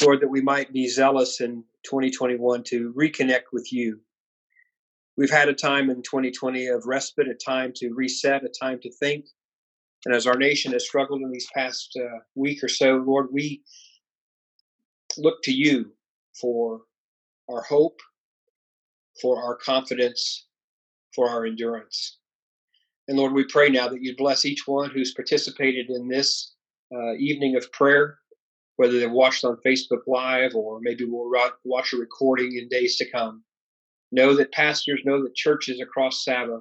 Lord, 0.00 0.22
that 0.22 0.30
we 0.30 0.40
might 0.40 0.72
be 0.72 0.88
zealous 0.88 1.42
in 1.42 1.62
2021 1.84 2.62
to 2.68 2.94
reconnect 2.94 3.52
with 3.52 3.70
you 3.70 4.00
we've 5.18 5.30
had 5.30 5.50
a 5.50 5.54
time 5.54 5.90
in 5.90 5.96
2020 5.96 6.68
of 6.68 6.86
respite, 6.86 7.28
a 7.28 7.34
time 7.34 7.72
to 7.76 7.92
reset, 7.92 8.42
a 8.42 8.48
time 8.48 8.80
to 8.80 8.90
think. 8.90 9.26
And 10.06 10.14
as 10.14 10.26
our 10.26 10.36
nation 10.36 10.72
has 10.72 10.86
struggled 10.86 11.22
in 11.22 11.30
these 11.30 11.48
past 11.54 11.98
uh, 12.00 12.18
week 12.34 12.64
or 12.64 12.68
so, 12.68 12.96
Lord, 13.06 13.28
we 13.32 13.62
look 15.18 15.42
to 15.42 15.52
you 15.52 15.92
for 16.40 16.82
our 17.50 17.62
hope, 17.62 18.00
for 19.20 19.42
our 19.42 19.56
confidence, 19.56 20.46
for 21.14 21.28
our 21.28 21.44
endurance. 21.44 22.18
And 23.08 23.18
Lord, 23.18 23.32
we 23.32 23.44
pray 23.44 23.68
now 23.68 23.88
that 23.88 24.02
you 24.02 24.14
bless 24.16 24.44
each 24.44 24.66
one 24.66 24.90
who's 24.90 25.12
participated 25.12 25.90
in 25.90 26.08
this 26.08 26.54
uh, 26.94 27.14
evening 27.14 27.56
of 27.56 27.70
prayer, 27.72 28.18
whether 28.76 28.98
they've 28.98 29.10
watched 29.10 29.44
on 29.44 29.58
Facebook 29.66 30.06
Live 30.06 30.54
or 30.54 30.78
maybe 30.80 31.04
we'll 31.04 31.30
watch 31.64 31.92
a 31.92 31.96
recording 31.96 32.56
in 32.56 32.68
days 32.68 32.96
to 32.96 33.10
come. 33.10 33.42
Know 34.12 34.34
that 34.36 34.52
pastors, 34.52 35.02
know 35.04 35.22
that 35.22 35.34
churches 35.34 35.80
across 35.80 36.24
Saba 36.24 36.60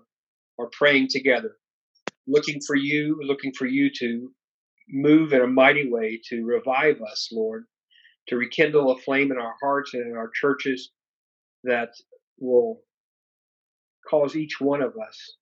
are 0.60 0.70
praying 0.72 1.08
together, 1.10 1.58
looking 2.30 2.62
for 2.66 2.76
you, 2.76 3.20
looking 3.22 3.52
for 3.54 3.66
you 3.66 3.90
to 4.00 4.32
move 4.90 5.34
in 5.34 5.42
a 5.42 5.48
mighty 5.48 5.92
way 5.92 6.22
to 6.30 6.44
revive 6.46 7.02
us, 7.02 7.30
Lord, 7.32 7.66
to 8.28 8.38
rekindle 8.38 8.92
a 8.92 8.98
flame 9.00 9.32
in 9.32 9.38
our 9.38 9.56
hearts 9.62 9.94
and 9.94 10.06
in 10.06 10.16
our 10.16 10.30
churches 10.34 10.92
that 11.64 11.90
will 12.40 12.82
cause 14.10 14.36
each 14.36 14.62
one 14.62 14.82
of 14.82 14.94
us 15.08 15.36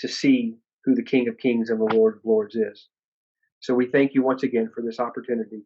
to 0.00 0.08
see 0.08 0.56
who 0.84 0.94
the 0.94 1.02
King 1.02 1.28
of 1.28 1.38
Kings 1.38 1.70
and 1.70 1.80
the 1.80 1.94
Lord 1.94 2.16
of 2.16 2.24
Lords 2.24 2.56
is. 2.56 2.88
So 3.60 3.74
we 3.74 3.86
thank 3.86 4.14
you 4.14 4.22
once 4.22 4.42
again 4.42 4.70
for 4.74 4.82
this 4.82 4.98
opportunity, 4.98 5.62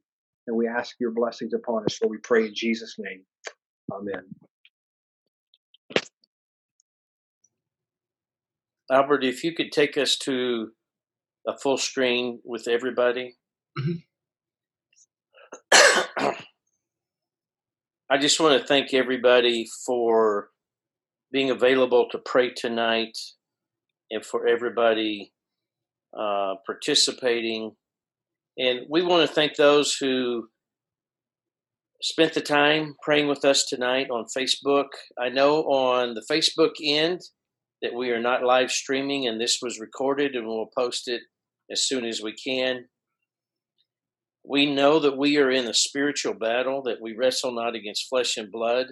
and 0.47 0.57
we 0.57 0.69
ask 0.69 0.97
your 1.01 1.13
blessings 1.13 1.55
upon 1.55 1.85
us. 1.85 1.97
For 1.97 2.09
we 2.09 2.19
pray 2.19 2.47
in 2.47 2.55
Jesus' 2.55 2.97
name. 2.99 3.23
Amen. 3.93 4.25
Albert, 8.91 9.25
if 9.25 9.43
you 9.43 9.53
could 9.55 9.73
take 9.73 9.97
us 9.97 10.17
to 10.19 10.69
a 11.47 11.57
full 11.57 11.79
screen 11.79 12.41
with 12.45 12.67
everybody. 12.69 13.37
Mm-hmm. 13.79 13.93
I 18.11 18.19
just 18.19 18.41
want 18.41 18.61
to 18.61 18.67
thank 18.67 18.95
everybody 18.95 19.67
for 19.85 20.51
being 21.33 21.51
available 21.51 22.09
to 22.11 22.19
pray 22.19 22.51
tonight 22.51 23.17
and 24.11 24.25
for 24.25 24.47
everybody 24.47 25.33
uh, 26.17 26.55
participating. 26.65 27.73
And 28.59 28.87
we 28.89 29.03
want 29.03 29.29
to 29.29 29.35
thank 29.35 29.57
those 29.57 29.97
who 29.97 30.49
spent 32.01 32.35
the 32.35 32.41
time 32.41 32.95
praying 33.03 33.29
with 33.29 33.45
us 33.45 33.67
tonight 33.67 34.09
on 34.11 34.27
Facebook. 34.37 34.87
I 35.19 35.29
know 35.29 35.63
on 35.63 36.15
the 36.15 36.25
Facebook 36.31 36.73
end, 36.83 37.21
that 37.83 37.95
we 37.95 38.11
are 38.11 38.21
not 38.21 38.43
live 38.43 38.71
streaming 38.71 39.27
and 39.27 39.41
this 39.41 39.59
was 39.61 39.81
recorded 39.81 40.35
and 40.35 40.47
we'll 40.47 40.71
post 40.77 41.09
it 41.09 41.23
as 41.71 41.87
soon 41.87 42.05
as 42.05 42.23
we 42.23 42.33
can. 42.33 42.87
We 44.45 44.73
know 44.73 45.01
that 45.01 45.19
we 45.19 45.39
are 45.39 45.51
in 45.51 45.67
a 45.67 45.75
spiritual 45.75 46.35
battle, 46.35 46.83
that 46.85 47.01
we 47.03 47.17
wrestle 47.17 47.53
not 47.53 47.75
against 47.75 48.09
flesh 48.09 48.37
and 48.37 48.51
blood. 48.51 48.87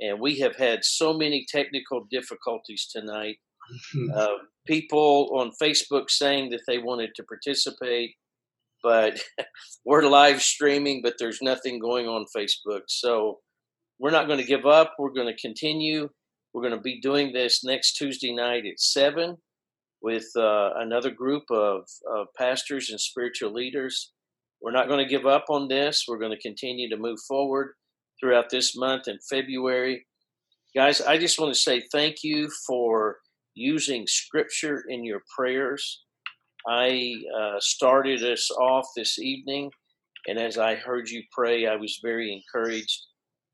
And 0.00 0.20
we 0.20 0.40
have 0.40 0.56
had 0.56 0.80
so 0.84 1.12
many 1.16 1.46
technical 1.48 2.06
difficulties 2.10 2.88
tonight. 2.92 3.36
uh, 4.14 4.26
people 4.66 5.30
on 5.34 5.52
Facebook 5.62 6.10
saying 6.10 6.50
that 6.50 6.62
they 6.66 6.78
wanted 6.78 7.10
to 7.14 7.22
participate, 7.22 8.16
but 8.82 9.22
we're 9.84 10.02
live 10.02 10.42
streaming, 10.42 11.00
but 11.02 11.14
there's 11.18 11.40
nothing 11.40 11.78
going 11.78 12.06
on 12.08 12.26
Facebook. 12.36 12.82
So 12.88 13.38
we're 14.00 14.10
not 14.10 14.26
going 14.26 14.40
to 14.40 14.44
give 14.44 14.66
up. 14.66 14.94
We're 14.98 15.12
going 15.12 15.32
to 15.32 15.40
continue 15.40 16.08
we're 16.52 16.62
going 16.62 16.74
to 16.74 16.80
be 16.80 17.00
doing 17.00 17.32
this 17.32 17.64
next 17.64 17.94
Tuesday 17.94 18.34
night 18.34 18.64
at 18.66 18.78
7 18.78 19.36
with 20.02 20.26
uh, 20.36 20.70
another 20.76 21.10
group 21.10 21.44
of, 21.50 21.84
of 22.10 22.26
pastors 22.36 22.90
and 22.90 23.00
spiritual 23.00 23.52
leaders. 23.52 24.12
We're 24.60 24.72
not 24.72 24.88
going 24.88 25.02
to 25.02 25.10
give 25.10 25.26
up 25.26 25.46
on 25.48 25.68
this. 25.68 26.04
We're 26.06 26.18
going 26.18 26.32
to 26.32 26.40
continue 26.40 26.90
to 26.90 26.96
move 26.96 27.18
forward 27.26 27.74
throughout 28.20 28.50
this 28.50 28.76
month 28.76 29.08
in 29.08 29.18
February. 29.30 30.06
Guys, 30.74 31.00
I 31.00 31.18
just 31.18 31.40
want 31.40 31.54
to 31.54 31.60
say 31.60 31.82
thank 31.92 32.16
you 32.22 32.48
for 32.66 33.18
using 33.54 34.06
scripture 34.06 34.84
in 34.88 35.04
your 35.04 35.22
prayers. 35.36 36.02
I 36.68 37.14
uh, 37.38 37.56
started 37.58 38.22
us 38.22 38.50
off 38.50 38.86
this 38.96 39.18
evening, 39.18 39.70
and 40.28 40.38
as 40.38 40.58
I 40.58 40.76
heard 40.76 41.08
you 41.08 41.22
pray, 41.32 41.66
I 41.66 41.76
was 41.76 41.98
very 42.02 42.32
encouraged 42.32 43.00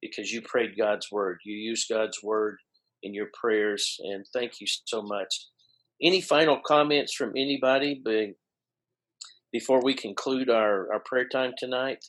because 0.03 0.31
you 0.31 0.43
prayed 0.43 0.77
God's 0.79 1.11
word. 1.11 1.39
You 1.45 1.57
used 1.57 1.89
God's 1.89 2.23
word 2.23 2.59
in 3.03 3.15
your 3.15 3.29
prayers. 3.35 3.97
And 4.01 4.25
thank 4.33 4.61
you 4.61 4.67
so 4.67 5.03
much. 5.03 5.47
Any 6.03 6.21
final 6.21 6.61
comments 6.65 7.15
from 7.15 7.31
anybody 7.31 8.03
before 9.53 9.81
we 9.83 9.95
conclude 9.95 10.49
our, 10.49 10.93
our 10.93 11.01
prayer 11.01 11.29
time 11.29 11.53
tonight? 11.59 12.05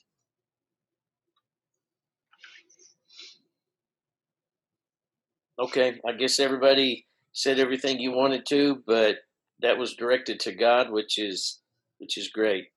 Okay, 5.59 5.99
I 6.07 6.13
guess 6.13 6.39
everybody 6.39 7.05
said 7.33 7.59
everything 7.59 7.99
you 7.99 8.11
wanted 8.11 8.45
to, 8.47 8.81
but 8.87 9.15
that 9.61 9.77
was 9.77 9.93
directed 9.95 10.39
to 10.41 10.55
God, 10.55 10.89
which 10.89 11.19
is 11.19 11.59
which 11.97 12.17
is 12.17 12.29
great. 12.29 12.67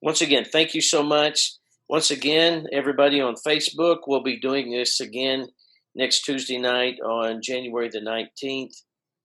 Once 0.00 0.22
again, 0.22 0.44
thank 0.50 0.74
you 0.74 0.80
so 0.80 1.02
much. 1.02 1.52
Once 1.86 2.10
again, 2.10 2.66
everybody 2.72 3.20
on 3.20 3.34
Facebook, 3.46 3.98
we'll 4.06 4.22
be 4.22 4.40
doing 4.40 4.70
this 4.70 5.00
again 5.00 5.48
next 5.94 6.22
Tuesday 6.22 6.58
night 6.58 6.96
on 7.04 7.40
January 7.42 7.88
the 7.88 8.00
19th 8.00 8.74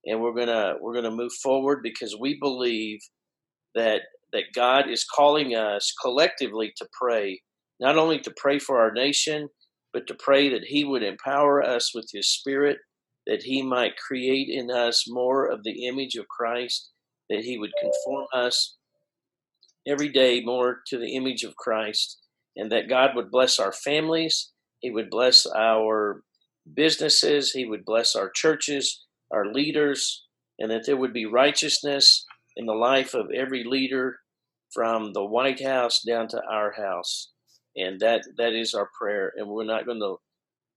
and 0.04 0.20
we're 0.20 0.34
going 0.34 0.46
to 0.48 0.76
we're 0.80 1.00
to 1.00 1.10
move 1.10 1.32
forward 1.42 1.80
because 1.82 2.16
we 2.18 2.38
believe 2.40 3.00
that 3.74 4.02
that 4.32 4.44
God 4.54 4.90
is 4.90 5.04
calling 5.04 5.54
us 5.54 5.92
collectively 6.02 6.72
to 6.76 6.86
pray, 7.00 7.40
not 7.80 7.96
only 7.96 8.18
to 8.20 8.34
pray 8.36 8.58
for 8.58 8.80
our 8.80 8.92
nation, 8.92 9.48
but 9.92 10.06
to 10.08 10.14
pray 10.14 10.48
that 10.50 10.64
he 10.64 10.84
would 10.84 11.02
empower 11.02 11.62
us 11.62 11.94
with 11.94 12.08
his 12.12 12.28
spirit 12.28 12.78
that 13.26 13.42
he 13.42 13.62
might 13.62 13.96
create 13.96 14.48
in 14.48 14.70
us 14.70 15.04
more 15.08 15.46
of 15.46 15.64
the 15.64 15.86
image 15.86 16.14
of 16.14 16.28
Christ, 16.28 16.90
that 17.28 17.40
he 17.40 17.58
would 17.58 17.72
conform 17.80 18.26
us 18.32 18.76
every 19.86 20.08
day 20.08 20.42
more 20.44 20.78
to 20.86 20.98
the 20.98 21.14
image 21.16 21.42
of 21.42 21.56
Christ, 21.56 22.18
and 22.56 22.70
that 22.70 22.88
God 22.88 23.10
would 23.14 23.30
bless 23.30 23.58
our 23.58 23.72
families, 23.72 24.52
he 24.80 24.90
would 24.90 25.10
bless 25.10 25.46
our 25.46 26.22
businesses, 26.74 27.52
he 27.52 27.64
would 27.64 27.84
bless 27.84 28.14
our 28.14 28.30
churches, 28.30 29.04
our 29.30 29.52
leaders, 29.52 30.24
and 30.58 30.70
that 30.70 30.86
there 30.86 30.96
would 30.96 31.12
be 31.12 31.26
righteousness 31.26 32.24
in 32.56 32.66
the 32.66 32.74
life 32.74 33.14
of 33.14 33.30
every 33.30 33.64
leader 33.64 34.18
from 34.72 35.12
the 35.12 35.24
White 35.24 35.62
House 35.62 36.02
down 36.02 36.28
to 36.28 36.42
our 36.50 36.72
house. 36.72 37.30
And 37.76 38.00
that 38.00 38.22
that 38.38 38.54
is 38.54 38.74
our 38.74 38.88
prayer. 38.98 39.32
And 39.36 39.48
we're 39.48 39.64
not 39.64 39.84
going 39.84 40.00
to 40.00 40.16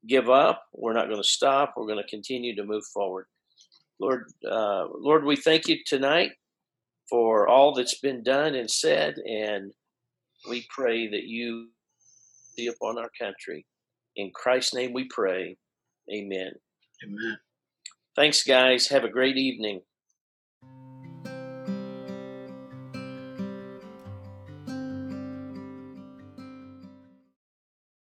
give 0.08 0.30
up. 0.30 0.64
We're 0.74 0.94
not 0.94 1.08
going 1.08 1.22
to 1.22 1.28
stop. 1.28 1.74
We're 1.76 1.88
going 1.88 2.04
to 2.04 2.10
continue 2.10 2.56
to 2.56 2.64
move 2.64 2.84
forward. 2.94 3.26
Lord, 4.00 4.26
uh, 4.50 4.86
Lord, 4.94 5.26
we 5.26 5.36
thank 5.36 5.68
you 5.68 5.78
tonight 5.86 6.32
for 7.10 7.48
all 7.48 7.74
that's 7.74 8.00
been 8.00 8.24
done 8.24 8.56
and 8.56 8.70
said, 8.70 9.16
and 9.18 9.72
we 10.50 10.66
pray 10.70 11.08
that 11.10 11.24
you 11.24 11.70
be 12.56 12.68
upon 12.68 12.98
our 12.98 13.10
country. 13.20 13.66
In 14.16 14.32
Christ's 14.34 14.74
name 14.74 14.94
we 14.94 15.06
pray. 15.10 15.58
Amen. 16.14 16.52
Amen. 17.04 17.38
Thanks, 18.16 18.44
guys. 18.44 18.88
Have 18.88 19.04
a 19.04 19.10
great 19.10 19.38
evening. 19.38 19.82